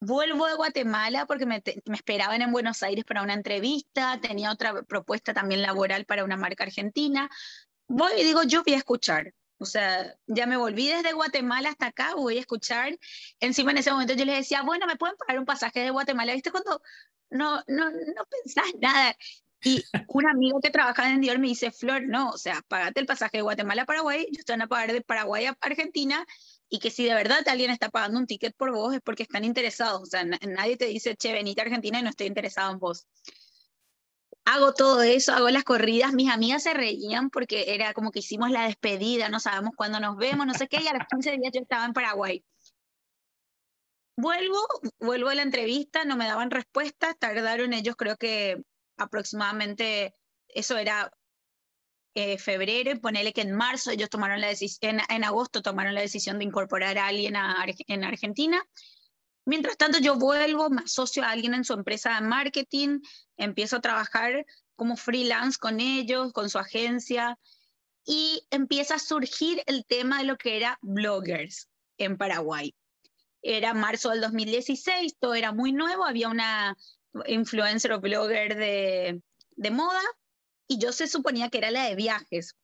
Vuelvo 0.00 0.46
de 0.46 0.54
Guatemala 0.54 1.26
porque 1.26 1.44
me, 1.44 1.62
me, 1.86 1.96
esperaban 1.96 2.40
en 2.40 2.52
Buenos 2.52 2.82
Aires 2.82 3.04
para 3.04 3.22
una 3.22 3.34
entrevista, 3.34 4.20
tenía 4.20 4.52
otra 4.52 4.82
propuesta 4.82 5.34
también 5.34 5.62
laboral 5.62 6.04
para 6.04 6.24
una 6.24 6.36
marca 6.36 6.64
argentina. 6.64 7.28
Voy 7.88 8.12
y 8.18 8.24
digo, 8.24 8.42
yo 8.44 8.62
voy 8.62 8.74
a 8.74 8.78
escuchar. 8.78 9.34
O 9.58 9.64
sea, 9.64 10.14
ya 10.26 10.46
me 10.46 10.56
volví 10.56 10.86
desde 10.86 11.12
Guatemala 11.12 11.70
hasta 11.70 11.86
acá, 11.86 12.14
voy 12.14 12.36
a 12.36 12.40
escuchar. 12.40 12.96
Encima 13.40 13.72
en 13.72 13.78
ese 13.78 13.90
momento 13.90 14.14
yo 14.14 14.24
les 14.24 14.36
decía, 14.36 14.62
bueno, 14.62 14.86
¿me 14.86 14.96
pueden 14.96 15.16
pagar 15.16 15.40
un 15.40 15.46
pasaje 15.46 15.80
de 15.80 15.90
Guatemala? 15.90 16.32
¿Viste 16.32 16.52
cuando 16.52 16.80
no, 17.30 17.62
no, 17.66 17.90
no 17.90 18.24
pensás 18.30 18.66
nada? 18.80 19.16
Y 19.62 19.84
un 20.06 20.28
amigo 20.28 20.60
que 20.60 20.70
trabaja 20.70 21.10
en 21.10 21.20
Dior 21.20 21.40
me 21.40 21.48
dice, 21.48 21.72
Flor, 21.72 22.06
no, 22.06 22.30
o 22.30 22.38
sea, 22.38 22.62
pagate 22.68 23.00
el 23.00 23.06
pasaje 23.06 23.38
de 23.38 23.42
Guatemala 23.42 23.82
a 23.82 23.86
Paraguay, 23.86 24.28
yo 24.30 24.44
te 24.44 24.52
van 24.52 24.62
a 24.62 24.68
pagar 24.68 24.92
de 24.92 25.00
Paraguay 25.00 25.46
a 25.46 25.56
Argentina 25.60 26.24
y 26.68 26.78
que 26.78 26.90
si 26.90 27.04
de 27.04 27.14
verdad 27.14 27.46
alguien 27.48 27.70
está 27.70 27.88
pagando 27.88 28.18
un 28.18 28.26
ticket 28.26 28.54
por 28.54 28.72
vos 28.72 28.94
es 28.94 29.00
porque 29.00 29.22
están 29.22 29.44
interesados. 29.44 30.02
O 30.02 30.06
sea, 30.06 30.24
nadie 30.24 30.76
te 30.76 30.86
dice, 30.86 31.16
che, 31.16 31.32
venite 31.32 31.60
a 31.60 31.64
Argentina 31.64 31.98
y 31.98 32.02
no 32.02 32.10
estoy 32.10 32.26
interesado 32.26 32.72
en 32.72 32.78
vos. 32.78 33.06
Hago 34.44 34.72
todo 34.74 35.02
eso, 35.02 35.32
hago 35.32 35.50
las 35.50 35.64
corridas. 35.64 36.12
Mis 36.12 36.30
amigas 36.30 36.62
se 36.62 36.74
reían 36.74 37.30
porque 37.30 37.74
era 37.74 37.92
como 37.94 38.10
que 38.10 38.20
hicimos 38.20 38.50
la 38.50 38.64
despedida, 38.64 39.28
no 39.28 39.40
sabemos 39.40 39.72
cuándo 39.76 40.00
nos 40.00 40.16
vemos, 40.16 40.46
no 40.46 40.54
sé 40.54 40.68
qué, 40.68 40.80
y 40.82 40.88
a 40.88 40.94
los 40.94 41.06
15 41.10 41.32
días 41.32 41.52
yo 41.52 41.60
estaba 41.60 41.84
en 41.84 41.92
Paraguay. 41.92 42.44
Vuelvo, 44.16 44.58
vuelvo 44.98 45.28
a 45.28 45.34
la 45.34 45.42
entrevista, 45.42 46.04
no 46.04 46.16
me 46.16 46.26
daban 46.26 46.50
respuestas, 46.50 47.16
tardaron 47.18 47.72
ellos 47.72 47.94
creo 47.96 48.16
que 48.16 48.62
aproximadamente, 48.96 50.12
eso 50.48 50.76
era 50.76 51.12
eh, 52.20 52.36
febrero 52.36 52.90
y 52.90 52.98
ponele 52.98 53.32
que 53.32 53.42
en 53.42 53.52
marzo 53.52 53.92
ellos 53.92 54.10
tomaron 54.10 54.40
la 54.40 54.48
decisión, 54.48 54.98
en, 55.08 55.22
agosto 55.22 55.62
tomaron 55.62 55.94
la 55.94 56.00
decisión 56.00 56.40
de 56.40 56.46
incorporar 56.46 56.98
a 56.98 57.06
alguien 57.06 57.36
en 57.86 58.02
Argentina. 58.02 58.60
Mientras 59.44 59.76
tanto, 59.76 59.98
yo 60.00 60.16
vuelvo, 60.16 60.68
me 60.68 60.82
asocio 60.82 61.22
a 61.22 61.30
alguien 61.30 61.54
en 61.54 61.62
su 61.62 61.74
empresa 61.74 62.16
de 62.16 62.26
marketing, 62.26 62.98
empiezo 63.36 63.76
a 63.76 63.80
trabajar 63.80 64.44
como 64.74 64.96
freelance 64.96 65.58
con 65.60 65.78
ellos, 65.78 66.32
con 66.32 66.50
su 66.50 66.58
agencia, 66.58 67.38
y 68.04 68.42
empieza 68.50 68.96
a 68.96 68.98
surgir 68.98 69.62
el 69.66 69.86
tema 69.86 70.18
de 70.18 70.24
lo 70.24 70.36
que 70.38 70.56
era 70.56 70.76
bloggers 70.82 71.68
en 71.98 72.18
Paraguay. 72.18 72.74
Era 73.42 73.74
marzo 73.74 74.10
del 74.10 74.22
2016, 74.22 75.18
todo 75.20 75.34
era 75.36 75.52
muy 75.52 75.70
nuevo, 75.70 76.04
había 76.04 76.30
una 76.30 76.76
influencer 77.26 77.92
o 77.92 78.00
blogger 78.00 78.56
de, 78.56 79.22
de 79.52 79.70
moda 79.70 80.02
y 80.68 80.78
yo 80.78 80.92
se 80.92 81.08
suponía 81.08 81.48
que 81.48 81.58
era 81.58 81.70
la 81.70 81.84
de 81.84 81.96
viajes. 81.96 82.56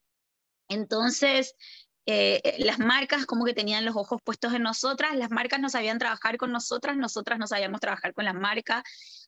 Entonces, 0.69 1.55
eh, 2.07 2.41
eh, 2.45 2.57
las 2.65 2.79
marcas 2.79 3.25
como 3.25 3.47
que 3.47 3.55
tenían 3.55 3.85
los 3.85 3.97
ojos 3.97 4.21
puestos 4.23 4.53
en 4.53 4.63
nosotras, 4.63 5.17
las 5.17 5.31
marcas 5.31 5.59
no 5.61 5.71
sabían 5.71 5.99
trabajar 5.99 6.37
con 6.37 6.53
nosotras, 6.53 6.97
nosotras 6.99 7.39
no 7.39 7.47
sabíamos 7.47 7.81
trabajar 7.81 8.13
con 8.13 8.27
las 8.27 8.35
marcas. 8.35 8.83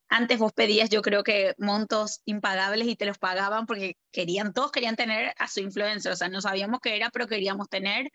Antes 0.09 0.39
vos 0.39 0.53
pedías, 0.53 0.91
yo 0.91 1.03
creo 1.03 1.25
que 1.25 1.55
montos 1.59 2.21
impagables 2.27 2.87
y 2.87 2.97
te 2.97 3.07
los 3.07 3.19
pagaban 3.19 3.67
porque 3.67 3.97
querían, 4.13 4.53
todos 4.53 4.71
querían 4.73 4.95
tener 4.95 5.35
a 5.39 5.49
su 5.49 5.61
influencer, 5.61 6.13
o 6.13 6.17
sea, 6.17 6.29
no 6.29 6.41
sabíamos 6.41 6.81
qué 6.81 6.97
era, 6.97 7.11
pero 7.11 7.27
queríamos 7.27 7.69
tener. 7.69 8.11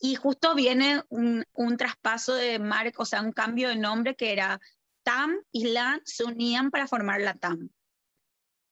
Y 0.00 0.14
justo 0.14 0.54
viene 0.54 1.02
un, 1.10 1.44
un 1.52 1.76
traspaso 1.76 2.34
de 2.34 2.58
marca, 2.58 3.02
o 3.02 3.04
sea, 3.04 3.20
un 3.20 3.32
cambio 3.32 3.68
de 3.68 3.76
nombre 3.76 4.16
que 4.16 4.32
era 4.32 4.58
TAM 5.02 5.36
y 5.52 5.68
LAN 5.68 6.00
se 6.04 6.24
unían 6.24 6.70
para 6.70 6.88
formar 6.88 7.20
la 7.20 7.34
TAM. 7.34 7.70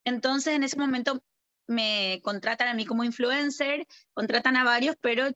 Entonces, 0.08 0.54
en 0.54 0.62
ese 0.62 0.78
momento 0.78 1.22
me 1.66 2.20
contratan 2.22 2.68
a 2.68 2.74
mí 2.74 2.86
como 2.86 3.04
influencer, 3.04 3.86
contratan 4.14 4.56
a 4.56 4.64
varios, 4.64 4.96
pero 5.00 5.28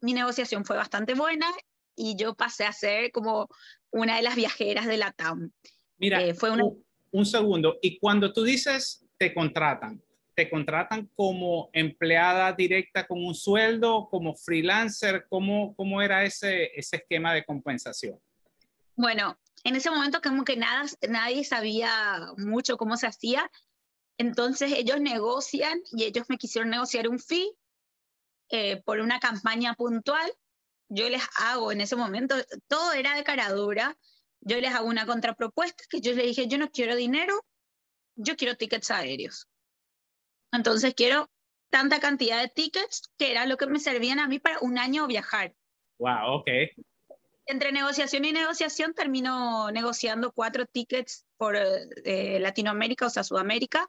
mi 0.00 0.14
negociación 0.14 0.64
fue 0.64 0.76
bastante 0.76 1.14
buena 1.14 1.46
y 1.94 2.16
yo 2.16 2.34
pasé 2.34 2.64
a 2.64 2.72
ser 2.72 3.12
como 3.12 3.48
una 3.90 4.16
de 4.16 4.22
las 4.22 4.36
viajeras 4.36 4.86
de 4.86 4.96
la 4.96 5.12
TAM. 5.12 5.50
Mira, 5.98 6.22
eh, 6.22 6.34
fue 6.34 6.50
un, 6.50 7.26
segundo, 7.26 7.78
y 7.82 7.98
cuando 7.98 8.32
tú 8.32 8.42
dices 8.42 9.04
te 9.18 9.32
contratan, 9.32 10.02
¿te 10.34 10.50
contratan 10.50 11.10
como 11.14 11.70
empleada 11.72 12.52
directa 12.52 13.06
con 13.06 13.24
un 13.24 13.34
sueldo, 13.34 14.08
como 14.10 14.34
freelancer? 14.34 15.26
¿Cómo, 15.28 15.74
cómo 15.76 16.02
era 16.02 16.24
ese, 16.24 16.70
ese 16.74 16.96
esquema 16.96 17.32
de 17.32 17.44
compensación? 17.44 18.18
Bueno, 18.94 19.38
en 19.64 19.76
ese 19.76 19.90
momento 19.90 20.20
como 20.22 20.44
que 20.44 20.56
nada, 20.56 20.86
nadie 21.08 21.44
sabía 21.44 22.28
mucho 22.36 22.76
cómo 22.76 22.96
se 22.96 23.06
hacía. 23.06 23.50
Entonces 24.18 24.72
ellos 24.72 25.00
negocian 25.00 25.80
y 25.92 26.04
ellos 26.04 26.26
me 26.28 26.38
quisieron 26.38 26.70
negociar 26.70 27.08
un 27.08 27.18
fee 27.18 27.52
eh, 28.48 28.82
por 28.82 29.00
una 29.00 29.20
campaña 29.20 29.74
puntual. 29.74 30.32
Yo 30.88 31.08
les 31.08 31.22
hago 31.38 31.72
en 31.72 31.80
ese 31.80 31.96
momento, 31.96 32.36
todo 32.68 32.92
era 32.92 33.16
de 33.16 33.24
cara 33.24 33.50
dura, 33.50 33.96
yo 34.40 34.60
les 34.60 34.72
hago 34.72 34.86
una 34.86 35.04
contrapropuesta 35.04 35.84
que 35.90 36.00
yo 36.00 36.12
les 36.12 36.26
dije, 36.26 36.46
yo 36.46 36.58
no 36.58 36.70
quiero 36.70 36.94
dinero, 36.94 37.44
yo 38.14 38.36
quiero 38.36 38.56
tickets 38.56 38.90
aéreos. 38.90 39.48
Entonces 40.52 40.94
quiero 40.94 41.28
tanta 41.70 41.98
cantidad 42.00 42.40
de 42.40 42.48
tickets 42.48 43.10
que 43.18 43.32
era 43.32 43.46
lo 43.46 43.56
que 43.56 43.66
me 43.66 43.80
servían 43.80 44.20
a 44.20 44.28
mí 44.28 44.38
para 44.38 44.60
un 44.60 44.78
año 44.78 45.06
viajar. 45.06 45.54
Wow, 45.98 46.38
ok. 46.38 46.48
Entre 47.46 47.72
negociación 47.72 48.24
y 48.24 48.32
negociación 48.32 48.94
termino 48.94 49.70
negociando 49.72 50.32
cuatro 50.32 50.66
tickets 50.66 51.25
por 51.36 51.56
eh, 51.56 52.38
Latinoamérica, 52.40 53.06
o 53.06 53.10
sea, 53.10 53.24
Sudamérica, 53.24 53.88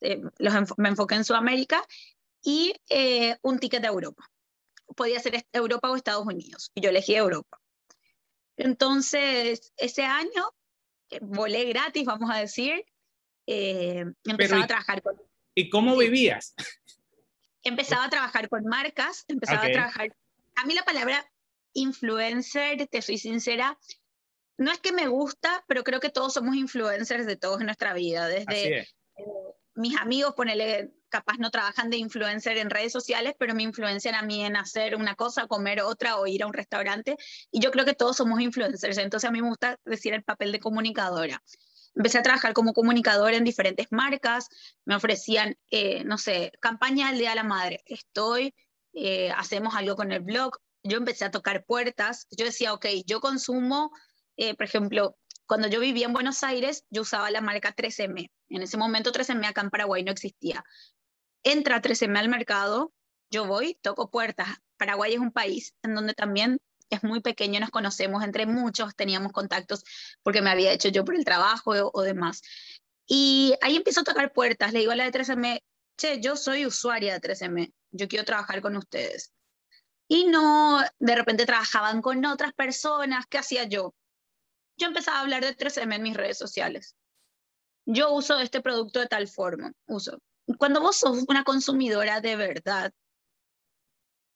eh, 0.00 0.20
los 0.38 0.54
me 0.76 0.88
enfoqué 0.88 1.16
en 1.16 1.24
Sudamérica, 1.24 1.84
y 2.42 2.74
eh, 2.88 3.36
un 3.42 3.58
ticket 3.58 3.82
de 3.82 3.88
Europa. 3.88 4.30
Podía 4.96 5.20
ser 5.20 5.46
Europa 5.52 5.90
o 5.90 5.96
Estados 5.96 6.26
Unidos, 6.26 6.70
y 6.74 6.80
yo 6.80 6.90
elegí 6.90 7.14
Europa. 7.14 7.60
Entonces, 8.56 9.72
ese 9.76 10.04
año 10.04 10.52
volé 11.20 11.64
gratis, 11.66 12.04
vamos 12.04 12.30
a 12.30 12.38
decir, 12.38 12.84
empezaba 13.46 14.64
a 14.64 14.66
trabajar 14.66 15.02
con... 15.02 15.20
¿Y 15.54 15.70
cómo 15.70 15.96
vivías? 15.96 16.54
Empezaba 17.62 18.04
a 18.04 18.10
trabajar 18.10 18.48
con 18.48 18.64
marcas, 18.64 19.24
empezaba 19.28 19.64
a 19.64 19.72
trabajar... 19.72 20.16
A 20.56 20.64
mí 20.66 20.74
la 20.74 20.84
palabra 20.84 21.24
influencer, 21.72 22.88
te 22.88 23.02
soy 23.02 23.18
sincera, 23.18 23.78
no 24.58 24.72
es 24.72 24.80
que 24.80 24.92
me 24.92 25.06
gusta, 25.06 25.64
pero 25.66 25.84
creo 25.84 26.00
que 26.00 26.10
todos 26.10 26.34
somos 26.34 26.56
influencers 26.56 27.26
de 27.26 27.36
todos 27.36 27.60
en 27.60 27.66
nuestra 27.66 27.94
vida. 27.94 28.26
Desde 28.26 28.80
eh, 28.80 28.88
mis 29.74 29.96
amigos, 29.96 30.34
ponele, 30.34 30.92
capaz 31.08 31.38
no 31.38 31.50
trabajan 31.50 31.90
de 31.90 31.96
influencer 31.96 32.58
en 32.58 32.68
redes 32.68 32.92
sociales, 32.92 33.34
pero 33.38 33.54
me 33.54 33.62
influencian 33.62 34.16
a 34.16 34.22
mí 34.22 34.44
en 34.44 34.56
hacer 34.56 34.96
una 34.96 35.14
cosa, 35.14 35.46
comer 35.46 35.80
otra 35.80 36.18
o 36.18 36.26
ir 36.26 36.42
a 36.42 36.48
un 36.48 36.52
restaurante. 36.52 37.16
Y 37.52 37.60
yo 37.60 37.70
creo 37.70 37.84
que 37.84 37.94
todos 37.94 38.16
somos 38.16 38.40
influencers. 38.40 38.98
Entonces 38.98 39.28
a 39.28 39.32
mí 39.32 39.40
me 39.40 39.48
gusta 39.48 39.78
decir 39.84 40.12
el 40.12 40.24
papel 40.24 40.50
de 40.50 40.58
comunicadora. 40.58 41.40
Empecé 41.94 42.18
a 42.18 42.22
trabajar 42.22 42.52
como 42.52 42.72
comunicadora 42.72 43.36
en 43.36 43.44
diferentes 43.44 43.86
marcas. 43.90 44.48
Me 44.84 44.96
ofrecían, 44.96 45.56
eh, 45.70 46.02
no 46.04 46.18
sé, 46.18 46.50
campaña 46.60 47.10
del 47.10 47.18
Día 47.20 47.30
de 47.30 47.36
la 47.36 47.44
Madre. 47.44 47.82
Estoy, 47.86 48.54
eh, 48.92 49.30
hacemos 49.36 49.76
algo 49.76 49.94
con 49.94 50.10
el 50.10 50.20
blog. 50.20 50.58
Yo 50.82 50.96
empecé 50.96 51.24
a 51.24 51.30
tocar 51.30 51.64
puertas. 51.64 52.26
Yo 52.32 52.44
decía, 52.44 52.74
ok, 52.74 52.86
yo 53.06 53.20
consumo 53.20 53.92
eh, 54.38 54.54
por 54.54 54.64
ejemplo, 54.64 55.16
cuando 55.46 55.68
yo 55.68 55.80
vivía 55.80 56.06
en 56.06 56.12
Buenos 56.12 56.42
Aires, 56.42 56.84
yo 56.90 57.02
usaba 57.02 57.30
la 57.30 57.40
marca 57.40 57.74
3M. 57.74 58.30
En 58.48 58.62
ese 58.62 58.76
momento 58.76 59.12
3M 59.12 59.46
acá 59.46 59.62
en 59.62 59.70
Paraguay 59.70 60.02
no 60.04 60.12
existía. 60.12 60.64
Entra 61.42 61.82
3M 61.82 62.16
al 62.18 62.28
mercado, 62.28 62.92
yo 63.30 63.46
voy, 63.46 63.78
toco 63.82 64.10
puertas. 64.10 64.48
Paraguay 64.76 65.14
es 65.14 65.18
un 65.18 65.32
país 65.32 65.74
en 65.82 65.94
donde 65.94 66.14
también 66.14 66.58
es 66.88 67.02
muy 67.02 67.20
pequeño, 67.20 67.60
nos 67.60 67.70
conocemos, 67.70 68.22
entre 68.22 68.46
muchos 68.46 68.94
teníamos 68.94 69.32
contactos 69.32 69.84
porque 70.22 70.40
me 70.40 70.50
había 70.50 70.72
hecho 70.72 70.88
yo 70.88 71.04
por 71.04 71.14
el 71.14 71.24
trabajo 71.24 71.72
o, 71.72 71.90
o 71.92 72.02
demás. 72.02 72.42
Y 73.06 73.54
ahí 73.60 73.76
empiezo 73.76 74.02
a 74.02 74.04
tocar 74.04 74.32
puertas, 74.32 74.72
le 74.72 74.80
digo 74.80 74.92
a 74.92 74.96
la 74.96 75.10
de 75.10 75.12
3M, 75.12 75.60
che, 75.96 76.20
yo 76.20 76.36
soy 76.36 76.64
usuaria 76.64 77.18
de 77.18 77.20
3M, 77.20 77.72
yo 77.90 78.06
quiero 78.06 78.24
trabajar 78.24 78.62
con 78.62 78.76
ustedes. 78.76 79.32
Y 80.08 80.26
no, 80.26 80.80
de 80.98 81.16
repente 81.16 81.44
trabajaban 81.44 82.00
con 82.02 82.24
otras 82.24 82.52
personas, 82.54 83.26
¿qué 83.26 83.38
hacía 83.38 83.64
yo? 83.64 83.94
Yo 84.78 84.86
empezaba 84.86 85.18
a 85.18 85.20
hablar 85.20 85.44
de 85.44 85.56
3M 85.56 85.96
en 85.96 86.02
mis 86.02 86.16
redes 86.16 86.38
sociales. 86.38 86.96
Yo 87.84 88.12
uso 88.12 88.38
este 88.38 88.60
producto 88.60 89.00
de 89.00 89.06
tal 89.06 89.28
forma, 89.28 89.72
uso. 89.86 90.18
Cuando 90.58 90.80
vos 90.80 90.96
sos 90.96 91.24
una 91.28 91.44
consumidora 91.44 92.20
de 92.20 92.36
verdad 92.36 92.92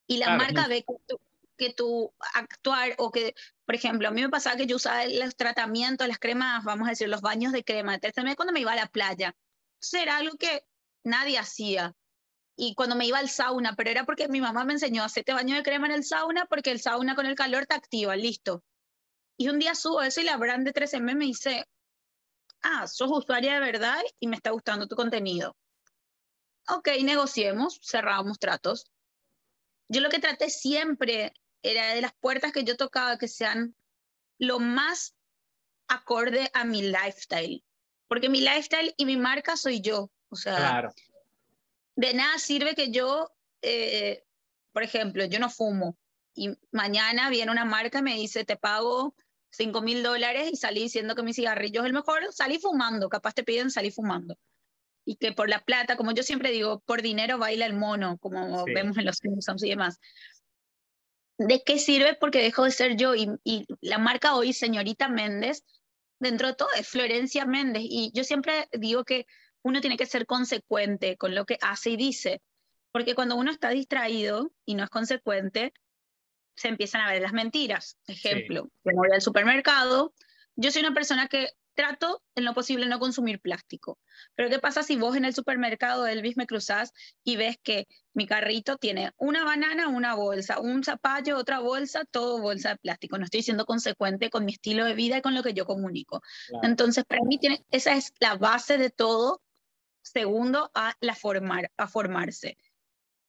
y 0.07 0.19
la 0.19 0.37
marca 0.37 0.67
ve 0.69 0.85
que 1.57 1.73
tu, 1.73 2.13
actuar 2.35 2.95
o 2.99 3.11
que, 3.13 3.35
por 3.65 3.75
ejemplo, 3.75 4.09
a 4.09 4.11
mí 4.11 4.21
me 4.21 4.29
pasaba 4.29 4.57
que 4.57 4.67
yo 4.67 4.77
usaba 4.77 5.07
los 5.07 5.37
tratamientos, 5.37 6.09
las 6.09 6.19
cremas, 6.19 6.65
vamos 6.65 6.87
a 6.87 6.91
decir, 6.91 7.09
los 7.09 7.21
baños 7.21 7.53
de 7.53 7.65
crema 7.65 7.97
de 7.97 8.13
3M 8.13 8.35
cuando 8.37 8.53
me 8.53 8.61
iba 8.61 8.73
a 8.73 8.77
la 8.77 8.89
playa. 8.89 9.35
Entonces 9.75 10.03
era 10.03 10.17
algo 10.17 10.37
que 10.37 10.67
nadie 11.05 11.39
hacía. 11.39 11.95
Y 12.57 12.75
cuando 12.75 12.97
me 12.97 13.07
iba 13.07 13.19
al 13.19 13.31
sauna, 13.31 13.75
pero 13.77 13.91
era 13.91 14.05
porque 14.05 14.29
mi 14.29 14.41
mamá 14.41 14.65
me 14.65 14.75
enseñó 14.75 15.03
a 15.03 15.07
hacerte 15.07 15.33
baño 15.33 15.55
de 15.55 15.63
crema 15.63 15.87
en 15.87 15.93
el 15.93 16.05
sauna 16.05 16.47
porque 16.47 16.71
el 16.71 16.81
sauna 16.81 17.15
con 17.15 17.27
el 17.27 17.35
calor 17.35 17.67
te 17.67 17.75
activa, 17.75 18.17
listo. 18.17 18.63
Y 19.37 19.49
un 19.49 19.59
día 19.59 19.75
subo 19.75 20.03
eso 20.03 20.21
y 20.21 20.25
la 20.25 20.37
brand 20.37 20.65
de 20.67 20.73
3M 20.73 21.15
me 21.15 21.25
dice, 21.25 21.67
ah, 22.63 22.87
sos 22.87 23.11
usuaria 23.11 23.55
de 23.55 23.61
verdad 23.61 24.01
y 24.21 24.29
me 24.29 24.37
está 24.37 24.51
gustando 24.51 24.87
tu 24.87 24.97
contenido. 24.97 25.57
Ok, 26.69 26.89
negociemos, 27.03 27.81
cerramos 27.83 28.39
tratos. 28.39 28.87
Yo 29.89 30.01
lo 30.01 30.11
que 30.11 30.21
traté 30.21 30.49
siempre 30.49 31.33
era 31.63 31.95
de 31.95 32.01
las 32.01 32.13
puertas 32.15 32.53
que 32.53 32.65
yo 32.65 32.77
tocaba 32.77 33.19
que 33.19 33.29
sean 33.29 33.75
lo 34.39 34.59
más 34.59 35.15
acorde 35.89 36.51
a 36.55 36.65
mi 36.65 36.83
lifestyle. 36.83 37.65
Porque 38.09 38.29
mi 38.29 38.41
lifestyle 38.41 38.95
y 38.97 39.07
mi 39.07 39.17
marca 39.17 39.57
soy 39.57 39.81
yo. 39.81 40.11
O 40.29 40.37
sea, 40.37 40.91
de 41.97 42.15
nada 42.15 42.39
sirve 42.39 42.75
que 42.75 42.91
yo, 42.91 43.31
eh, 43.61 44.25
por 44.73 44.83
ejemplo, 44.83 45.25
yo 45.25 45.39
no 45.39 45.51
fumo 45.51 45.97
y 46.35 46.57
mañana 46.71 47.31
viene 47.31 47.53
una 47.53 47.65
marca 47.65 47.99
y 47.99 48.03
me 48.03 48.15
dice, 48.15 48.45
te 48.45 48.57
pago 48.57 49.15
5 49.53 49.83
mil 49.83 50.03
dólares 50.03 50.51
y 50.53 50.57
salí 50.57 50.83
diciendo 50.83 51.15
que 51.15 51.23
mi 51.23 51.35
cigarrillo 51.35 51.83
es 51.83 51.87
el 51.87 51.93
mejor, 51.93 52.33
salí 52.33 52.59
fumando, 52.59 53.09
capaz 53.09 53.35
te 53.35 53.45
piden 53.45 53.71
salir 53.71 53.93
fumando. 53.93 54.37
Y 55.05 55.17
que 55.17 55.33
por 55.33 55.49
la 55.49 55.61
plata, 55.61 55.97
como 55.97 56.13
yo 56.13 56.23
siempre 56.23 56.51
digo, 56.51 56.81
por 56.81 57.03
dinero 57.03 57.39
baila 57.39 57.67
el 57.67 57.75
mono, 57.75 58.19
como 58.19 58.65
vemos 58.65 58.97
en 58.99 59.05
los 59.05 59.17
Simpsons 59.17 59.63
y 59.65 59.71
demás. 59.71 59.99
¿De 61.39 61.63
qué 61.65 61.79
sirve? 61.79 62.15
Porque 62.15 62.43
dejo 62.43 62.65
de 62.65 62.71
ser 62.71 62.97
yo 62.97 63.15
y, 63.15 63.29
y 63.45 63.67
la 63.81 63.99
marca 63.99 64.37
hoy, 64.37 64.53
señorita 64.53 65.09
Méndez, 65.09 65.65
dentro 66.21 66.49
de 66.49 66.55
todo 66.55 66.69
es 66.79 66.89
Florencia 66.89 67.45
Méndez. 67.45 67.83
Y 67.85 68.13
yo 68.15 68.25
siempre 68.25 68.69
digo 68.73 69.05
que 69.05 69.27
uno 69.63 69.81
tiene 69.81 69.97
que 69.97 70.07
ser 70.07 70.25
consecuente 70.25 71.17
con 71.17 71.35
lo 71.35 71.45
que 71.45 71.59
hace 71.61 71.91
y 71.91 71.97
dice. 71.97 72.41
Porque 72.93 73.15
cuando 73.15 73.37
uno 73.37 73.51
está 73.51 73.71
distraído 73.71 74.53
y 74.65 74.75
no 74.75 74.85
es 74.85 74.91
consecuente, 74.91 75.73
se 76.55 76.69
empiezan 76.69 77.01
a 77.01 77.11
ver 77.11 77.23
las 77.23 77.33
mentiras. 77.33 77.97
Ejemplo, 78.07 78.69
yo 78.85 78.93
voy 78.95 79.09
al 79.13 79.23
supermercado, 79.23 80.15
yo 80.57 80.71
soy 80.71 80.83
una 80.83 80.95
persona 80.95 81.29
que 81.29 81.49
trato 81.75 82.23
en 82.35 82.45
lo 82.45 82.55
posible 82.55 82.87
no 82.87 82.99
consumir 82.99 83.41
plástico. 83.41 83.99
Pero 84.35 84.51
¿qué 84.51 84.59
pasa 84.59 84.83
si 84.83 84.97
vos 84.97 85.17
en 85.17 85.25
el 85.25 85.35
supermercado 85.35 86.07
Elvis 86.07 86.37
me 86.37 86.47
cruzás 86.47 86.93
y 87.25 87.37
ves 87.37 87.57
que 87.63 87.87
mi 88.13 88.27
carrito 88.27 88.77
tiene 88.77 89.13
una 89.17 89.45
banana, 89.45 89.89
una 89.89 90.15
bolsa, 90.15 90.61
un 90.61 90.85
zapallo, 90.85 91.39
otra 91.39 91.61
bolsa, 91.61 92.05
todo 92.11 92.41
bolsa 92.41 92.71
de 92.71 92.77
plástico? 92.77 93.19
No 93.19 93.25
estoy 93.25 93.43
siendo 93.43 93.65
consecuente 93.65 94.31
con 94.31 94.45
mi 94.45 94.53
estilo 94.53 94.85
de 94.85 94.95
vida 94.95 95.19
y 95.19 95.23
con 95.23 95.35
lo 95.35 95.43
que 95.43 95.55
yo 95.55 95.67
comunico. 95.67 96.23
Entonces, 96.63 97.05
para 97.05 97.23
mí 97.25 97.39
tiene, 97.39 97.65
esa 97.71 97.95
es 97.95 98.13
la 98.21 98.37
base 98.37 98.79
de 98.79 98.91
todo. 98.91 99.41
Segundo, 100.03 100.71
a, 100.75 100.95
la 101.01 101.15
formar, 101.15 101.71
a 101.77 101.87
formarse. 101.87 102.57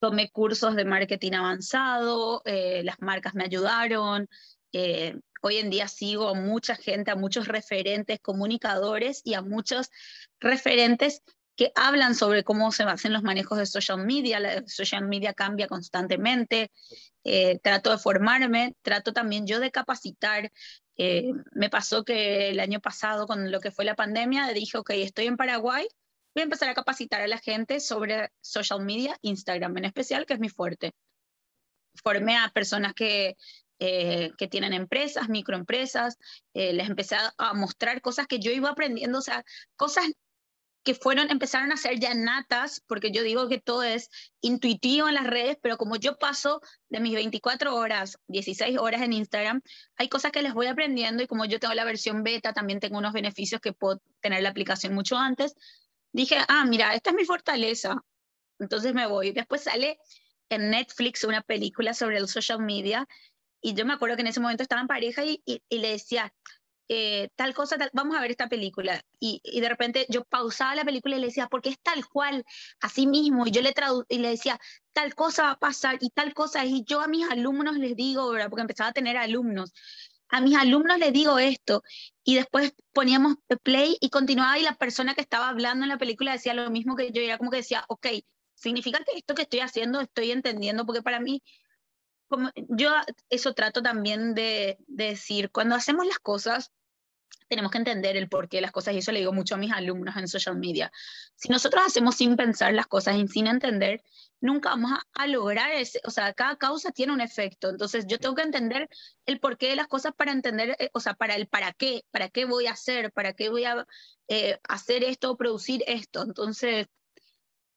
Tomé 0.03 0.29
cursos 0.29 0.75
de 0.75 0.83
marketing 0.83 1.31
avanzado, 1.31 2.41
eh, 2.43 2.81
las 2.83 2.99
marcas 2.99 3.35
me 3.35 3.45
ayudaron, 3.45 4.27
eh, 4.73 5.15
hoy 5.41 5.59
en 5.59 5.69
día 5.69 5.87
sigo 5.87 6.27
a 6.27 6.33
mucha 6.33 6.75
gente, 6.75 7.09
a 7.09 7.15
muchos 7.15 7.47
referentes 7.47 8.19
comunicadores 8.19 9.21
y 9.23 9.33
a 9.33 9.41
muchos 9.41 9.91
referentes 10.41 11.21
que 11.55 11.71
hablan 11.75 12.15
sobre 12.15 12.43
cómo 12.43 12.73
se 12.73 12.83
hacen 12.83 13.13
los 13.13 13.23
manejos 13.23 13.57
de 13.57 13.65
social 13.65 14.05
media. 14.05 14.41
La 14.41 14.67
social 14.67 15.07
media 15.07 15.33
cambia 15.33 15.69
constantemente. 15.69 16.69
Eh, 17.23 17.59
trato 17.63 17.89
de 17.89 17.97
formarme, 17.97 18.75
trato 18.81 19.13
también 19.13 19.47
yo 19.47 19.61
de 19.61 19.71
capacitar. 19.71 20.51
Me 20.97 21.69
pasó 21.69 22.03
que 22.03 22.49
el 22.49 22.59
año 22.59 22.81
pasado, 22.81 23.25
con 23.25 23.53
lo 23.53 23.61
que 23.61 23.71
fue 23.71 23.85
la 23.85 23.95
pandemia, 23.95 24.47
dije, 24.49 24.77
ok, 24.77 24.89
estoy 24.95 25.27
en 25.27 25.37
Paraguay, 25.37 25.87
voy 26.34 26.41
a 26.41 26.43
empezar 26.43 26.69
a 26.69 26.74
capacitar 26.74 27.22
a 27.22 27.28
la 27.28 27.38
gente 27.38 27.80
sobre 27.80 28.30
social 28.41 28.84
media, 28.84 29.17
Instagram 29.22 29.78
en 29.78 29.86
especial, 29.86 30.26
que 30.26 30.34
es 30.34 30.39
mi 30.39 30.50
fuerte. 30.50 30.91
Formé 32.04 32.38
a 32.38 32.50
personas 32.50 32.93
que 32.93 33.36
eh, 33.86 34.32
que 34.38 34.48
tienen 34.48 34.72
empresas, 34.72 35.28
microempresas, 35.28 36.17
eh, 36.54 36.72
les 36.72 36.88
empecé 36.88 37.17
a, 37.38 37.54
mostrar 37.54 38.00
cosas 38.02 38.28
que 38.28 38.39
yo 38.39 38.50
iba 38.52 38.69
aprendiendo, 38.69 39.17
o 39.17 39.22
sea, 39.22 39.43
cosas 39.76 40.06
que 40.84 40.93
fueron, 40.93 41.30
empezaron 41.30 41.69
a 41.72 41.76
ser 41.76 42.00
ya 42.00 42.13
natas, 42.13 42.82
porque 42.88 43.12
yo 43.12 43.24
digo 43.24 43.50
que 43.50 43.60
todo 43.60 43.84
es 43.84 44.10
intuitivo 44.39 45.10
en 45.10 45.15
las 45.15 45.28
redes, 45.28 45.58
pero 45.62 45.76
como 45.76 45.98
yo 45.98 46.17
paso 46.17 46.62
de 46.88 47.02
mis 47.02 47.13
24 47.13 47.76
horas, 47.76 48.17
16 48.28 48.78
horas 48.78 49.02
en 49.02 49.12
Instagram, 49.12 49.62
hay 49.98 50.08
cosas 50.08 50.32
que 50.32 50.43
les 50.43 50.54
voy 50.54 50.67
aprendiendo 50.67 51.22
y 51.22 51.28
como 51.28 51.43
yo 51.43 51.60
tengo 51.60 51.74
la 51.74 51.84
versión 51.84 52.24
beta, 52.24 52.54
también 52.54 52.80
tengo 52.80 52.98
unos 52.98 53.12
beneficios 53.12 53.60
que 53.60 53.74
puedo 53.74 54.02
tener 54.22 54.43
la 54.43 54.50
aplicación 54.50 54.93
mucho 54.93 55.17
antes, 55.17 55.56
dije, 56.13 56.38
ah, 56.47 56.65
mira, 56.65 56.93
esta 56.95 57.10
es 57.10 57.15
mi 57.15 57.26
fortaleza, 57.26 58.02
entonces 58.60 58.93
me 58.93 59.08
voy. 59.08 59.32
Después 59.32 59.63
sale 59.63 59.99
en 60.49 60.69
Netflix 60.69 61.23
una 61.23 61.41
película 61.41 61.93
sobre 61.93 62.17
el 62.17 62.28
social 62.28 62.60
media 62.60 63.08
y 63.62 63.73
yo 63.73 63.86
me 63.86 63.93
acuerdo 63.93 64.15
que 64.17 64.21
en 64.21 64.28
ese 64.28 64.41
momento 64.41 64.63
estaba 64.63 64.82
en 64.82 64.88
pareja 64.88 65.23
y, 65.23 65.41
y, 65.45 65.80
le 65.80 65.91
decía, 65.91 66.34
eh, 66.89 67.30
tal 67.36 67.54
cosa, 67.54 67.78
vamos 67.93 68.17
a 68.17 68.21
ver 68.21 68.32
esta 68.32 68.49
película. 68.49 69.02
Y, 69.19 69.39
y, 69.43 69.62
de 69.62 69.69
repente 69.69 70.06
yo 70.10 70.26
pausaba 70.26 70.76
la 70.76 70.84
película 70.84 71.15
y 71.15 71.21
le 71.21 71.28
decía, 71.28 71.47
porque 71.47 71.69
es 71.69 71.80
tal 71.82 72.06
cual, 72.08 72.43
así 72.82 73.08
mismo. 73.08 73.47
Y 73.47 73.52
yo 73.52 73.62
le, 73.62 73.73
y 74.10 74.17
le 74.17 74.30
decía, 74.30 74.60
tal 74.91 75.15
cosa 75.15 75.43
va 75.43 75.52
a 75.52 75.60
pasar 75.60 75.97
y 76.02 76.10
tal 76.10 76.34
cosa. 76.34 76.65
Y 76.65 76.84
yo 76.84 76.99
a 76.99 77.08
mis 77.08 77.26
alumnos 77.30 77.78
les 77.78 77.95
digo, 77.95 78.30
¿verdad? 78.32 78.49
porque 78.49 78.62
empezaba 78.62 78.89
a 78.89 78.93
tener 78.93 79.15
alumnos, 79.15 79.73
a 80.34 80.41
mis 80.41 80.56
alumnos 80.58 80.98
les 80.98 81.13
digo 81.13 81.38
esto. 81.38 81.84
Y 82.24 82.36
después 82.36 82.74
poníamos 82.91 83.36
play 83.62 83.98
y 84.02 84.10
continuaba 84.10 84.58
y 84.58 84.63
la 84.63 84.76
persona 84.76 85.13
que 85.13 85.22
estaba 85.22 85.48
hablando 85.48 85.86
en 85.86 85.89
la 85.89 86.00
película 86.00 86.32
decía 86.32 86.56
lo 86.56 86.72
mismo 86.72 86.96
que 86.96 87.12
yo. 87.12 87.22
Era 87.22 87.38
como 87.38 87.52
que 87.52 87.58
decía, 87.58 87.86
ok, 87.88 88.08
significa 88.56 89.00
que 89.06 89.15
esto 89.15 89.36
que 89.36 89.43
estoy 89.43 89.60
haciendo 89.60 90.02
estoy 90.02 90.32
entendiendo, 90.32 90.88
porque 90.88 91.04
para 91.04 91.19
mí 91.19 91.43
yo 92.67 92.91
eso 93.30 93.54
trato 93.54 93.84
también 93.84 94.34
de, 94.34 94.80
decir, 94.88 95.52
cuando 95.52 95.76
hacemos 95.76 96.08
las 96.08 96.17
cosas, 96.17 96.72
tenemos 97.48 97.72
que 97.72 97.78
entender 97.78 98.17
el 98.17 98.30
porqué 98.30 98.58
de 98.58 98.62
las 98.62 98.72
cosas 98.72 98.93
y 98.93 98.98
eso 99.00 99.12
le 99.12 99.19
digo 99.19 99.34
mucho 99.34 99.56
a 99.56 99.58
mis 99.58 99.72
alumnos 99.72 100.15
en 100.17 100.28
social 100.28 100.58
media. 100.58 100.91
Si 101.36 101.50
nosotros 101.50 101.84
hacemos 101.86 102.15
sin 102.15 102.36
pensar 102.36 102.74
las 102.74 102.88
cosas 102.88 103.15
y 103.17 103.28
sin 103.28 103.48
entender, 103.48 104.02
nunca 104.41 104.69
vamos 104.69 104.91
a, 105.13 105.28
lograr 105.28 105.72
ese, 105.72 106.02
o 106.06 106.12
sea, 106.12 106.34
cada 106.34 106.58
causa 106.58 106.91
tiene 106.91 107.13
un 107.13 107.22
efecto. 107.22 107.69
Entonces 107.69 108.06
yo 108.08 108.17
tengo 108.19 108.36
que 108.36 108.41
entender 108.41 108.89
el 109.26 109.39
porqué 109.39 109.69
de 109.69 109.76
las 109.76 109.88
cosas 109.88 110.13
para 110.15 110.32
entender, 110.32 110.76
eh, 110.80 110.89
o 110.93 111.00
sea, 111.00 111.13
para 111.13 111.36
el 111.36 111.48
para 111.48 111.74
qué, 111.74 112.04
para 112.12 112.30
qué 112.30 112.46
voy 112.46 112.67
a 112.67 112.72
hacer, 112.72 113.12
para 113.12 113.34
qué 113.34 113.50
voy 113.50 113.65
a 113.65 113.86
eh, 114.28 114.60
hacer 114.67 115.04
esto 115.04 115.38
producir 115.38 115.84
esto. 115.88 116.24
Entonces, 116.24 116.88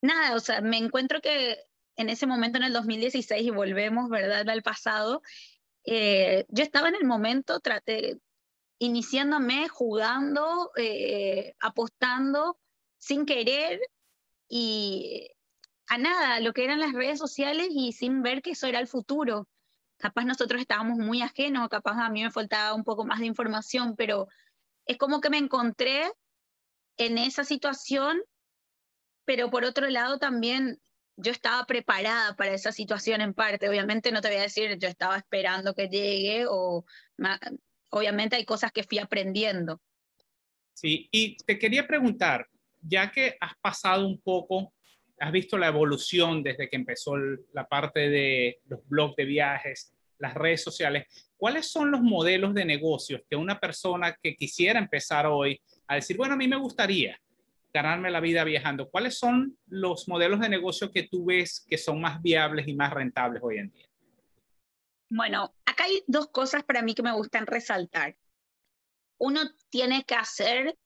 nada, 0.00 0.34
o 0.34 0.40
sea, 0.40 0.60
me 0.60 0.78
encuentro 0.78 1.20
que 1.20 1.58
en 1.96 2.08
ese 2.10 2.26
momento, 2.26 2.58
en 2.58 2.64
el 2.64 2.72
2016, 2.72 3.46
y 3.46 3.50
volvemos, 3.50 4.08
¿verdad?, 4.10 4.48
al 4.48 4.62
pasado, 4.62 5.22
eh, 5.84 6.44
yo 6.48 6.62
estaba 6.62 6.88
en 6.88 6.96
el 6.96 7.04
momento, 7.04 7.60
traté, 7.60 8.18
iniciándome, 8.78 9.68
jugando, 9.68 10.70
eh, 10.76 11.54
apostando, 11.60 12.58
sin 12.98 13.26
querer, 13.26 13.80
y 14.48 15.30
a 15.88 15.98
nada, 15.98 16.40
lo 16.40 16.52
que 16.52 16.64
eran 16.64 16.80
las 16.80 16.92
redes 16.92 17.18
sociales 17.18 17.68
y 17.70 17.92
sin 17.92 18.22
ver 18.22 18.42
que 18.42 18.50
eso 18.50 18.66
era 18.66 18.80
el 18.80 18.88
futuro. 18.88 19.48
Capaz 19.98 20.24
nosotros 20.24 20.60
estábamos 20.60 20.98
muy 20.98 21.22
ajenos, 21.22 21.68
capaz 21.68 21.98
a 22.04 22.10
mí 22.10 22.22
me 22.22 22.30
faltaba 22.30 22.74
un 22.74 22.84
poco 22.84 23.04
más 23.04 23.20
de 23.20 23.26
información, 23.26 23.96
pero 23.96 24.28
es 24.84 24.98
como 24.98 25.20
que 25.20 25.30
me 25.30 25.38
encontré 25.38 26.12
en 26.98 27.18
esa 27.18 27.44
situación, 27.44 28.20
pero 29.24 29.50
por 29.50 29.64
otro 29.64 29.88
lado 29.88 30.18
también 30.18 30.80
yo 31.16 31.32
estaba 31.32 31.64
preparada 31.64 32.36
para 32.36 32.52
esa 32.52 32.72
situación 32.72 33.20
en 33.20 33.32
parte. 33.32 33.68
Obviamente 33.68 34.12
no 34.12 34.20
te 34.20 34.28
voy 34.28 34.36
a 34.38 34.42
decir 34.42 34.78
yo 34.78 34.88
estaba 34.88 35.16
esperando 35.16 35.74
que 35.74 35.88
llegue 35.88 36.46
o 36.48 36.84
obviamente 37.90 38.36
hay 38.36 38.44
cosas 38.44 38.72
que 38.72 38.82
fui 38.82 38.98
aprendiendo. 38.98 39.80
Sí, 40.72 41.08
y 41.10 41.36
te 41.38 41.58
quería 41.58 41.86
preguntar, 41.86 42.46
ya 42.82 43.10
que 43.10 43.36
has 43.40 43.56
pasado 43.60 44.06
un 44.06 44.20
poco, 44.20 44.72
has 45.18 45.32
visto 45.32 45.56
la 45.56 45.68
evolución 45.68 46.42
desde 46.42 46.68
que 46.68 46.76
empezó 46.76 47.16
la 47.52 47.66
parte 47.66 48.10
de 48.10 48.58
los 48.68 48.86
blogs 48.88 49.16
de 49.16 49.24
viajes, 49.24 49.92
las 50.18 50.34
redes 50.34 50.62
sociales, 50.62 51.06
¿cuáles 51.36 51.70
son 51.70 51.90
los 51.90 52.02
modelos 52.02 52.54
de 52.54 52.64
negocios 52.64 53.22
que 53.28 53.36
una 53.36 53.58
persona 53.58 54.16
que 54.22 54.34
quisiera 54.34 54.78
empezar 54.78 55.26
hoy 55.26 55.60
a 55.86 55.96
decir, 55.96 56.16
bueno, 56.16 56.34
a 56.34 56.36
mí 56.36 56.48
me 56.48 56.56
gustaría, 56.56 57.18
ganarme 57.76 58.10
la 58.10 58.20
vida 58.20 58.42
viajando, 58.44 58.88
¿cuáles 58.88 59.18
son 59.18 59.58
los 59.66 60.08
modelos 60.08 60.40
de 60.40 60.48
negocio 60.48 60.90
que 60.90 61.02
tú 61.02 61.26
ves 61.26 61.64
que 61.68 61.76
son 61.76 62.00
más 62.00 62.22
viables 62.22 62.66
y 62.68 62.74
más 62.74 62.90
rentables 62.90 63.42
hoy 63.42 63.58
en 63.58 63.70
día? 63.70 63.86
Bueno, 65.08 65.54
acá 65.64 65.84
hay 65.84 66.02
dos 66.06 66.28
cosas 66.28 66.64
para 66.64 66.82
mí 66.82 66.94
que 66.94 67.02
me 67.02 67.12
gustan 67.12 67.46
resaltar. 67.46 68.16
Uno 69.18 69.40
tiene 69.70 70.04
que 70.04 70.14
hacer 70.14 70.76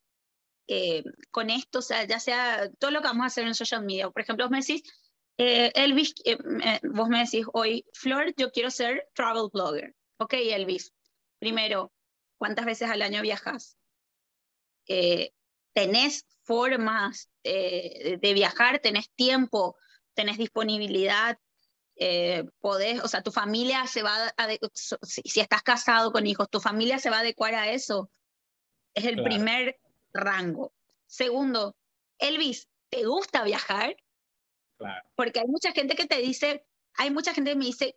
eh, 0.69 1.03
con 1.31 1.51
esto, 1.51 1.81
o 1.81 1.83
sea, 1.83 2.05
ya 2.05 2.21
sea 2.21 2.71
todo 2.79 2.91
lo 2.91 3.01
que 3.01 3.09
vamos 3.09 3.25
a 3.25 3.27
hacer 3.27 3.47
en 3.47 3.55
social 3.55 3.85
media. 3.85 4.11
Por 4.11 4.23
ejemplo, 4.23 4.45
vos 4.45 4.51
me 4.51 4.61
decís, 4.61 4.83
eh, 5.39 5.73
Elvis, 5.75 6.15
eh, 6.25 6.39
vos 6.83 7.09
me 7.09 7.21
decís 7.21 7.47
hoy, 7.53 7.85
Flor, 7.93 8.35
yo 8.37 8.51
quiero 8.53 8.71
ser 8.71 9.09
travel 9.15 9.49
blogger. 9.53 9.95
Ok, 10.19 10.35
Elvis, 10.35 10.93
primero, 11.39 11.93
¿cuántas 12.39 12.67
veces 12.67 12.91
al 12.91 13.03
año 13.03 13.23
viajas? 13.23 13.77
¿Tenés 15.73 16.27
formas 16.43 17.31
eh, 17.45 18.19
de 18.21 18.35
viajar, 18.35 18.81
tenés 18.81 19.11
tiempo, 19.15 19.77
tenés 20.15 20.37
disponibilidad, 20.37 21.39
eh, 22.03 22.45
podés, 22.61 23.03
o 23.03 23.09
sea, 23.09 23.23
tu 23.23 23.31
familia 23.31 23.87
se 23.87 24.03
va 24.03 24.33
a, 24.35 24.49
si, 25.03 25.39
estás 25.39 25.63
casado 25.63 26.13
con 26.13 26.27
hijos, 26.27 26.49
tu 26.49 26.59
familia 26.59 26.99
se 26.99 27.11
va 27.11 27.19
a 27.19 27.21
adecuar 27.21 27.55
a 27.55 27.71
eso. 27.71 28.11
Es 28.95 29.05
el 29.05 29.23
primer 29.23 29.79
rango. 30.15 30.73
Segundo, 31.07 31.77
Elvis, 32.19 32.69
¿te 32.89 33.05
gusta 33.05 33.45
viajar? 33.45 33.95
Claro. 34.79 35.07
Porque 35.15 35.41
hay 35.41 35.47
mucha 35.47 35.73
gente 35.73 35.95
que 35.95 36.07
te 36.07 36.17
dice, 36.17 36.65
hay 36.95 37.11
mucha 37.11 37.35
gente 37.35 37.51
que 37.51 37.59
me 37.59 37.67
dice, 37.67 37.95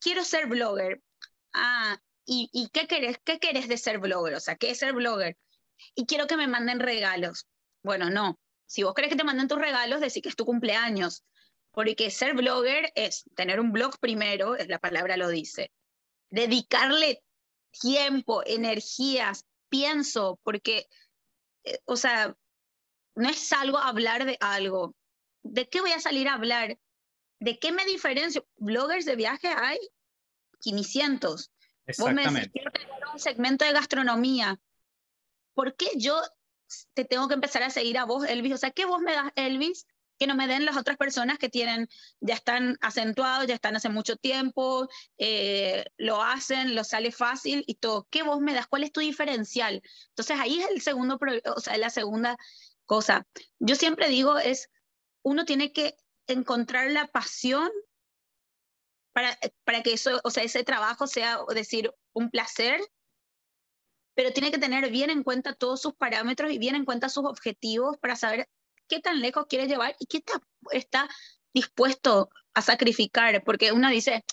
quiero 0.00 0.24
ser 0.24 0.48
blogger. 0.48 1.00
Ah, 1.52 1.98
¿y, 2.24 2.50
y 2.52 2.68
qué 2.70 2.88
querés? 2.88 3.18
¿Qué 3.22 3.38
querés 3.38 3.68
de 3.68 3.78
ser 3.78 4.00
blogger? 4.00 4.34
O 4.34 4.40
sea, 4.40 4.56
¿qué 4.56 4.72
es 4.72 4.78
ser 4.80 4.92
blogger? 4.92 5.38
Y 5.94 6.06
quiero 6.06 6.26
que 6.26 6.36
me 6.36 6.48
manden 6.48 6.80
regalos. 6.80 7.46
Bueno, 7.84 8.10
no. 8.10 8.40
Si 8.66 8.82
vos 8.82 8.92
querés 8.92 9.08
que 9.08 9.16
te 9.16 9.22
manden 9.22 9.46
tus 9.46 9.60
regalos, 9.60 10.00
decir 10.00 10.20
que 10.20 10.30
es 10.30 10.36
tu 10.36 10.44
cumpleaños. 10.44 11.22
Porque 11.76 12.10
ser 12.10 12.32
blogger 12.32 12.90
es 12.94 13.24
tener 13.34 13.60
un 13.60 13.70
blog 13.70 13.98
primero, 13.98 14.56
es 14.56 14.66
la 14.66 14.78
palabra 14.78 15.18
lo 15.18 15.28
dice. 15.28 15.70
Dedicarle 16.30 17.22
tiempo, 17.70 18.42
energías, 18.46 19.44
pienso, 19.68 20.40
porque, 20.42 20.86
eh, 21.64 21.78
o 21.84 21.98
sea, 21.98 22.34
no 23.14 23.28
es 23.28 23.52
algo 23.52 23.76
hablar 23.76 24.24
de 24.24 24.38
algo. 24.40 24.94
¿De 25.42 25.68
qué 25.68 25.82
voy 25.82 25.92
a 25.92 26.00
salir 26.00 26.28
a 26.28 26.34
hablar? 26.36 26.78
¿De 27.40 27.58
qué 27.58 27.72
me 27.72 27.84
diferencio? 27.84 28.48
Bloggers 28.56 29.04
de 29.04 29.16
viaje 29.16 29.48
hay 29.48 29.78
500. 30.60 31.50
Vos 31.98 32.14
me 32.14 32.26
decís, 32.26 32.48
quiero 32.54 32.70
tener 32.70 32.88
un 33.12 33.18
segmento 33.18 33.66
de 33.66 33.72
gastronomía. 33.72 34.58
¿Por 35.52 35.76
qué 35.76 35.90
yo 35.96 36.22
te 36.94 37.04
tengo 37.04 37.28
que 37.28 37.34
empezar 37.34 37.62
a 37.62 37.68
seguir 37.68 37.98
a 37.98 38.04
vos, 38.06 38.24
Elvis. 38.24 38.54
O 38.54 38.56
sea, 38.56 38.70
¿qué 38.70 38.86
vos 38.86 39.02
me 39.02 39.12
das, 39.12 39.30
Elvis? 39.36 39.86
Que 40.18 40.26
no 40.26 40.34
me 40.34 40.46
den 40.46 40.64
las 40.64 40.76
otras 40.76 40.96
personas 40.96 41.38
que 41.38 41.48
tienen, 41.48 41.88
ya 42.20 42.34
están 42.34 42.76
acentuados, 42.80 43.46
ya 43.46 43.54
están 43.54 43.76
hace 43.76 43.88
mucho 43.88 44.16
tiempo, 44.16 44.88
eh, 45.18 45.84
lo 45.96 46.22
hacen, 46.22 46.74
lo 46.74 46.84
sale 46.84 47.12
fácil 47.12 47.64
y 47.66 47.74
todo. 47.76 48.06
¿Qué 48.10 48.22
vos 48.22 48.40
me 48.40 48.54
das? 48.54 48.66
¿Cuál 48.66 48.84
es 48.84 48.92
tu 48.92 49.00
diferencial? 49.00 49.82
Entonces 50.08 50.38
ahí 50.40 50.60
es 50.60 50.70
el 50.70 50.80
segundo, 50.80 51.18
o 51.54 51.60
sea, 51.60 51.76
la 51.78 51.90
segunda 51.90 52.36
cosa. 52.84 53.26
Yo 53.58 53.74
siempre 53.74 54.08
digo 54.08 54.38
es, 54.38 54.70
uno 55.22 55.44
tiene 55.44 55.72
que 55.72 55.96
encontrar 56.26 56.90
la 56.90 57.06
pasión 57.08 57.70
para, 59.12 59.38
para 59.64 59.82
que 59.82 59.94
eso, 59.94 60.20
o 60.24 60.30
sea, 60.30 60.42
ese 60.42 60.64
trabajo 60.64 61.06
sea, 61.06 61.40
decir, 61.54 61.92
un 62.12 62.30
placer, 62.30 62.80
pero 64.14 64.32
tiene 64.32 64.50
que 64.50 64.58
tener 64.58 64.90
bien 64.90 65.10
en 65.10 65.22
cuenta 65.22 65.54
todos 65.54 65.80
sus 65.80 65.94
parámetros 65.94 66.50
y 66.50 66.58
bien 66.58 66.74
en 66.74 66.84
cuenta 66.84 67.08
sus 67.08 67.26
objetivos 67.26 67.98
para 67.98 68.16
saber 68.16 68.48
qué 68.88 69.00
tan 69.00 69.20
lejos 69.20 69.46
quieres 69.48 69.68
llevar 69.68 69.94
y 69.98 70.06
qué 70.06 70.18
está, 70.18 70.40
está 70.72 71.08
dispuesto 71.52 72.30
a 72.54 72.62
sacrificar, 72.62 73.42
porque 73.44 73.72
uno 73.72 73.90
dice, 73.90 74.24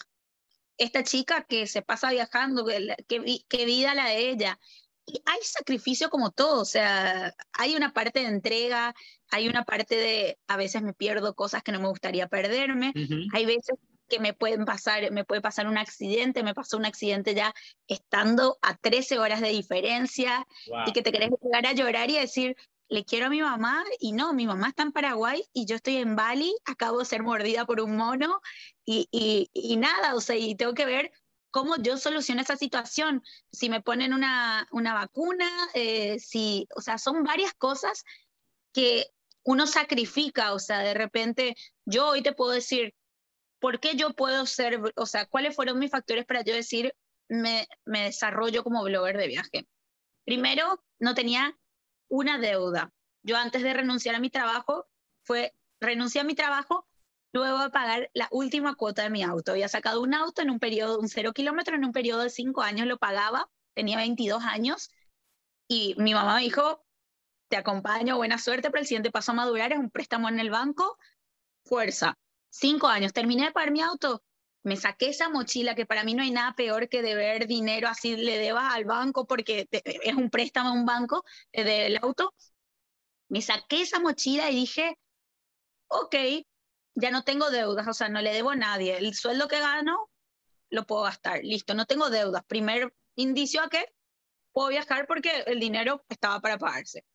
esta 0.78 1.04
chica 1.04 1.44
que 1.44 1.68
se 1.68 1.82
pasa 1.82 2.12
viajando, 2.12 2.66
qué 3.08 3.66
vida 3.66 3.96
la 3.96 4.08
de 4.08 4.30
ella. 4.30 4.60
Y 5.06 5.22
hay 5.26 5.40
sacrificio 5.42 6.10
como 6.10 6.32
todo, 6.32 6.62
o 6.62 6.66
sea, 6.66 7.34
hay 7.52 7.76
una 7.76 7.92
parte 7.92 8.22
de 8.22 8.28
entrega, 8.28 8.96
hay 9.30 9.50
una 9.50 9.66
parte 9.66 9.98
de, 9.98 10.40
a 10.48 10.56
veces 10.56 10.82
me 10.82 10.94
pierdo 10.94 11.36
cosas 11.36 11.62
que 11.62 11.74
no 11.74 11.82
me 11.82 11.90
gustaría 11.90 12.28
perderme, 12.28 12.94
hay 13.34 13.46
veces 13.46 13.76
que 14.08 14.20
me 14.20 14.34
pueden 14.34 14.64
pasar, 14.64 15.12
me 15.12 15.26
puede 15.26 15.42
pasar 15.42 15.68
un 15.68 15.78
accidente, 15.78 16.44
me 16.44 16.54
pasó 16.54 16.78
un 16.78 16.86
accidente 16.86 17.34
ya 17.34 17.54
estando 17.88 18.58
a 18.62 18.78
13 18.78 19.20
horas 19.20 19.42
de 19.42 19.50
diferencia 19.50 20.46
y 20.86 20.94
que 20.94 21.02
te 21.02 21.12
querés 21.12 21.32
llegar 21.42 21.66
a 21.66 21.74
llorar 21.74 22.10
y 22.10 22.20
decir, 22.20 22.56
le 22.94 23.06
quiero 23.06 23.26
a 23.26 23.30
mi 23.30 23.42
mamá 23.42 23.84
y 24.00 24.12
no, 24.12 24.34
mi 24.34 24.46
mamá 24.46 24.68
está 24.70 24.84
en 24.84 24.92
Paraguay 24.92 25.44
y 25.52 25.66
yo 25.66 25.78
estoy 25.78 25.98
en 25.98 26.16
Bali, 26.16 26.56
acabo 26.64 27.00
de 27.00 27.06
ser 27.06 27.24
mordida 27.24 27.66
por 27.66 27.82
un 27.82 27.98
mono 27.98 28.40
y, 28.86 29.10
y, 29.52 29.78
nada, 29.78 30.14
o 30.14 30.22
sea, 30.22 30.36
y 30.36 30.54
tengo 30.54 30.76
que 30.76 30.86
ver 30.86 31.12
cómo 31.50 31.78
yo 31.78 31.98
soluciono 31.98 32.42
esa 32.42 32.56
situación, 32.56 33.24
si 33.52 33.68
me 33.68 33.82
ponen 33.82 34.14
una, 34.14 34.68
una 34.72 34.94
vacuna, 34.94 35.50
eh, 35.74 36.20
si, 36.20 36.68
o 36.76 36.82
sea, 36.82 37.00
son 37.00 37.24
varias 37.24 37.56
cosas 37.56 38.04
que 38.74 39.08
uno 39.42 39.66
sacrifica, 39.66 40.54
o 40.54 40.60
sea, 40.60 40.80
de 40.80 40.94
repente 40.94 41.56
yo 41.86 42.10
hoy 42.10 42.22
te 42.22 42.34
puedo 42.34 42.52
decir, 42.52 42.94
¿por 43.60 43.80
qué 43.80 43.96
yo 43.96 44.14
puedo 44.14 44.46
ser, 44.46 44.80
o 44.96 45.06
sea, 45.08 45.26
cuáles 45.26 45.56
fueron 45.56 45.80
mis 45.80 45.90
factores 45.90 46.26
para 46.26 46.44
yo 46.44 46.54
decir, 46.54 46.94
me, 47.28 47.68
me 47.86 48.04
desarrollo 48.04 48.64
como 48.64 48.84
blogger 48.84 49.18
de 49.18 49.28
viaje? 49.28 49.68
Primero, 50.26 50.84
no 51.00 51.16
tenía 51.16 51.58
una 52.08 52.38
deuda. 52.38 52.92
Yo 53.24 53.38
antes 53.38 53.64
de 53.64 53.74
renunciar 53.74 54.16
a 54.16 54.20
mi 54.20 54.30
trabajo, 54.30 54.88
fue, 55.24 55.54
renuncié 55.80 56.22
a 56.22 56.26
mi 56.26 56.36
trabajo 56.36 56.88
luego 57.34 57.60
de 57.60 57.70
pagar 57.72 58.10
la 58.14 58.28
última 58.32 58.76
cuota 58.76 59.04
de 59.04 59.10
mi 59.10 59.24
auto. 59.24 59.52
Había 59.52 59.68
sacado 59.68 60.02
un 60.02 60.14
auto 60.14 60.42
en 60.42 60.52
un 60.52 60.60
periodo, 60.60 61.00
un 61.00 61.10
cero 61.10 61.34
kilómetro, 61.34 61.76
en 61.76 61.86
un 61.86 61.92
periodo 61.92 62.22
de 62.22 62.30
cinco 62.30 62.62
años 62.62 62.88
lo 62.88 62.98
pagaba, 62.98 63.50
tenía 63.74 63.98
22 63.98 64.44
años, 64.44 64.92
y 65.68 65.96
mi 65.98 66.14
mamá 66.14 66.36
me 66.36 66.42
dijo, 66.42 66.86
te 67.50 67.58
acompaño, 67.58 68.18
buena 68.18 68.38
suerte, 68.38 68.70
pero 68.70 68.82
el 68.82 68.88
siguiente 68.88 69.12
paso 69.12 69.32
a 69.32 69.36
madurar 69.36 69.72
es 69.72 69.80
un 69.80 69.90
préstamo 69.90 70.30
en 70.30 70.40
el 70.40 70.50
banco, 70.52 70.98
fuerza. 71.66 72.18
Cinco 72.50 72.88
años, 72.88 73.14
terminé 73.14 73.46
de 73.46 73.52
pagar 73.52 73.72
mi 73.72 73.82
auto, 73.82 74.24
me 74.64 74.78
saqué 74.78 75.10
esa 75.10 75.30
mochila, 75.30 75.76
que 75.76 75.86
para 75.86 76.04
mí 76.04 76.14
no 76.14 76.24
hay 76.24 76.32
nada 76.32 76.54
peor 76.56 76.90
que 76.90 77.02
deber 77.02 77.48
dinero 77.48 77.88
así 77.90 78.16
le 78.16 78.38
debas 78.38 78.74
al 78.74 78.86
banco 78.86 79.28
porque 79.28 79.68
es 79.72 80.16
un 80.16 80.30
préstamo 80.30 80.70
a 80.70 80.74
un 80.74 80.86
banco 80.86 81.24
eh, 81.52 81.64
del 81.64 81.98
auto. 81.98 82.34
Me 83.30 83.42
saqué 83.42 83.82
esa 83.82 84.00
mochila 84.00 84.50
y 84.50 84.56
dije, 84.56 84.98
ok, 85.88 86.16
ya 86.96 87.12
no 87.12 87.24
tengo 87.24 87.50
deudas, 87.50 87.88
o 87.88 87.94
sea, 87.94 88.10
no 88.10 88.22
le 88.22 88.34
debo 88.34 88.52
a 88.52 88.56
nadie. 88.56 88.98
El 88.98 89.14
sueldo 89.16 89.48
que 89.48 89.60
gano 89.60 90.10
lo 90.70 90.86
puedo 90.86 91.04
gastar. 91.04 91.42
Listo, 91.44 91.74
no 91.74 91.86
tengo 91.86 92.10
deudas. 92.10 92.44
Primer 92.46 92.94
indicio 93.16 93.62
a 93.62 93.70
que 93.70 93.86
puedo 94.52 94.70
viajar 94.70 95.08
porque 95.08 95.44
el 95.48 95.60
dinero 95.60 96.06
estaba 96.10 96.40
para 96.40 96.58
pagarse. 96.58 97.06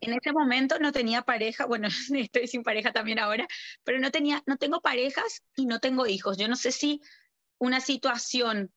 En 0.00 0.12
ese 0.12 0.32
momento 0.32 0.78
no 0.78 0.92
tenía 0.92 1.22
pareja, 1.22 1.66
bueno, 1.66 1.88
estoy 2.14 2.46
sin 2.48 2.62
pareja 2.62 2.92
también 2.92 3.18
ahora, 3.18 3.46
pero 3.84 3.98
no 3.98 4.10
tenía, 4.10 4.42
no 4.46 4.56
tengo 4.56 4.80
parejas 4.80 5.42
y 5.56 5.66
no 5.66 5.80
tengo 5.80 6.06
hijos. 6.06 6.36
Yo 6.36 6.48
no 6.48 6.56
sé 6.56 6.72
si 6.72 7.00
una 7.58 7.80
situación 7.80 8.72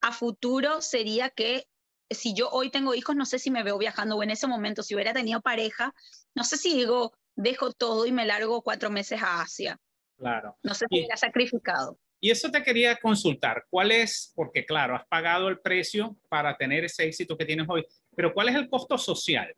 a 0.00 0.12
futuro 0.12 0.80
sería 0.80 1.30
que 1.30 1.66
si 2.10 2.34
yo 2.34 2.48
hoy 2.50 2.70
tengo 2.70 2.94
hijos, 2.94 3.14
no 3.14 3.24
sé 3.24 3.38
si 3.38 3.50
me 3.50 3.62
veo 3.62 3.78
viajando 3.78 4.16
o 4.16 4.22
en 4.22 4.30
ese 4.30 4.46
momento, 4.46 4.82
si 4.82 4.94
hubiera 4.94 5.12
tenido 5.12 5.40
pareja, 5.40 5.94
no 6.34 6.42
sé 6.44 6.56
si 6.56 6.74
digo, 6.74 7.12
dejo 7.36 7.72
todo 7.72 8.06
y 8.06 8.12
me 8.12 8.26
largo 8.26 8.62
cuatro 8.62 8.90
meses 8.90 9.22
a 9.22 9.42
Asia. 9.42 9.78
Claro. 10.16 10.56
No 10.62 10.74
sé 10.74 10.86
si 10.90 10.98
hubiera 10.98 11.16
sacrificado. 11.16 11.98
Y 12.22 12.30
eso 12.30 12.50
te 12.50 12.62
quería 12.62 12.96
consultar, 12.96 13.64
¿cuál 13.70 13.92
es, 13.92 14.32
porque 14.34 14.66
claro, 14.66 14.94
has 14.94 15.06
pagado 15.06 15.48
el 15.48 15.60
precio 15.60 16.18
para 16.28 16.54
tener 16.56 16.84
ese 16.84 17.04
éxito 17.04 17.36
que 17.36 17.46
tienes 17.46 17.66
hoy, 17.66 17.86
pero 18.14 18.34
cuál 18.34 18.50
es 18.50 18.56
el 18.56 18.68
costo 18.68 18.98
social? 18.98 19.54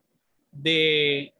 De, 0.53 1.35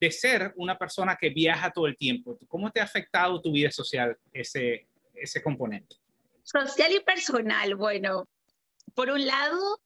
de 0.00 0.10
ser 0.10 0.54
una 0.56 0.78
persona 0.78 1.16
que 1.20 1.28
viaja 1.28 1.70
todo 1.70 1.86
el 1.86 1.96
tiempo. 1.96 2.38
¿Cómo 2.48 2.70
te 2.70 2.80
ha 2.80 2.84
afectado 2.84 3.40
tu 3.42 3.52
vida 3.52 3.70
social 3.70 4.16
ese, 4.32 4.86
ese 5.14 5.42
componente? 5.42 5.96
Social 6.42 6.92
y 6.92 7.00
personal, 7.00 7.74
bueno, 7.74 8.26
por 8.94 9.10
un 9.10 9.26
lado, 9.26 9.80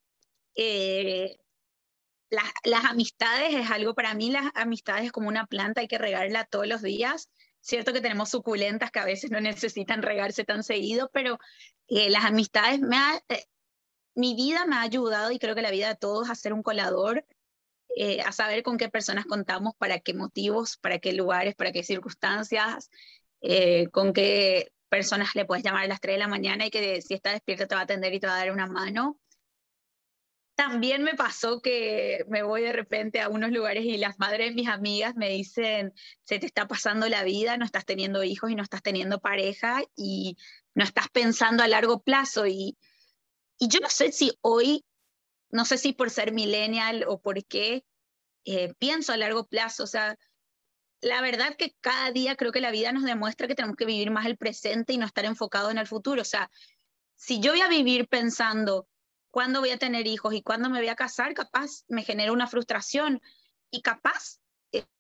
eh, 0.55 1.37
las 2.31 2.85
amistades 2.85 3.55
es 3.55 3.71
algo 3.71 3.95
para 3.95 4.15
mí, 4.15 4.31
las 4.31 4.51
amistades 4.55 5.07
es 5.07 5.13
como 5.13 5.29
una 5.29 5.47
planta, 5.47 5.81
hay 5.81 5.89
que 5.89 5.99
regarla 5.99 6.45
todos 6.45 6.67
los 6.67 6.83
días. 6.83 7.29
Cierto 7.61 7.93
que 7.93 8.01
tenemos 8.01 8.31
suculentas 8.31 8.91
que 8.91 8.99
a 8.99 9.05
veces 9.05 9.31
no 9.31 9.41
necesitan 9.41 10.03
regarse 10.03 10.45
tan 10.45 10.63
seguido, 10.63 11.11
pero 11.13 11.39
eh, 11.89 12.11
las 12.11 12.25
amistades 12.25 12.81
me 12.81 12.97
eh, 13.29 13.45
mi 14.15 14.35
vida 14.35 14.65
me 14.67 14.77
ha 14.77 14.83
ayudado 14.83 15.31
y 15.33 15.39
creo 15.39 15.55
que 15.55 15.63
la 15.63 15.71
vida 15.71 15.89
de 15.89 15.97
todos 15.97 16.31
a 16.31 16.35
ser 16.35 16.53
un 16.53 16.63
colador 16.63 17.25
eh, 17.97 18.21
a 18.23 18.33
saber 18.33 18.63
con 18.63 18.77
qué 18.77 18.89
personas 18.89 19.25
contamos, 19.27 19.75
para 19.79 20.01
qué 20.01 20.15
motivos, 20.15 20.77
para 20.79 20.99
qué 20.99 21.13
lugares, 21.13 21.55
para 21.55 21.71
qué 21.73 21.85
circunstancias, 21.85 22.91
eh, 23.41 23.89
con 23.89 24.13
qué 24.13 24.73
personas 24.89 25.35
le 25.35 25.45
puedes 25.45 25.65
llamar 25.65 25.85
a 25.85 25.89
las 25.89 26.01
3 26.01 26.15
de 26.15 26.19
la 26.19 26.29
mañana 26.29 26.67
y 26.67 26.71
que 26.71 27.03
si 27.03 27.15
está 27.15 27.33
despierto 27.33 27.67
te 27.69 27.75
va 27.75 27.83
a 27.83 27.85
atender 27.85 28.13
y 28.15 28.21
te 28.21 28.27
va 28.27 28.35
a 28.35 28.39
dar 28.39 28.53
una 28.53 28.67
mano. 28.67 29.21
También 30.57 31.03
me 31.03 31.15
pasó 31.15 31.61
que 31.61 32.25
me 32.29 32.43
voy 32.43 32.63
de 32.63 32.73
repente 32.73 33.21
a 33.21 33.29
unos 33.29 33.51
lugares 33.51 33.85
y 33.85 33.97
las 33.97 34.19
madres 34.19 34.51
de 34.51 34.55
mis 34.55 34.69
amigas 34.69 35.15
me 35.17 35.29
dicen, 35.29 35.93
se 36.25 36.39
te 36.39 36.47
está 36.47 36.69
pasando 36.69 37.09
la 37.09 37.25
vida, 37.25 37.57
no 37.57 37.65
estás 37.65 37.85
teniendo 37.85 38.23
hijos 38.23 38.51
y 38.51 38.55
no 38.55 38.63
estás 38.63 38.83
teniendo 38.83 39.21
pareja 39.21 39.83
y 39.97 40.37
no 40.75 40.85
estás 40.85 41.09
pensando 41.11 41.63
a 41.65 41.69
largo 41.69 42.03
plazo. 42.03 42.47
Y, 42.47 42.77
y 43.59 43.69
yo 43.69 43.81
no 43.81 43.89
sé 43.89 44.13
si 44.13 44.33
hoy 44.43 44.85
no 45.55 45.65
sé 45.65 45.79
si 45.79 45.93
por 45.93 46.11
ser 46.11 46.33
millennial 46.33 47.05
o 47.07 47.21
por 47.21 47.45
qué, 47.45 47.85
eh, 48.45 48.75
pienso 48.81 49.13
a 49.13 49.17
largo 49.17 49.47
plazo. 49.47 49.85
O 49.85 49.87
sea, 49.87 50.19
la 51.01 51.21
verdad 51.21 51.55
que 51.57 51.77
cada 51.81 52.11
día 52.11 52.35
creo 52.35 52.51
que 52.51 52.61
la 52.61 52.73
vida 52.73 52.91
nos 52.91 53.05
demuestra 53.05 53.47
que 53.47 53.55
tenemos 53.55 53.77
que 53.77 53.85
vivir 53.87 54.11
más 54.11 54.27
el 54.27 54.37
presente 54.37 54.93
y 54.93 54.99
no 54.99 55.07
estar 55.07 55.25
enfocado 55.25 55.71
en 55.71 55.79
el 55.79 55.87
futuro. 55.87 56.23
O 56.23 56.25
sea, 56.25 56.51
si 57.15 57.39
yo 57.39 57.53
voy 57.53 57.61
a 57.61 57.69
vivir 57.69 58.09
pensando 58.09 58.89
cuándo 59.31 59.61
voy 59.61 59.71
a 59.71 59.79
tener 59.79 60.09
hijos 60.09 60.35
y 60.35 60.43
cuándo 60.43 60.69
me 60.71 60.81
voy 60.81 60.89
a 60.89 60.97
casar, 60.97 61.35
capaz 61.35 61.85
me 61.87 62.03
genera 62.03 62.33
una 62.33 62.49
frustración 62.49 63.23
y 63.71 63.81
capaz 63.81 64.41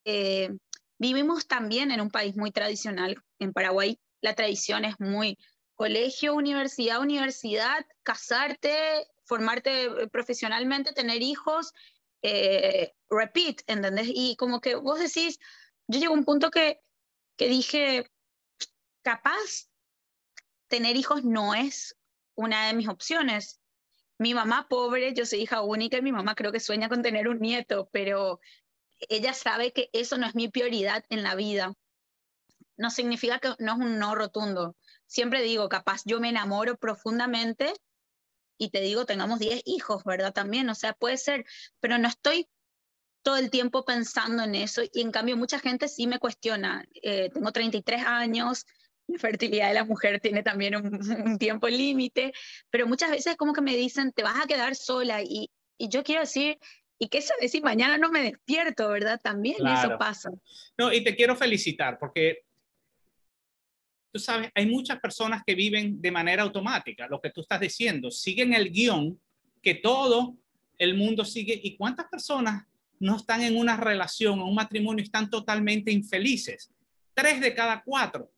eh, 0.05 0.51
vivimos 0.99 1.49
también 1.49 1.90
en 1.90 2.01
un 2.01 2.11
país 2.11 2.37
muy 2.37 2.53
tradicional. 2.53 3.17
En 3.40 3.53
Paraguay 3.53 3.99
la 4.21 4.37
tradición 4.37 4.85
es 4.85 5.01
muy 5.01 5.37
colegio, 5.75 6.35
universidad, 6.35 7.01
universidad, 7.01 7.85
casarte, 8.05 9.09
formarte 9.25 9.85
eh, 9.85 10.09
profesionalmente, 10.09 10.93
tener 10.93 11.23
hijos, 11.23 11.73
eh, 12.23 12.93
repeat, 13.11 13.63
¿entendés? 13.67 14.09
Y 14.09 14.37
como 14.37 14.61
que 14.61 14.77
vos 14.77 14.99
decís, 14.99 15.39
yo 15.87 15.99
llego 15.99 16.15
a 16.15 16.19
un 16.19 16.25
punto 16.25 16.51
que, 16.51 16.81
que 17.37 17.49
dije, 17.49 18.11
capaz 19.03 19.69
tener 20.69 20.97
hijos 20.97 21.25
no 21.25 21.55
es 21.55 21.97
una 22.35 22.67
de 22.67 22.75
mis 22.75 22.89
opciones. 22.89 23.61
Mi 24.19 24.33
mamá 24.35 24.67
pobre, 24.69 25.13
yo 25.13 25.27
soy 25.27 25.41
hija 25.43 25.63
única 25.63 25.99
y 25.99 26.03
mi 26.03 26.13
mamá 26.13 26.35
creo 26.35 26.53
que 26.53 26.61
sueña 26.61 26.89
con 26.89 27.03
tener 27.03 27.29
un 27.29 27.41
nieto, 27.41 27.89
pero 27.93 28.41
ella 29.09 29.35
sabe 29.35 29.73
que 29.73 29.91
eso 29.93 30.19
no 30.19 30.27
es 30.27 30.35
mi 30.35 30.49
prioridad 30.49 31.05
en 31.11 31.23
la 31.23 31.35
vida. 31.35 31.75
No 32.77 32.91
significa 32.91 33.39
que 33.39 33.55
no 33.59 33.73
es 33.73 33.79
un 33.79 33.99
no 33.99 34.15
rotundo. 34.15 34.77
Siempre 35.07 35.43
digo, 35.43 35.69
capaz 35.69 36.03
yo 36.05 36.21
me 36.21 36.31
enamoro 36.31 36.77
profundamente 36.77 37.75
y 38.59 38.71
te 38.71 38.81
digo, 38.81 39.07
tengamos 39.07 39.38
10 39.38 39.62
hijos, 39.64 40.05
¿verdad? 40.05 40.33
También, 40.33 40.69
o 40.69 40.75
sea, 40.75 40.92
puede 40.92 41.17
ser, 41.17 41.44
pero 41.81 41.98
no 41.98 42.09
estoy 42.09 42.48
todo 43.23 43.37
el 43.37 43.50
tiempo 43.50 43.85
pensando 43.85 44.42
en 44.42 44.55
eso 44.55 44.83
y 44.92 45.00
en 45.00 45.11
cambio 45.11 45.37
mucha 45.37 45.59
gente 45.59 45.88
sí 45.88 46.07
me 46.07 46.19
cuestiona. 46.19 46.85
Eh, 47.02 47.31
tengo 47.33 47.52
33 47.52 48.05
años, 48.05 48.67
la 49.07 49.19
fertilidad 49.19 49.69
de 49.69 49.75
la 49.75 49.85
mujer 49.85 50.21
tiene 50.21 50.42
también 50.42 50.77
un, 50.77 51.00
un 51.27 51.38
tiempo 51.38 51.69
límite, 51.69 52.33
pero 52.71 52.87
muchas 52.87 53.11
veces 53.11 53.37
como 53.37 53.52
que 53.52 53.63
me 53.63 53.77
dicen, 53.77 54.13
te 54.13 54.23
vas 54.23 54.42
a 54.42 54.46
quedar 54.46 54.77
sola 54.77 55.23
y, 55.23 55.50
y 55.79 55.88
yo 55.88 56.05
quiero 56.05 56.21
decir, 56.21 56.59
y 56.98 57.09
qué 57.09 57.21
sabes 57.21 57.50
si 57.50 57.61
mañana 57.61 57.98
no 57.98 58.11
me 58.11 58.23
despierto, 58.23 58.88
¿verdad? 58.88 59.21
También 59.23 59.57
eso 59.67 59.98
pasa. 59.98 60.31
No, 60.79 60.92
y 60.92 61.02
te 61.02 61.17
quiero 61.17 61.37
felicitar 61.37 61.98
porque 61.98 62.44
tú 64.15 64.21
sabes, 64.21 64.48
hay 64.54 64.67
muchas 64.67 65.00
personas 65.00 65.42
que 65.44 65.56
viven 65.56 66.00
de 66.00 66.12
manera 66.12 66.44
automática, 66.44 67.08
lo 67.08 67.21
que 67.21 67.31
tú 67.31 67.40
estás 67.40 67.58
diciendo, 67.58 68.12
siguen 68.12 68.54
el 68.54 68.71
guion 68.71 69.19
que 69.60 69.75
todo 69.75 70.37
el 70.79 70.94
mundo 70.94 71.25
sigue. 71.25 71.58
¿Y 71.60 71.77
cuántas 71.77 72.06
personas 72.06 72.65
no 73.00 73.17
están 73.17 73.42
en 73.42 73.56
una 73.56 73.77
relación, 73.77 74.35
en 74.35 74.44
un 74.44 74.54
matrimonio, 74.54 75.02
están 75.02 75.29
totalmente 75.29 75.90
infelices? 75.90 76.71
Tres 77.12 77.40
de 77.40 77.56
cada 77.56 77.83
cuatro. 77.83 78.31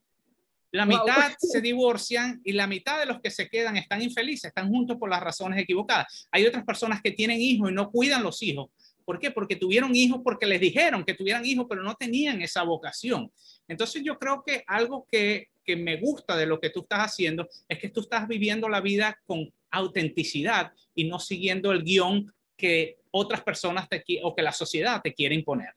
La 0.73 0.87
mitad 0.87 1.35
se 1.39 1.61
divorcian 1.61 2.41
y 2.43 2.53
la 2.53 2.67
mitad 2.67 2.99
de 2.99 3.05
los 3.05 3.21
que 3.21 3.31
se 3.31 3.47
quedan 3.47 3.77
están 3.77 4.01
infelices, 4.01 4.45
están 4.45 4.71
juntos 4.71 4.97
por 4.97 5.11
las 5.11 5.21
razones 5.21 5.61
equivocadas. 5.61 6.27
Hay 6.33 6.47
otras 6.47 6.65
personas 6.65 7.03
que 7.03 7.11
tienen 7.11 7.39
hijos 7.39 7.71
y 7.71 7.75
no 7.75 7.91
cuidan 7.91 8.23
los 8.23 8.43
hijos. 8.43 8.71
¿Por 9.07 9.19
qué? 9.19 9.31
Porque 9.31 9.57
tuvieron 9.57 9.97
hijos 9.97 10.21
porque 10.23 10.45
les 10.45 10.61
dijeron 10.61 11.03
que 11.03 11.15
tuvieran 11.15 11.47
hijos, 11.47 11.65
pero 11.67 11.83
no 11.83 11.95
tenían 11.95 12.43
esa 12.43 12.63
vocación. 12.63 13.33
Entonces 13.67 14.03
yo 14.05 14.19
creo 14.19 14.43
que 14.45 14.63
algo 14.67 15.07
que 15.11 15.49
que 15.67 15.77
me 15.77 15.97
gusta 15.97 16.37
de 16.37 16.47
lo 16.47 16.61
que 16.61 16.71
tú 16.71 16.81
estás 16.81 17.01
haciendo 17.01 17.49
es 17.69 17.79
que 17.79 17.91
tú 17.91 18.01
estás 18.01 18.27
viviendo 18.29 18.69
la 18.69 18.81
vida 18.81 19.21
con 19.27 19.53
autenticidad 19.71 20.73
y 20.95 21.05
no 21.05 21.19
siguiendo 21.19 21.73
el 21.73 21.83
guion 21.83 22.33
que 22.57 23.01
otras 23.11 23.43
personas 23.43 23.89
te, 23.89 24.03
o 24.23 24.35
que 24.35 24.43
la 24.43 24.53
sociedad 24.53 25.03
te 25.03 25.13
quiere 25.13 25.35
imponer. 25.35 25.75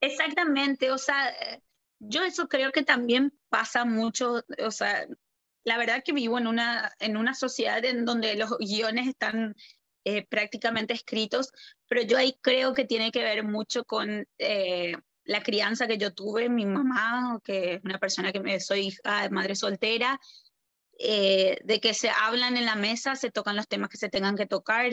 Exactamente, 0.00 0.90
o 0.90 0.98
sea, 0.98 1.32
yo 1.98 2.22
eso 2.22 2.48
creo 2.48 2.70
que 2.70 2.82
también 2.82 3.32
pasa 3.48 3.84
mucho, 3.84 4.44
o 4.64 4.70
sea, 4.70 5.06
la 5.64 5.78
verdad 5.78 6.02
que 6.04 6.12
vivo 6.12 6.38
en 6.38 6.48
una, 6.48 6.92
en 6.98 7.16
una 7.16 7.34
sociedad 7.34 7.84
en 7.84 8.04
donde 8.04 8.34
los 8.34 8.58
guiones 8.58 9.08
están 9.08 9.54
eh, 10.04 10.26
prácticamente 10.26 10.94
escritos, 10.94 11.52
pero 11.86 12.02
yo 12.02 12.18
ahí 12.18 12.36
creo 12.40 12.74
que 12.74 12.84
tiene 12.84 13.12
que 13.12 13.22
ver 13.22 13.44
mucho 13.44 13.84
con 13.84 14.26
eh, 14.38 14.94
la 15.22 15.44
crianza 15.44 15.86
que 15.86 15.96
yo 15.96 16.12
tuve, 16.12 16.48
mi 16.48 16.66
mamá, 16.66 17.38
que 17.44 17.74
es 17.74 17.84
una 17.84 18.00
persona 18.00 18.32
que 18.32 18.58
soy 18.58 18.88
hija 18.88 19.28
madre 19.30 19.54
soltera, 19.54 20.18
eh, 20.98 21.56
de 21.62 21.80
que 21.80 21.94
se 21.94 22.10
hablan 22.10 22.56
en 22.56 22.64
la 22.64 22.74
mesa, 22.74 23.14
se 23.14 23.30
tocan 23.30 23.54
los 23.54 23.68
temas 23.68 23.90
que 23.90 23.96
se 23.96 24.08
tengan 24.08 24.36
que 24.36 24.46
tocar, 24.46 24.90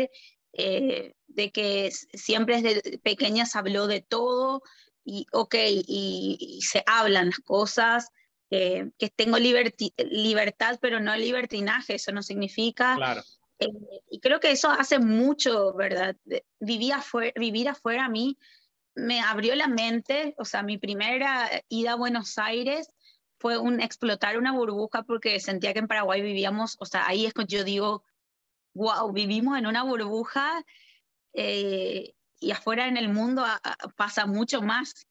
de 0.52 1.52
que 1.52 1.92
siempre 2.14 2.62
desde 2.62 3.00
pequeña 3.00 3.48
se 3.48 3.58
habló 3.58 3.88
de 3.88 4.02
todo, 4.02 4.62
y 5.04 5.26
ok, 5.32 5.56
y, 5.88 6.60
se 6.62 6.84
hablan 6.86 7.28
las 7.28 7.40
cosas, 7.40 8.10
que 8.52 9.12
tengo 9.16 9.38
libertad, 9.40 10.78
pero 10.80 11.00
no 11.00 11.16
libertinaje, 11.16 11.96
eso 11.96 12.12
no 12.12 12.22
significa. 12.22 12.96
Claro. 12.96 13.24
Eh, 13.60 13.68
y 14.10 14.20
creo 14.20 14.40
que 14.40 14.52
eso 14.52 14.70
hace 14.70 15.00
mucho, 15.00 15.74
¿verdad? 15.74 16.16
Vivir 16.60 16.94
afuera, 16.94 17.34
vivir 17.36 17.70
afuera 17.70 18.06
a 18.06 18.10
mí 18.10 18.38
me 18.96 19.22
abrió 19.22 19.56
la 19.56 19.68
mente, 19.68 20.36
o 20.38 20.46
sea, 20.46 20.64
mi 20.64 20.78
primera 20.78 21.50
ida 21.70 21.94
a 21.94 21.96
Buenos 21.96 22.38
Aires 22.38 22.90
fue 23.40 23.58
un 23.58 23.80
explotar 23.82 24.38
una 24.38 24.52
burbuja 24.52 25.04
porque 25.04 25.40
sentía 25.40 25.74
que 25.74 25.80
en 25.80 25.88
Paraguay 25.88 26.22
vivíamos, 26.22 26.76
o 26.80 26.86
sea, 26.86 27.08
ahí 27.08 27.26
es 27.26 27.34
cuando 27.34 27.56
yo 27.56 27.64
digo, 27.64 28.04
wow, 28.74 29.12
vivimos 29.14 29.58
en 29.58 29.68
una 29.68 29.84
burbuja 29.84 30.64
eh, 31.34 32.14
y 32.40 32.52
afuera 32.52 32.88
en 32.88 32.98
el 32.98 33.10
mundo 33.10 33.46
pasa 33.96 34.26
mucho 34.26 34.62
más. 34.62 35.08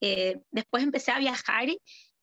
Eh, 0.00 0.40
después 0.50 0.82
empecé 0.82 1.12
a 1.12 1.18
viajar 1.18 1.68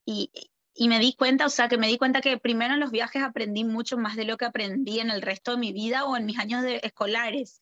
y, 0.06 0.32
y, 0.74 0.88
me 0.88 1.00
di 1.00 1.14
cuenta, 1.14 1.46
o 1.46 1.50
sea, 1.50 1.68
que 1.68 1.78
me 1.78 1.88
di 1.88 1.98
cuenta 1.98 2.22
que 2.22 2.38
primero 2.38 2.74
en 2.74 2.80
los 2.80 2.92
viajes 2.92 3.24
aprendí 3.24 3.64
mucho 3.64 3.98
más 3.98 4.16
de 4.16 4.26
lo 4.26 4.38
que 4.38 4.46
aprendí 4.46 5.00
en 5.00 5.12
el 5.12 5.22
resto 5.22 5.52
de 5.52 5.58
mi 5.58 5.74
vida 5.74 6.06
o 6.06 6.18
en 6.18 6.26
mis 6.26 6.40
años 6.40 6.64
de, 6.64 6.80
escolares. 6.84 7.60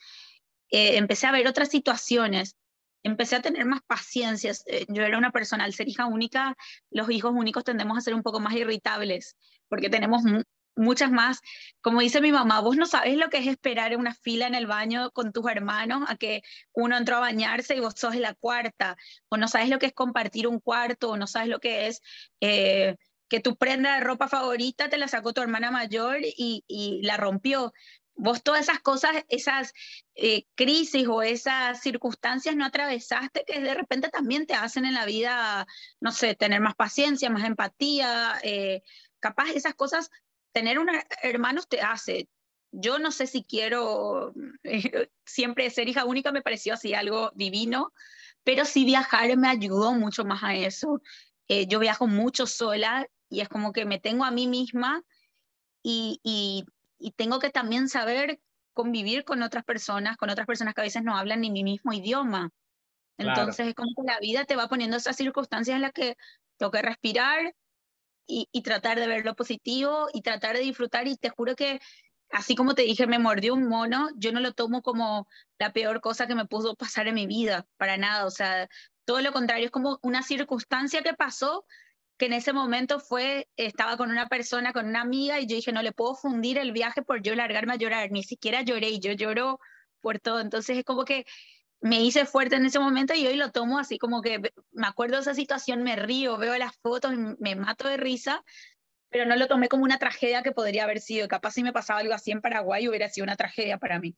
Eh, 0.71 0.97
empecé 0.97 1.27
a 1.27 1.31
ver 1.31 1.47
otras 1.47 1.69
situaciones 1.69 2.55
empecé 3.03 3.35
a 3.35 3.41
tener 3.41 3.65
más 3.65 3.81
paciencia. 3.81 4.51
Eh, 4.65 4.85
yo 4.89 5.03
era 5.03 5.17
una 5.17 5.31
persona, 5.31 5.63
al 5.63 5.73
ser 5.73 5.87
hija 5.87 6.05
única, 6.05 6.55
los 6.89 7.09
hijos 7.09 7.31
únicos 7.33 7.63
tendemos 7.63 7.97
a 7.97 8.01
ser 8.01 8.13
un 8.13 8.23
poco 8.23 8.39
más 8.39 8.53
irritables, 8.53 9.37
porque 9.67 9.89
tenemos 9.89 10.23
muchas 10.79 11.11
más, 11.11 11.41
como 11.81 12.01
dice 12.01 12.21
mi 12.21 12.31
mamá, 12.31 12.61
vos 12.61 12.77
no 12.77 12.85
sabes 12.85 13.17
lo 13.17 13.29
que 13.29 13.37
es 13.37 13.47
esperar 13.47 13.93
en 13.93 13.99
una 13.99 14.15
fila 14.15 14.47
en 14.47 14.55
el 14.55 14.67
baño 14.67 15.11
con 15.11 15.31
tus 15.31 15.45
hermanos 15.49 16.03
a 16.07 16.15
que 16.15 16.41
uno 16.73 16.97
entró 16.97 17.17
a 17.17 17.19
bañarse 17.19 17.75
y 17.75 17.79
vos 17.79 17.93
sos 17.97 18.15
la 18.15 18.33
cuarta, 18.33 18.97
o 19.29 19.37
no 19.37 19.47
sabes 19.47 19.69
lo 19.69 19.79
que 19.79 19.87
es 19.87 19.93
compartir 19.93 20.47
un 20.47 20.59
cuarto, 20.59 21.11
o 21.11 21.17
no 21.17 21.27
sabes 21.27 21.49
lo 21.49 21.59
que 21.59 21.87
es... 21.87 22.01
Eh, 22.41 22.95
que 23.29 23.39
tu 23.39 23.55
prenda 23.55 23.93
de 23.93 24.01
ropa 24.01 24.27
favorita 24.27 24.89
te 24.89 24.97
la 24.97 25.07
sacó 25.07 25.33
tu 25.33 25.41
hermana 25.41 25.69
mayor 25.69 26.17
y, 26.23 26.63
y 26.67 27.01
la 27.03 27.15
rompió. 27.15 27.73
Vos 28.15 28.43
todas 28.43 28.61
esas 28.61 28.79
cosas, 28.79 29.11
esas 29.29 29.71
eh, 30.15 30.45
crisis 30.55 31.07
o 31.07 31.21
esas 31.21 31.79
circunstancias 31.79 32.55
no 32.55 32.65
atravesaste 32.65 33.45
que 33.47 33.61
de 33.61 33.73
repente 33.75 34.09
también 34.09 34.45
te 34.45 34.55
hacen 34.55 34.83
en 34.83 34.95
la 34.95 35.05
vida, 35.05 35.67
no 36.01 36.11
sé, 36.11 36.35
tener 36.35 36.59
más 36.59 36.75
paciencia, 36.75 37.29
más 37.29 37.45
empatía, 37.45 38.39
eh, 38.43 38.81
capaz 39.19 39.51
esas 39.51 39.75
cosas, 39.75 40.09
tener 40.51 40.79
unos 40.79 40.95
hermanos 41.21 41.67
te 41.67 41.81
hace. 41.81 42.27
Yo 42.71 42.99
no 42.99 43.11
sé 43.11 43.27
si 43.27 43.43
quiero 43.43 44.33
siempre 45.25 45.69
ser 45.69 45.89
hija 45.89 46.05
única, 46.05 46.31
me 46.31 46.41
pareció 46.41 46.73
así 46.73 46.93
algo 46.93 47.31
divino, 47.35 47.93
pero 48.43 48.65
sí 48.65 48.85
viajar 48.85 49.35
me 49.37 49.49
ayudó 49.49 49.93
mucho 49.93 50.25
más 50.25 50.43
a 50.43 50.55
eso. 50.55 51.01
Eh, 51.47 51.67
yo 51.67 51.79
viajo 51.79 52.07
mucho 52.07 52.45
sola 52.45 53.07
y 53.29 53.41
es 53.41 53.49
como 53.49 53.73
que 53.73 53.85
me 53.85 53.99
tengo 53.99 54.23
a 54.23 54.31
mí 54.31 54.47
misma 54.47 55.03
y, 55.81 56.19
y 56.23 56.65
y 56.99 57.11
tengo 57.11 57.39
que 57.39 57.49
también 57.49 57.89
saber 57.89 58.39
convivir 58.73 59.23
con 59.23 59.41
otras 59.41 59.63
personas, 59.63 60.17
con 60.17 60.29
otras 60.29 60.45
personas 60.45 60.75
que 60.75 60.81
a 60.81 60.83
veces 60.83 61.03
no 61.03 61.17
hablan 61.17 61.41
ni 61.41 61.49
mi 61.49 61.63
mismo 61.63 61.93
idioma. 61.93 62.51
Entonces 63.17 63.67
es 63.67 63.75
como 63.75 63.89
que 63.95 64.03
la 64.03 64.19
vida 64.19 64.45
te 64.45 64.55
va 64.55 64.67
poniendo 64.67 64.97
esas 64.97 65.15
circunstancias 65.15 65.75
en 65.75 65.81
las 65.81 65.93
que 65.93 66.15
tengo 66.57 66.71
que 66.71 66.81
respirar 66.81 67.55
y, 68.29 68.47
y, 68.51 68.61
tratar 68.61 68.99
de 68.99 69.07
ver 69.07 69.25
lo 69.25 69.35
positivo 69.35 70.07
y 70.13 70.21
tratar 70.21 70.55
de 70.55 70.61
disfrutar 70.61 71.07
y 71.07 71.17
te 71.17 71.29
juro 71.29 71.55
que 71.55 71.79
así 72.31 72.55
como 72.55 72.75
te 72.75 72.83
dije, 72.83 73.07
me 73.07 73.19
mordió 73.19 73.53
un 73.53 73.67
mono, 73.67 74.09
yo 74.15 74.31
no 74.31 74.39
lo 74.39 74.53
tomo 74.53 74.81
como 74.81 75.27
la 75.57 75.73
peor 75.73 76.01
cosa 76.01 76.27
que 76.27 76.35
me 76.35 76.45
pudo 76.45 76.75
pasar 76.75 77.07
en 77.07 77.15
mi 77.15 77.27
vida, 77.27 77.65
para 77.77 77.97
nada, 77.97 78.25
o 78.25 78.31
sea, 78.31 78.69
todo 79.05 79.21
lo 79.21 79.31
contrario, 79.31 79.65
es 79.65 79.71
como 79.71 79.99
una 80.03 80.21
circunstancia 80.23 81.01
que 81.01 81.13
pasó 81.13 81.65
que 82.17 82.25
en 82.25 82.33
ese 82.33 82.53
momento 82.53 82.99
fue, 82.99 83.47
estaba 83.55 83.95
con 83.97 84.11
una 84.11 84.27
persona, 84.27 84.73
con 84.73 84.87
una 84.87 85.01
amiga, 85.01 85.39
y 85.39 85.47
yo 85.47 85.55
dije, 85.55 85.71
no 85.71 85.81
le 85.81 85.93
puedo 85.93 86.15
fundir 86.15 86.57
el 86.57 86.73
viaje 86.73 87.01
por 87.01 87.21
yo 87.21 87.33
largarme 87.33 87.73
a 87.73 87.77
llorar, 87.77 88.11
ni 88.11 88.23
siquiera 88.23 88.61
lloré, 88.61 88.89
y 88.89 88.99
yo 88.99 89.13
lloro 89.13 89.59
por 90.01 90.19
todo, 90.19 90.41
entonces 90.41 90.77
es 90.77 90.83
como 90.83 91.05
que 91.05 91.25
me 91.81 92.01
hice 92.01 92.25
fuerte 92.25 92.55
en 92.55 92.65
ese 92.65 92.79
momento 92.79 93.13
y 93.13 93.25
hoy 93.25 93.35
lo 93.35 93.51
tomo 93.51 93.79
así 93.79 93.97
como 93.97 94.21
que 94.21 94.39
me 94.71 94.87
acuerdo 94.87 95.15
de 95.15 95.21
esa 95.21 95.33
situación, 95.33 95.83
me 95.83 95.95
río, 95.95 96.37
veo 96.37 96.57
las 96.57 96.75
fotos, 96.77 97.13
me 97.39 97.55
mato 97.55 97.87
de 97.87 97.97
risa, 97.97 98.43
pero 99.09 99.25
no 99.25 99.35
lo 99.35 99.47
tomé 99.47 99.69
como 99.69 99.83
una 99.83 99.97
tragedia 99.97 100.43
que 100.43 100.51
podría 100.51 100.83
haber 100.83 100.99
sido, 100.99 101.27
capaz 101.27 101.51
si 101.51 101.63
me 101.63 101.73
pasaba 101.73 102.01
algo 102.01 102.13
así 102.13 102.31
en 102.31 102.41
Paraguay 102.41 102.87
hubiera 102.87 103.09
sido 103.09 103.23
una 103.23 103.35
tragedia 103.35 103.77
para 103.77 103.99
mí. 103.99 104.15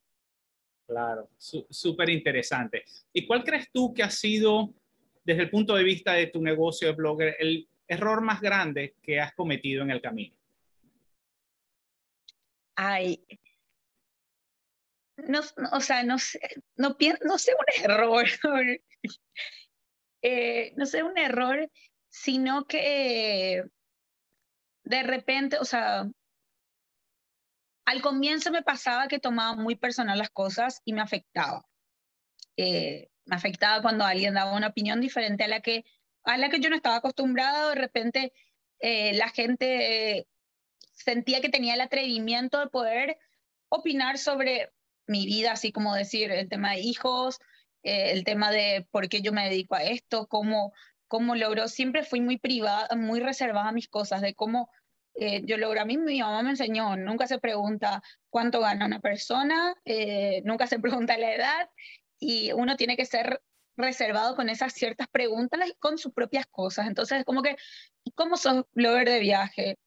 Claro, 0.87 1.29
súper 1.37 2.09
interesante. 2.09 2.83
¿Y 3.13 3.25
cuál 3.25 3.43
crees 3.43 3.71
tú 3.71 3.93
que 3.93 4.03
ha 4.03 4.09
sido, 4.09 4.73
desde 5.23 5.43
el 5.43 5.49
punto 5.49 5.75
de 5.75 5.83
vista 5.83 6.13
de 6.13 6.27
tu 6.27 6.41
negocio 6.41 6.89
de 6.89 6.95
blogger, 6.95 7.35
el 7.39 7.67
error 7.87 8.21
más 8.21 8.41
grande 8.41 8.95
que 9.01 9.19
has 9.19 9.33
cometido 9.33 9.83
en 9.83 9.91
el 9.91 10.01
camino? 10.01 10.35
Ay, 12.75 13.23
no, 15.27 15.41
o 15.71 15.81
sea, 15.81 16.03
no 16.03 16.19
sé, 16.19 16.39
no, 16.75 16.95
no 17.23 17.37
sé 17.37 17.53
un 17.53 17.65
error, 17.91 18.25
eh, 20.21 20.73
no 20.75 20.85
sé 20.85 21.03
un 21.03 21.17
error, 21.17 21.69
sino 22.09 22.65
que 22.65 23.63
de 24.83 25.03
repente, 25.03 25.57
o 25.59 25.65
sea, 25.65 26.09
al 27.85 28.01
comienzo 28.01 28.51
me 28.51 28.63
pasaba 28.63 29.07
que 29.07 29.19
tomaba 29.19 29.55
muy 29.55 29.75
personal 29.75 30.17
las 30.17 30.29
cosas 30.29 30.81
y 30.85 30.93
me 30.93 31.01
afectaba. 31.01 31.65
Eh, 32.57 33.09
me 33.25 33.35
afectaba 33.35 33.81
cuando 33.81 34.05
alguien 34.05 34.33
daba 34.33 34.55
una 34.55 34.67
opinión 34.67 35.01
diferente 35.01 35.43
a 35.43 35.47
la 35.47 35.61
que 35.61 35.85
a 36.23 36.37
la 36.37 36.49
que 36.49 36.59
yo 36.59 36.69
no 36.69 36.75
estaba 36.75 36.97
acostumbrada, 36.97 37.69
de 37.69 37.75
repente 37.75 38.33
eh, 38.79 39.13
la 39.15 39.29
gente 39.29 40.27
sentía 40.93 41.41
que 41.41 41.49
tenía 41.49 41.73
el 41.73 41.81
atrevimiento 41.81 42.59
de 42.59 42.67
poder 42.67 43.17
opinar 43.69 44.17
sobre 44.17 44.71
mi 45.11 45.25
vida, 45.25 45.53
así 45.53 45.71
como 45.71 45.93
decir 45.95 46.31
el 46.31 46.49
tema 46.49 46.71
de 46.71 46.79
hijos, 46.79 47.39
eh, 47.83 48.11
el 48.11 48.23
tema 48.23 48.51
de 48.51 48.87
por 48.91 49.09
qué 49.09 49.21
yo 49.21 49.31
me 49.33 49.49
dedico 49.49 49.75
a 49.75 49.83
esto, 49.83 50.27
cómo, 50.27 50.73
cómo 51.07 51.35
logró, 51.35 51.67
siempre 51.67 52.03
fui 52.03 52.21
muy 52.21 52.37
privada, 52.37 52.95
muy 52.95 53.19
reservada 53.19 53.69
a 53.69 53.73
mis 53.73 53.87
cosas, 53.87 54.21
de 54.21 54.33
cómo 54.33 54.69
eh, 55.15 55.41
yo 55.45 55.57
logro. 55.57 55.81
A 55.81 55.85
mí 55.85 55.97
mi 55.97 56.19
mamá 56.21 56.41
me 56.43 56.51
enseñó, 56.51 56.95
nunca 56.97 57.27
se 57.27 57.39
pregunta 57.39 58.01
cuánto 58.29 58.61
gana 58.61 58.85
una 58.85 58.99
persona, 58.99 59.75
nunca 60.43 60.67
se 60.67 60.79
pregunta 61.05 61.17
la 61.17 61.35
edad, 61.35 61.69
y 62.21 62.51
uno 62.53 62.77
tiene 62.77 62.95
que 62.95 63.05
ser 63.05 63.41
reservado 63.77 64.35
con 64.35 64.47
esas 64.47 64.73
ciertas 64.73 65.07
preguntas 65.09 65.67
y 65.67 65.73
con 65.75 65.97
sus 65.97 66.13
propias 66.13 66.45
cosas. 66.45 66.87
Entonces, 66.87 67.19
es 67.19 67.25
como 67.25 67.41
que, 67.41 67.57
¿cómo 68.15 68.37
sos 68.37 68.65
blogger 68.73 69.09
de 69.09 69.19
viaje? 69.19 69.79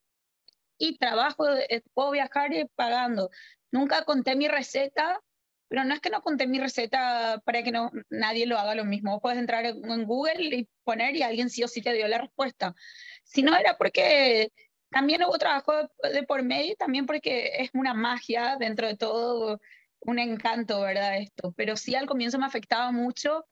Y 0.77 0.99
trabajo, 0.99 1.49
eh, 1.49 1.83
puedo 1.95 2.11
viajar 2.11 2.51
pagando. 2.75 3.31
Nunca 3.75 4.05
conté 4.05 4.37
mi 4.37 4.47
receta, 4.47 5.21
pero 5.67 5.83
no 5.83 5.95
es 5.95 6.01
que 6.01 6.09
no 6.09 6.23
conté 6.23 6.47
mi 6.47 6.61
receta 6.61 7.43
para 7.45 7.65
que 7.65 7.73
no, 7.73 7.91
nadie 8.09 8.47
lo 8.47 8.57
haga 8.57 8.77
lo 8.77 8.85
mismo. 8.85 9.21
Puedes 9.21 9.41
entrar 9.41 9.67
en, 9.67 10.05
Google 10.05 10.45
y 10.45 10.69
poner 10.85 11.17
y 11.17 11.23
alguien 11.23 11.51
sí 11.51 11.65
o 11.65 11.67
sí 11.67 11.83
te 11.83 11.93
dio 11.93 12.07
la 12.07 12.19
respuesta. 12.19 12.77
Si 13.25 13.43
no 13.43 13.57
era 13.57 13.77
porque 13.77 14.53
también 14.91 15.25
hubo 15.25 15.37
trabajo 15.39 15.73
de, 16.05 16.23
por 16.23 16.45
medio 16.45 16.77
también 16.77 17.05
porque 17.05 17.51
es 17.59 17.71
una 17.75 17.95
magia 17.95 18.59
dentro 18.61 18.87
de 18.87 18.97
todo, 18.97 19.61
un 19.99 20.21
encanto, 20.21 20.81
¿verdad? 20.83 21.19
Esto. 21.19 21.53
Pero 21.57 21.77
sí 21.77 21.97
al 21.97 22.07
comienzo 22.07 22.39
me 22.39 22.47
afectaba 22.47 22.93
mucho 22.93 23.45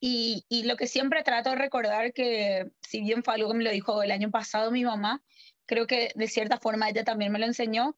y, 0.00 0.44
y, 0.48 0.64
lo 0.64 0.76
que 0.76 0.88
siempre 0.88 1.22
trato 1.22 1.50
de 1.50 1.56
recordar 1.56 2.12
que, 2.12 2.72
si 2.80 3.00
bien 3.00 3.22
fue 3.22 3.34
algo 3.34 3.52
que 3.52 3.58
me 3.58 3.62
lo 3.62 3.70
dijo 3.70 4.02
el 4.02 4.10
año 4.10 4.32
pasado 4.32 4.72
mi 4.72 4.84
mamá, 4.84 5.22
creo 5.66 5.86
que 5.86 6.10
de 6.16 6.26
cierta 6.26 6.58
forma 6.58 6.88
ella 6.88 7.04
también 7.04 7.30
me 7.30 7.38
lo 7.38 7.46
enseñó, 7.46 7.96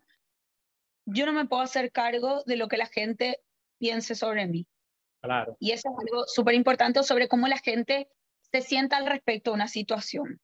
yo 1.06 1.26
no 1.26 1.32
me 1.32 1.46
puedo 1.46 1.62
hacer 1.62 1.92
cargo 1.92 2.42
de 2.46 2.56
lo 2.56 2.68
que 2.68 2.76
la 2.76 2.86
gente 2.86 3.40
piense 3.78 4.14
sobre 4.14 4.46
mí. 4.46 4.66
Claro. 5.20 5.56
Y 5.58 5.72
eso 5.72 5.88
es 5.90 5.98
algo 5.98 6.24
súper 6.26 6.54
importante 6.54 7.02
sobre 7.02 7.28
cómo 7.28 7.48
la 7.48 7.58
gente 7.58 8.08
se 8.52 8.60
sienta 8.60 8.96
al 8.96 9.06
respecto 9.06 9.50
de 9.50 9.54
una 9.54 9.68
situación. 9.68 10.40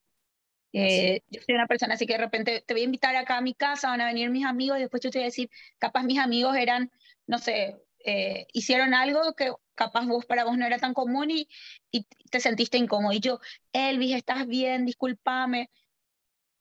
Eh, 0.73 1.23
yo 1.29 1.41
soy 1.43 1.55
una 1.57 1.67
persona 1.67 1.95
así 1.95 2.07
que 2.07 2.13
de 2.13 2.21
repente 2.21 2.63
te 2.65 2.75
voy 2.75 2.83
a 2.83 2.85
invitar 2.85 3.17
acá 3.17 3.39
a 3.39 3.41
mi 3.41 3.55
casa, 3.55 3.89
van 3.89 4.01
a 4.01 4.07
venir 4.07 4.31
mis 4.31 4.47
amigos 4.47 4.79
y 4.79 4.83
después 4.83 5.03
yo 5.03 5.11
te 5.11 5.19
voy 5.19 5.25
a 5.25 5.27
decir, 5.27 5.51
capaz 5.79 6.05
mis 6.05 6.19
amigos 6.19 6.57
eran, 6.57 6.93
no 7.27 7.39
sé, 7.39 7.77
eh, 8.05 8.47
hicieron 8.53 8.95
algo 8.95 9.35
que 9.35 9.53
capaz 9.75 10.07
vos 10.07 10.27
para 10.27 10.45
vos 10.45 10.57
no 10.57 10.65
era 10.65 10.79
tan 10.79 10.95
común 10.95 11.31
y, 11.31 11.49
y 11.91 12.07
te 12.31 12.41
sentiste 12.41 12.79
incómodo. 12.79 13.13
Y 13.13 13.21
yo, 13.21 13.41
Elvis, 13.73 14.15
¿estás 14.15 14.47
bien? 14.47 14.87
Discúlpame 14.87 15.71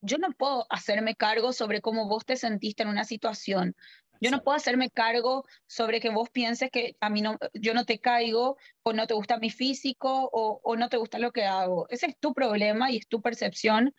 yo 0.02 0.18
no 0.18 0.32
puedo 0.32 0.66
hacerme 0.70 1.16
cargo 1.16 1.54
sobre 1.54 1.82
cómo 1.82 2.08
vos 2.08 2.26
te 2.26 2.36
sentiste 2.36 2.84
en 2.84 2.90
una 2.90 3.04
situación. 3.04 3.76
Yo 4.22 4.32
no 4.32 4.44
puedo 4.44 4.58
hacerme 4.58 4.90
cargo 4.90 5.46
sobre 5.66 6.02
que 6.02 6.10
vos 6.10 6.30
pienses 6.30 6.70
que 6.72 6.98
a 7.00 7.10
mí 7.10 7.22
no, 7.22 7.38
yo 7.54 7.74
no 7.74 7.86
te 7.86 8.00
caigo 8.00 8.58
o 8.84 8.92
no 8.92 9.08
te 9.08 9.14
gusta 9.14 9.40
mi 9.40 9.50
físico 9.50 10.30
o, 10.34 10.60
o 10.62 10.76
no 10.76 10.90
te 10.90 10.98
gusta 10.98 11.20
lo 11.20 11.32
que 11.32 11.46
hago. 11.46 11.88
Ese 11.90 12.08
es 12.08 12.20
tu 12.20 12.34
problema 12.34 12.92
y 12.92 12.98
es 12.98 13.08
tu 13.08 13.22
percepción 13.22 13.94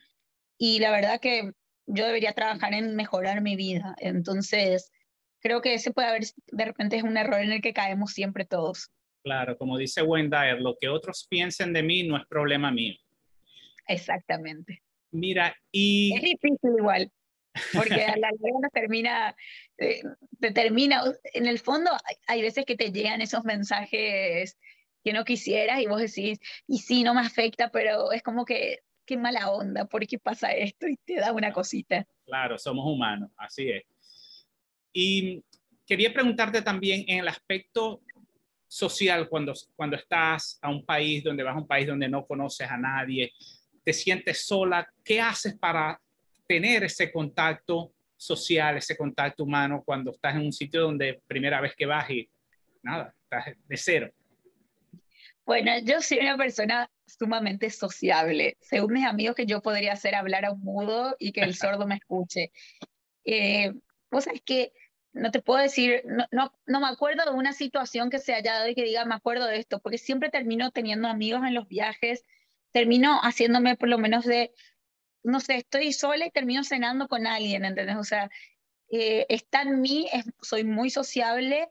y 0.59 0.79
la 0.81 0.91
verdad 0.91 1.21
que 1.21 1.53
yo 1.87 2.07
debería 2.07 2.35
trabajar 2.35 2.75
en 2.75 2.97
mejorar 2.97 3.41
mi 3.41 3.57
vida. 3.57 3.95
Entonces, 3.99 4.93
creo 5.41 5.63
que 5.63 5.75
ese 5.75 5.91
puede 5.91 6.09
haber, 6.09 6.25
de 6.49 6.65
repente 6.65 6.97
es 6.97 7.03
un 7.03 7.17
error 7.17 7.41
en 7.41 7.53
el 7.53 7.63
que 7.63 7.73
caemos 7.73 8.13
siempre 8.13 8.45
todos. 8.45 8.91
Claro, 9.23 9.57
como 9.57 9.79
dice 9.79 10.03
Wendaer, 10.03 10.61
lo 10.61 10.77
que 10.79 10.89
otros 10.89 11.27
piensen 11.29 11.73
de 11.73 11.83
mí 11.83 12.03
no 12.03 12.19
es 12.19 12.27
problema 12.27 12.71
mío. 12.71 12.95
Exactamente. 13.87 14.83
Mira, 15.13 15.55
y... 15.73 16.15
Es 16.15 16.23
difícil 16.23 16.71
igual, 16.79 17.11
porque 17.73 18.05
a 18.05 18.17
la 18.17 18.31
larga 18.31 18.69
termina, 18.73 19.37
eh, 19.79 20.03
te 20.41 20.53
termina, 20.53 21.03
en 21.35 21.47
el 21.47 21.59
fondo 21.59 21.91
hay, 22.27 22.43
veces 22.43 22.65
que 22.65 22.77
te 22.77 22.93
llegan 22.93 23.21
esos 23.21 23.45
mensajes 23.45 24.57
que 25.03 25.13
no 25.13 25.25
quisieras 25.25 25.81
y 25.81 25.87
vos 25.87 26.01
decís, 26.01 26.39
y 26.67 26.79
sí, 26.79 27.03
no 27.03 27.15
me 27.15 27.21
afecta, 27.21 27.71
pero 27.71 28.13
es 28.13 28.23
como 28.23 28.45
que, 28.45 28.81
qué 29.05 29.17
mala 29.17 29.51
onda, 29.51 29.87
¿por 29.87 30.07
qué 30.07 30.19
pasa 30.19 30.53
esto? 30.53 30.87
Y 30.87 30.97
te 30.97 31.17
da 31.17 31.33
una 31.33 31.53
cosita. 31.53 32.07
Claro, 32.25 32.59
somos 32.59 32.87
humanos, 32.87 33.31
así 33.37 33.71
es. 33.71 33.83
Y 34.93 35.43
quería 35.87 36.13
preguntarte 36.13 36.63
también 36.63 37.05
en 37.09 37.19
el 37.19 37.29
aspecto 37.29 38.03
social, 38.69 39.29
cuando, 39.29 39.53
cuando 39.75 39.97
estás 39.97 40.59
a 40.63 40.71
un 40.71 40.85
país, 40.85 41.25
donde 41.25 41.43
vas 41.43 41.57
a 41.57 41.59
un 41.59 41.67
país 41.67 41.89
donde 41.89 42.09
no 42.09 42.25
conoces 42.25 42.71
a 42.71 42.77
nadie, 42.77 43.33
te 43.85 43.93
sientes 43.93 44.45
sola, 44.45 44.89
¿qué 45.05 45.21
haces 45.21 45.57
para 45.59 46.01
tener 46.47 46.85
ese 46.85 47.11
contacto 47.11 47.93
social, 48.17 48.77
ese 48.77 48.97
contacto 48.97 49.45
humano 49.45 49.83
cuando 49.85 50.11
estás 50.11 50.35
en 50.35 50.43
un 50.43 50.53
sitio 50.53 50.83
donde 50.83 51.23
primera 51.27 51.61
vez 51.61 51.75
que 51.75 51.87
vas 51.87 52.11
y 52.11 52.29
nada, 52.83 53.15
estás 53.23 53.57
de 53.67 53.77
cero? 53.77 54.11
Bueno, 55.45 55.73
yo 55.83 56.01
soy 56.01 56.19
una 56.19 56.37
persona 56.37 56.91
sumamente 57.07 57.71
sociable. 57.71 58.57
Según 58.61 58.93
mis 58.93 59.07
amigos, 59.07 59.35
que 59.35 59.47
yo 59.47 59.61
podría 59.63 59.95
hacer 59.95 60.15
hablar 60.15 60.45
a 60.45 60.53
un 60.53 60.61
mudo 60.61 61.17
y 61.19 61.33
que 61.33 61.41
el 61.41 61.55
sordo 61.55 61.87
me 61.87 61.97
escuche. 61.97 62.53
Eh, 63.25 63.73
vos 64.11 64.25
sabés 64.25 64.43
que 64.43 64.73
no 65.13 65.31
te 65.31 65.43
puedo 65.43 65.61
decir, 65.61 66.03
no, 66.05 66.27
no, 66.31 66.53
no, 66.67 66.81
me 66.81 66.87
acuerdo 66.87 67.25
de 67.25 67.37
una 67.37 67.53
situación 67.53 68.11
que 68.11 68.19
se 68.19 68.33
haya 68.33 68.53
dado 68.53 68.69
y 68.69 68.75
que 68.75 68.85
diga, 68.85 69.05
me 69.05 69.15
acuerdo 69.15 69.47
de 69.47 69.59
esto, 69.59 69.81
porque 69.81 69.99
siempre 69.99 70.31
termino 70.31 70.71
teniendo 70.71 71.09
amigos 71.09 71.43
en 71.45 71.55
los 71.55 71.67
viajes, 71.67 72.25
termino 72.73 73.21
haciéndome 73.21 73.77
por 73.77 73.89
lo 73.89 73.99
menos 73.99 74.25
de, 74.25 74.53
no 75.23 75.41
sé, 75.41 75.57
estoy 75.57 75.93
sola 75.93 76.27
y 76.27 76.31
termino 76.31 76.65
cenando 76.65 77.09
con 77.09 77.27
alguien, 77.27 77.65
¿entendés? 77.65 77.97
O 77.97 78.05
sea, 78.05 78.31
eh, 78.91 79.27
está 79.29 79.63
en 79.63 79.81
mí, 79.81 80.09
soy 80.41 80.65
muy 80.65 80.91
sociable, 80.91 81.71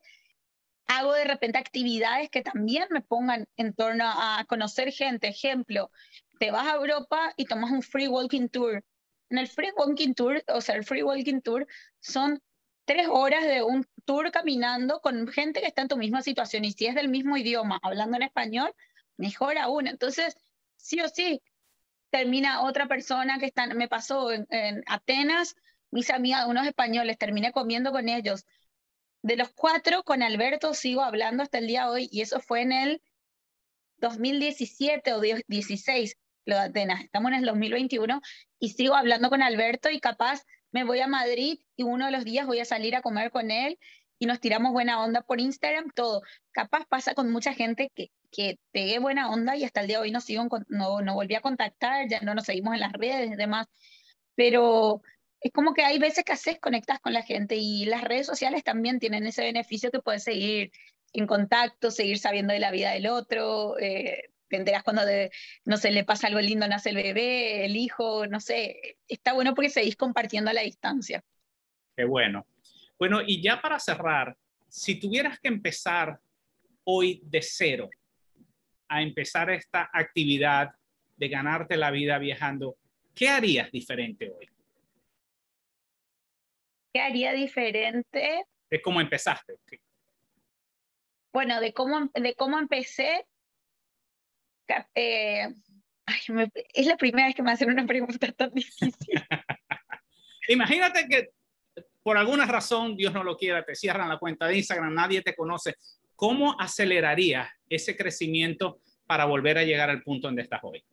hago 0.88 1.14
de 1.14 1.26
repente 1.26 1.58
actividades 1.58 2.30
que 2.30 2.42
también 2.42 2.88
me 2.90 3.02
pongan 3.02 3.48
en 3.58 3.74
torno 3.74 4.06
a 4.08 4.44
conocer 4.48 4.92
gente. 4.92 5.28
Ejemplo, 5.28 5.92
te 6.40 6.52
vas 6.52 6.68
a 6.68 6.76
Europa 6.76 7.34
y 7.38 7.46
tomas 7.46 7.72
un 7.72 7.84
free 7.84 8.08
walking 8.08 8.48
tour. 8.48 8.84
En 9.30 9.38
el 9.38 9.48
free 9.48 9.72
walking 9.78 10.14
tour, 10.14 10.44
o 10.48 10.62
sea, 10.62 10.76
el 10.76 10.84
free 10.84 11.04
walking 11.04 11.42
tour 11.42 11.68
son 12.00 12.42
tres 12.86 13.08
horas 13.08 13.46
de 13.46 13.62
un 13.62 13.86
tour 14.06 14.32
caminando 14.32 15.00
con 15.02 15.28
gente 15.28 15.62
que 15.62 15.68
está 15.68 15.84
en 15.84 15.90
tu 15.90 15.98
misma 15.98 16.24
situación 16.24 16.66
y 16.66 16.72
si 16.72 16.88
es 16.88 16.96
del 16.96 17.10
mismo 17.10 17.38
idioma, 17.38 17.80
hablando 17.84 18.18
en 18.18 18.24
español, 18.24 18.74
mejor 19.16 19.60
aún. 19.60 19.86
Entonces, 19.86 20.36
sí 20.80 21.00
o 21.02 21.08
sí, 21.08 21.42
termina 22.10 22.62
otra 22.62 22.88
persona 22.88 23.38
que 23.38 23.46
está, 23.46 23.68
me 23.68 23.88
pasó 23.88 24.32
en, 24.32 24.84
Atenas, 24.88 25.56
mis 25.92 26.10
amigas, 26.10 26.48
unos 26.48 26.66
españoles, 26.66 27.18
terminé 27.18 27.52
comiendo 27.52 27.92
con 27.92 28.10
ellos. 28.10 28.46
De 29.22 29.36
los 29.36 29.50
cuatro, 29.54 30.04
con 30.04 30.24
Alberto 30.24 30.74
sigo 30.74 31.02
hablando 31.02 31.44
hasta 31.44 31.58
el 31.58 31.68
día 31.68 31.84
de 31.84 31.90
hoy 31.90 32.10
y 32.12 32.22
eso 32.22 32.40
fue 32.40 32.62
en 32.62 32.72
el 32.72 33.02
2017 33.98 35.14
o 35.14 35.18
2016, 35.18 36.16
lo 36.46 36.56
de 36.56 36.62
Atenas. 36.62 37.02
Estamos 37.02 37.32
en 37.32 37.40
el 37.40 37.46
2021 37.46 38.22
y 38.60 38.70
sigo 38.70 38.96
hablando 38.96 39.30
con 39.30 39.42
Alberto 39.42 39.90
y 39.90 40.00
capaz 40.00 40.44
me 40.72 40.84
voy 40.84 41.02
a 41.02 41.08
Madrid 41.08 41.60
y 41.76 41.84
uno 41.84 42.06
de 42.06 42.12
los 42.12 42.24
días 42.24 42.48
voy 42.48 42.60
a 42.60 42.66
salir 42.66 42.96
a 42.96 43.02
comer 43.02 43.32
con 43.32 43.52
él 43.52 43.78
y 44.20 44.26
nos 44.26 44.40
tiramos 44.40 44.72
buena 44.72 45.04
onda 45.04 45.22
por 45.22 45.40
Instagram, 45.40 45.92
todo. 45.96 46.22
Capaz 46.52 46.86
pasa 46.86 47.14
con 47.14 47.32
mucha 47.32 47.54
gente 47.54 47.92
que, 47.94 48.12
que 48.32 48.60
pegué 48.72 49.00
buena 49.00 49.30
onda 49.30 49.56
y 49.56 49.64
hasta 49.64 49.82
el 49.82 49.88
día 49.88 49.98
de 49.98 50.04
hoy 50.04 50.12
no, 50.12 50.22
sigo, 50.22 50.48
no, 50.68 51.02
no 51.02 51.14
volví 51.14 51.36
a 51.36 51.42
contactar, 51.42 52.08
ya 52.08 52.22
no 52.22 52.34
nos 52.34 52.46
seguimos 52.46 52.74
en 52.74 52.82
las 52.82 52.94
redes 52.94 53.32
y 53.32 53.36
demás, 53.36 53.68
pero 54.36 55.02
es 55.42 55.52
como 55.52 55.74
que 55.74 55.84
hay 55.84 56.00
veces 56.00 56.24
que 56.24 56.34
haces, 56.34 56.60
conectas 56.60 57.00
con 57.00 57.14
la 57.14 57.24
gente 57.24 57.56
y 57.56 57.86
las 57.86 58.04
redes 58.04 58.28
sociales 58.28 58.64
también 58.64 59.00
tienen 59.00 59.26
ese 59.26 59.44
beneficio 59.44 59.92
que 59.92 60.00
puedes 60.00 60.24
seguir 60.24 60.72
en 61.14 61.28
contacto, 61.28 61.92
seguir 61.92 62.20
sabiendo 62.20 62.54
de 62.54 62.60
la 62.60 62.72
vida 62.72 62.92
del 62.92 63.08
otro, 63.08 63.78
eh, 63.80 64.30
te 64.48 64.58
enteras 64.58 64.84
cuando, 64.84 65.04
no 65.66 65.78
sé, 65.78 65.92
le 65.92 66.04
pasa 66.04 66.28
algo 66.28 66.42
lindo, 66.42 66.68
nace 66.68 66.90
el 66.90 66.96
bebé, 66.96 67.66
el 67.66 67.76
hijo, 67.76 68.28
no 68.28 68.40
sé, 68.40 68.98
está 69.08 69.34
bueno 69.34 69.54
porque 69.54 69.70
seguís 69.70 69.96
compartiendo 69.96 70.50
a 70.50 70.54
la 70.54 70.62
distancia. 70.62 71.24
Qué 71.96 72.04
bueno. 72.04 72.48
Bueno, 72.98 73.22
y 73.26 73.42
ya 73.42 73.62
para 73.62 73.80
cerrar, 73.80 74.36
si 74.68 75.00
tuvieras 75.00 75.40
que 75.40 75.48
empezar 75.48 76.20
hoy 76.84 77.22
de 77.24 77.42
cero 77.42 77.90
a 78.90 79.02
empezar 79.02 79.50
esta 79.50 79.90
actividad 79.94 80.72
de 81.16 81.30
ganarte 81.30 81.78
la 81.78 81.92
vida 81.92 82.18
viajando, 82.18 82.78
¿qué 83.16 83.30
harías 83.30 83.72
diferente 83.72 84.30
hoy? 84.32 84.50
¿Qué 86.94 87.02
haría 87.02 87.34
diferente? 87.34 88.46
De 88.70 88.82
cómo 88.82 89.00
empezaste. 89.00 89.56
Bueno, 91.32 91.62
de 91.62 91.74
cómo, 91.74 92.10
de 92.14 92.36
cómo 92.36 92.58
empecé. 92.58 93.26
Eh, 94.96 95.48
es 96.74 96.86
la 96.86 96.98
primera 96.98 97.28
vez 97.28 97.36
que 97.36 97.44
me 97.44 97.52
hacen 97.52 97.70
una 97.70 97.86
pregunta 97.86 98.32
tan 98.32 98.52
difícil. 98.52 98.92
Imagínate 100.48 101.08
que 101.08 101.32
por 102.02 102.18
alguna 102.18 102.46
razón, 102.46 102.96
Dios 102.96 103.14
no 103.14 103.24
lo 103.24 103.38
quiera, 103.38 103.64
te 103.64 103.76
cierran 103.76 104.10
la 104.10 104.18
cuenta 104.18 104.48
de 104.48 104.58
Instagram, 104.58 104.94
nadie 104.94 105.22
te 105.22 105.36
conoce. 105.36 105.76
¿Cómo 106.20 106.60
aceleraría 106.60 107.50
ese 107.70 107.96
crecimiento 107.96 108.82
para 109.06 109.24
volver 109.24 109.58
a 109.58 109.64
llegar 109.64 109.90
al 109.90 110.04
punto 110.04 110.28
donde 110.28 110.42
estás 110.42 110.60
hoy? 110.64 110.84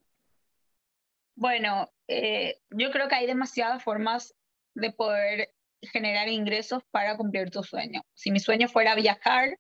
Bueno, 1.35 1.93
eh, 2.07 2.61
yo 2.70 2.93
creo 2.93 3.09
que 3.09 3.16
hay 3.16 3.27
demasiadas 3.27 3.83
formas 3.83 4.37
de 4.74 4.93
poder 4.93 5.53
generar 5.83 6.29
ingresos 6.29 6.85
para 6.93 7.16
cumplir 7.16 7.51
tu 7.51 7.64
sueño. 7.64 8.03
Si 8.14 8.31
mi 8.31 8.39
sueño 8.39 8.68
fuera 8.68 8.95
viajar, 8.95 9.59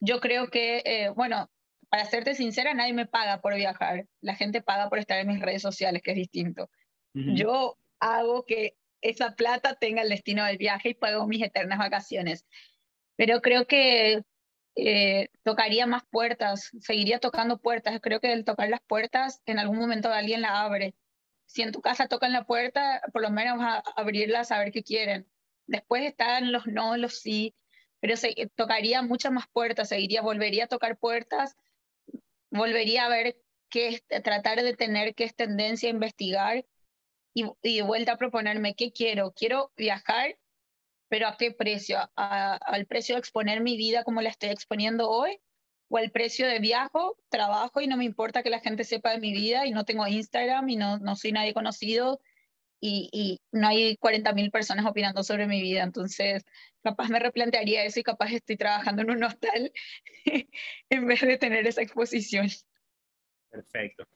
yo 0.00 0.18
creo 0.18 0.50
que, 0.50 0.82
eh, 0.84 1.10
bueno, 1.10 1.48
para 1.88 2.04
serte 2.04 2.34
sincera, 2.34 2.74
nadie 2.74 2.94
me 2.94 3.06
paga 3.06 3.40
por 3.40 3.54
viajar. 3.54 4.06
La 4.20 4.34
gente 4.34 4.60
paga 4.60 4.88
por 4.88 4.98
estar 4.98 5.20
en 5.20 5.28
mis 5.28 5.40
redes 5.40 5.62
sociales, 5.62 6.02
que 6.02 6.10
es 6.10 6.16
distinto. 6.16 6.68
Yo 7.14 7.78
hago 8.00 8.44
que 8.44 8.74
esa 9.02 9.36
plata 9.36 9.76
tenga 9.76 10.02
el 10.02 10.08
destino 10.08 10.44
del 10.44 10.58
viaje 10.58 10.88
y 10.88 10.94
pago 10.94 11.28
mis 11.28 11.44
eternas 11.44 11.78
vacaciones. 11.78 12.44
Pero 13.20 13.42
creo 13.42 13.66
que 13.66 14.22
eh, 14.76 15.28
tocaría 15.42 15.86
más 15.86 16.04
puertas, 16.10 16.70
seguiría 16.80 17.18
tocando 17.18 17.58
puertas. 17.58 18.00
Creo 18.00 18.18
que 18.18 18.32
el 18.32 18.46
tocar 18.46 18.70
las 18.70 18.80
puertas, 18.80 19.42
en 19.44 19.58
algún 19.58 19.76
momento 19.76 20.10
alguien 20.10 20.40
la 20.40 20.62
abre. 20.62 20.94
Si 21.44 21.60
en 21.60 21.70
tu 21.70 21.82
casa 21.82 22.08
tocan 22.08 22.32
la 22.32 22.46
puerta, 22.46 23.02
por 23.12 23.20
lo 23.20 23.28
menos 23.28 23.58
a 23.60 23.82
abrirla, 23.94 24.40
a 24.40 24.44
saber 24.44 24.72
qué 24.72 24.82
quieren. 24.82 25.26
Después 25.66 26.02
están 26.04 26.50
los 26.50 26.66
no, 26.66 26.96
los 26.96 27.20
sí. 27.20 27.54
pero 28.00 28.16
se, 28.16 28.34
tocaría 28.54 29.02
muchas 29.02 29.32
más 29.32 29.44
puertas, 29.52 29.90
seguiría, 29.90 30.22
volvería 30.22 30.64
a 30.64 30.68
tocar 30.68 30.96
puertas, 30.96 31.56
volvería 32.50 33.04
a 33.04 33.10
ver 33.10 33.36
qué 33.68 33.88
es, 33.88 34.22
tratar 34.22 34.62
de 34.62 34.74
tener 34.74 35.14
qué 35.14 35.24
es 35.24 35.36
tendencia 35.36 35.90
a 35.90 35.92
investigar 35.92 36.64
y, 37.34 37.44
y 37.62 37.76
de 37.76 37.82
vuelta 37.82 38.12
a 38.12 38.16
proponerme 38.16 38.74
qué 38.74 38.92
quiero. 38.92 39.32
Quiero 39.32 39.72
viajar, 39.76 40.38
pero 41.10 41.26
¿a 41.26 41.36
qué 41.36 41.50
precio? 41.50 41.98
¿Al 42.14 42.86
precio 42.86 43.16
de 43.16 43.18
exponer 43.18 43.60
mi 43.60 43.76
vida 43.76 44.04
como 44.04 44.22
la 44.22 44.30
estoy 44.30 44.50
exponiendo 44.50 45.10
hoy? 45.10 45.38
¿O 45.88 45.98
al 45.98 46.12
precio 46.12 46.46
de 46.46 46.60
viajo, 46.60 47.18
trabajo 47.28 47.80
y 47.80 47.88
no 47.88 47.96
me 47.96 48.04
importa 48.04 48.44
que 48.44 48.48
la 48.48 48.60
gente 48.60 48.84
sepa 48.84 49.10
de 49.10 49.18
mi 49.18 49.32
vida 49.32 49.66
y 49.66 49.72
no 49.72 49.84
tengo 49.84 50.06
Instagram 50.06 50.68
y 50.68 50.76
no, 50.76 50.98
no 50.98 51.16
soy 51.16 51.32
nadie 51.32 51.52
conocido 51.52 52.20
y, 52.80 53.10
y 53.12 53.40
no 53.50 53.66
hay 53.66 53.96
40.000 53.96 54.52
personas 54.52 54.86
opinando 54.86 55.24
sobre 55.24 55.48
mi 55.48 55.60
vida? 55.60 55.82
Entonces, 55.82 56.44
capaz 56.80 57.08
me 57.08 57.18
replantearía 57.18 57.84
eso 57.84 57.98
y 57.98 58.04
capaz 58.04 58.30
estoy 58.30 58.56
trabajando 58.56 59.02
en 59.02 59.10
un 59.10 59.24
hostal 59.24 59.72
en 60.90 61.06
vez 61.08 61.20
de 61.22 61.38
tener 61.38 61.66
esa 61.66 61.82
exposición. 61.82 62.48
Perfecto. 63.50 64.06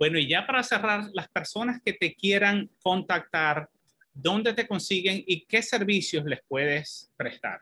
Bueno, 0.00 0.18
y 0.18 0.28
ya 0.28 0.46
para 0.48 0.64
cerrar, 0.64 1.10
las 1.12 1.28
personas 1.28 1.80
que 1.84 1.92
te 1.92 2.16
quieran 2.16 2.70
contactar, 2.82 3.70
¿dónde 4.20 4.52
te 4.54 4.66
consiguen 4.66 5.22
y 5.26 5.46
qué 5.46 5.62
servicios 5.62 6.24
les 6.24 6.40
puedes 6.46 7.12
prestar? 7.16 7.60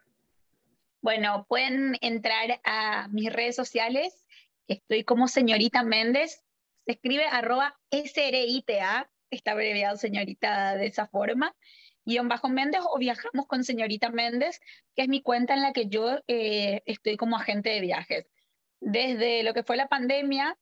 Bueno, 1.01 1.47
pueden 1.49 1.97
entrar 2.01 2.61
a 2.65 3.09
mis 3.09 3.33
redes 3.33 3.57
sociales. 3.57 4.27
Estoy 4.67 5.05
como 5.05 5.29
señorita 5.29 5.83
Méndez. 5.83 6.45
Se 6.85 6.93
escribe 6.93 7.25
arroba 7.25 7.79
SRITA, 7.91 9.11
está 9.31 9.53
abreviado 9.53 9.97
señorita 9.97 10.77
de 10.77 10.87
esa 10.87 11.07
forma 11.07 11.55
guion 12.09 12.29
bajo 12.29 12.49
Méndez 12.49 12.81
o 12.91 12.99
viajamos 12.99 13.47
con 13.47 13.63
señorita 13.65 14.09
Méndez, 14.11 14.61
que 14.97 15.03
es 15.03 15.09
mi 15.09 15.23
cuenta 15.23 15.55
en 15.55 15.63
la 15.63 15.73
que 15.73 15.89
yo 15.89 16.19
eh, 16.27 16.83
estoy 16.87 17.17
como 17.17 17.37
agente 17.37 17.71
de 17.71 17.81
viajes. 17.81 18.27
Desde 18.81 19.43
lo 19.43 19.53
que 19.53 19.63
fue 19.63 19.77
la 19.77 19.89
pandemia, 19.89 20.57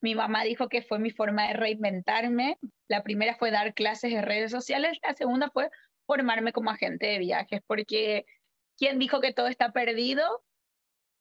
mi 0.00 0.14
mamá 0.14 0.44
dijo 0.44 0.68
que 0.68 0.82
fue 0.82 0.98
mi 0.98 1.10
forma 1.10 1.48
de 1.48 1.54
reinventarme. 1.54 2.58
La 2.88 3.02
primera 3.02 3.36
fue 3.36 3.50
dar 3.50 3.74
clases 3.74 4.12
en 4.12 4.22
redes 4.22 4.50
sociales, 4.50 4.98
la 5.02 5.14
segunda 5.14 5.50
fue 5.50 5.70
formarme 6.06 6.52
como 6.52 6.70
agente 6.70 7.06
de 7.06 7.18
viajes, 7.18 7.60
porque 7.66 8.24
¿quién 8.76 8.98
dijo 8.98 9.20
que 9.20 9.32
todo 9.32 9.46
está 9.46 9.72
perdido? 9.72 10.42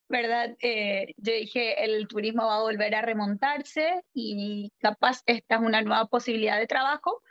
¿Verdad? 0.10 0.56
Eh, 0.62 1.14
yo 1.18 1.34
dije, 1.34 1.84
el 1.84 2.08
turismo 2.08 2.48
va 2.48 2.58
a 2.58 2.62
volver 2.62 2.96
a 2.96 3.04
remontarse 3.04 4.02
y 4.14 4.72
capaz 4.80 5.22
esta 5.28 5.56
es 5.56 5.62
una 5.62 5.82
nueva 5.84 6.08
posibilidad 6.08 6.58
de 6.58 6.66
trabajo. 6.66 7.22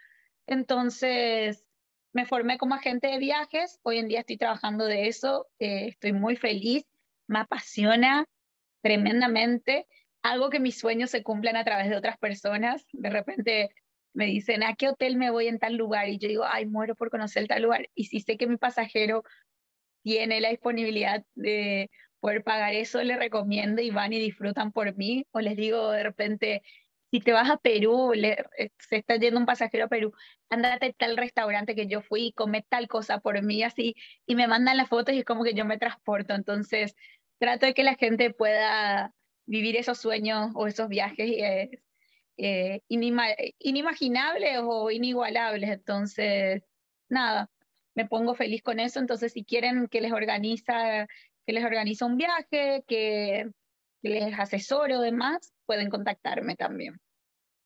Entonces, 0.46 1.66
me 2.12 2.26
formé 2.26 2.58
como 2.58 2.74
agente 2.74 3.08
de 3.08 3.18
viajes, 3.18 3.80
hoy 3.82 3.98
en 3.98 4.08
día 4.08 4.20
estoy 4.20 4.36
trabajando 4.36 4.84
de 4.84 5.08
eso, 5.08 5.48
eh, 5.58 5.88
estoy 5.88 6.12
muy 6.12 6.36
feliz, 6.36 6.84
me 7.26 7.40
apasiona 7.40 8.26
tremendamente, 8.82 9.86
algo 10.22 10.50
que 10.50 10.60
mis 10.60 10.78
sueños 10.78 11.10
se 11.10 11.22
cumplan 11.22 11.56
a 11.56 11.64
través 11.64 11.88
de 11.88 11.96
otras 11.96 12.18
personas, 12.18 12.86
de 12.92 13.10
repente 13.10 13.70
me 14.14 14.26
dicen, 14.26 14.62
¿a 14.62 14.74
qué 14.74 14.88
hotel 14.88 15.16
me 15.16 15.30
voy 15.30 15.48
en 15.48 15.58
tal 15.58 15.76
lugar? 15.76 16.08
Y 16.08 16.18
yo 16.18 16.28
digo, 16.28 16.44
ay, 16.44 16.66
muero 16.66 16.94
por 16.96 17.10
conocer 17.10 17.46
tal 17.46 17.62
lugar. 17.62 17.88
Y 17.94 18.04
si 18.04 18.20
sé 18.20 18.36
que 18.36 18.46
mi 18.46 18.56
pasajero 18.56 19.22
tiene 20.02 20.40
la 20.40 20.50
disponibilidad 20.50 21.24
de 21.34 21.90
poder 22.20 22.42
pagar 22.42 22.74
eso, 22.74 23.02
le 23.02 23.16
recomiendo 23.16 23.80
y 23.82 23.90
van 23.90 24.12
y 24.12 24.18
disfrutan 24.18 24.72
por 24.72 24.96
mí. 24.96 25.26
O 25.30 25.40
les 25.40 25.56
digo 25.56 25.90
de 25.90 26.02
repente, 26.02 26.62
si 27.10 27.20
te 27.20 27.32
vas 27.32 27.50
a 27.50 27.58
Perú, 27.58 28.12
eh, 28.14 28.70
se 28.78 28.96
está 28.96 29.16
yendo 29.16 29.40
un 29.40 29.46
pasajero 29.46 29.84
a 29.86 29.88
Perú, 29.88 30.12
andate 30.50 30.86
a 30.86 30.92
tal 30.92 31.16
restaurante 31.16 31.74
que 31.74 31.86
yo 31.86 32.02
fui, 32.02 32.32
come 32.32 32.64
tal 32.68 32.88
cosa 32.88 33.20
por 33.20 33.40
mí, 33.42 33.62
así, 33.62 33.94
y 34.26 34.34
me 34.34 34.48
mandan 34.48 34.76
las 34.76 34.88
fotos 34.88 35.14
y 35.14 35.20
es 35.20 35.24
como 35.24 35.44
que 35.44 35.54
yo 35.54 35.64
me 35.64 35.78
transporto. 35.78 36.34
Entonces, 36.34 36.94
trato 37.38 37.66
de 37.66 37.74
que 37.74 37.84
la 37.84 37.94
gente 37.94 38.32
pueda 38.32 39.14
vivir 39.48 39.76
esos 39.76 39.98
sueños 39.98 40.50
o 40.54 40.66
esos 40.66 40.88
viajes 40.88 41.30
eh, 41.30 41.70
eh, 42.36 42.82
inimaginables 42.88 44.58
o 44.62 44.90
inigualables. 44.90 45.70
Entonces, 45.70 46.62
nada, 47.08 47.50
me 47.94 48.06
pongo 48.06 48.34
feliz 48.34 48.62
con 48.62 48.78
eso. 48.78 49.00
Entonces, 49.00 49.32
si 49.32 49.44
quieren 49.44 49.88
que 49.88 50.00
les 50.00 50.12
organiza, 50.12 51.06
que 51.46 51.52
les 51.52 51.64
organiza 51.64 52.04
un 52.04 52.18
viaje, 52.18 52.84
que, 52.86 53.50
que 54.02 54.08
les 54.08 54.38
asesore 54.38 54.96
o 54.96 55.00
demás, 55.00 55.52
pueden 55.66 55.88
contactarme 55.88 56.54
también. 56.54 56.98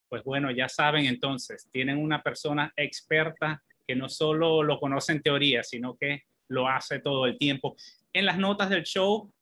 Pues 0.09 0.23
bueno, 0.23 0.51
ya 0.51 0.69
saben 0.69 1.07
entonces, 1.07 1.69
tienen 1.73 1.99
una 1.99 2.23
persona 2.23 2.73
experta 2.77 3.63
que 3.87 3.97
no 3.97 4.09
solo 4.09 4.63
lo 4.63 4.79
conoce 4.79 5.13
en 5.13 5.23
teoría, 5.23 5.65
sino 5.65 5.97
que 5.97 6.23
lo 6.49 6.69
hace 6.69 7.01
todo 7.01 7.27
el 7.27 7.39
tiempo. 7.39 7.75
En 8.13 8.27
las 8.27 8.39
notas 8.39 8.71
del 8.71 8.85
show, 8.85 9.33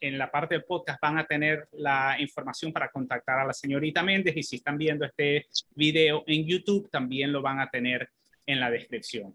en 0.00 0.18
la 0.18 0.30
parte 0.30 0.54
del 0.54 0.64
podcast, 0.64 1.00
van 1.00 1.18
a 1.18 1.26
tener 1.26 1.68
la 1.72 2.16
información 2.18 2.72
para 2.72 2.90
contactar 2.90 3.40
a 3.40 3.46
la 3.46 3.52
señorita 3.52 4.02
Méndez 4.02 4.36
y 4.36 4.42
si 4.42 4.56
están 4.56 4.78
viendo 4.78 5.04
este 5.04 5.46
video 5.74 6.24
en 6.26 6.46
YouTube, 6.46 6.88
también 6.90 7.32
lo 7.32 7.42
van 7.42 7.60
a 7.60 7.68
tener 7.68 8.08
en 8.46 8.60
la 8.60 8.70
descripción. 8.70 9.34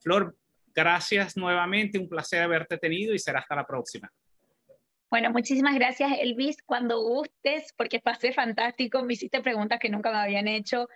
Flor, 0.00 0.36
gracias 0.74 1.36
nuevamente, 1.36 1.98
un 1.98 2.08
placer 2.08 2.42
haberte 2.42 2.78
tenido 2.78 3.14
y 3.14 3.18
será 3.18 3.40
hasta 3.40 3.54
la 3.56 3.66
próxima. 3.66 4.10
Bueno, 5.10 5.30
muchísimas 5.30 5.74
gracias, 5.74 6.12
Elvis. 6.20 6.62
Cuando 6.62 7.02
gustes, 7.02 7.74
porque 7.76 7.98
pasé 7.98 8.32
fantástico, 8.32 9.02
me 9.02 9.14
hiciste 9.14 9.40
preguntas 9.40 9.80
que 9.80 9.88
nunca 9.88 10.12
me 10.12 10.18
habían 10.18 10.46
hecho. 10.46 10.88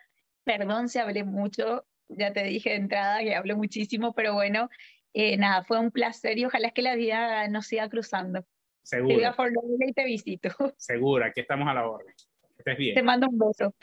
Perdón 0.45 0.89
si 0.89 1.01
hablé 1.01 1.25
mucho, 1.25 1.85
ya 2.09 2.33
te 2.33 2.45
dije 2.45 2.71
de 2.71 2.77
entrada 2.77 3.21
que 3.21 3.35
hablé 3.35 3.55
muchísimo, 3.55 4.13
pero 4.15 4.35
bueno, 4.35 4.71
eh, 5.15 5.37
nada, 5.37 5.65
fue 5.65 5.81
un 5.81 5.91
placer 5.91 6.39
y 6.39 6.45
ojalá 6.45 6.71
que 6.71 6.83
la 6.83 6.95
vida 6.95 7.49
nos 7.49 7.67
siga 7.67 7.89
cruzando. 7.89 8.45
Seguro. 8.85 9.17
Te 9.19 9.33
por 9.33 9.51
y 9.89 9.93
te 9.93 10.05
visito. 10.05 10.49
Seguro, 10.77 11.25
aquí 11.25 11.41
estamos 11.41 11.67
a 11.69 11.75
la 11.75 11.89
orden. 11.89 12.15
estés 12.59 12.79
bien. 12.79 12.95
Te 12.95 13.03
mando 13.03 13.29
un 13.29 13.39
beso. 13.39 13.75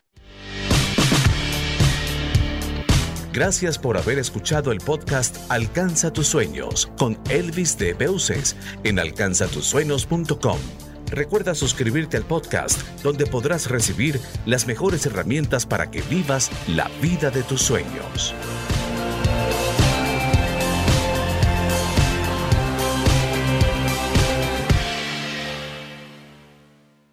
Gracias 3.34 3.80
por 3.80 3.98
haber 3.98 4.20
escuchado 4.20 4.74
el 4.74 4.80
podcast 4.80 5.38
Alcanza 5.50 6.12
tus 6.12 6.28
sueños 6.28 6.92
con 6.98 7.18
Elvis 7.30 7.78
de 7.78 7.94
Beuces 7.94 8.58
en 8.84 9.00
alcanzatusueños.com. 9.00 10.58
Recuerda 11.10 11.56
suscribirte 11.56 12.18
al 12.18 12.24
podcast 12.24 12.82
donde 13.04 13.26
podrás 13.26 13.70
recibir 13.70 14.20
las 14.46 14.68
mejores 14.68 15.06
herramientas 15.06 15.66
para 15.66 15.90
que 15.90 16.02
vivas 16.04 16.52
la 16.68 16.90
vida 17.02 17.32
de 17.32 17.44
tus 17.44 17.62
sueños. 17.62 18.36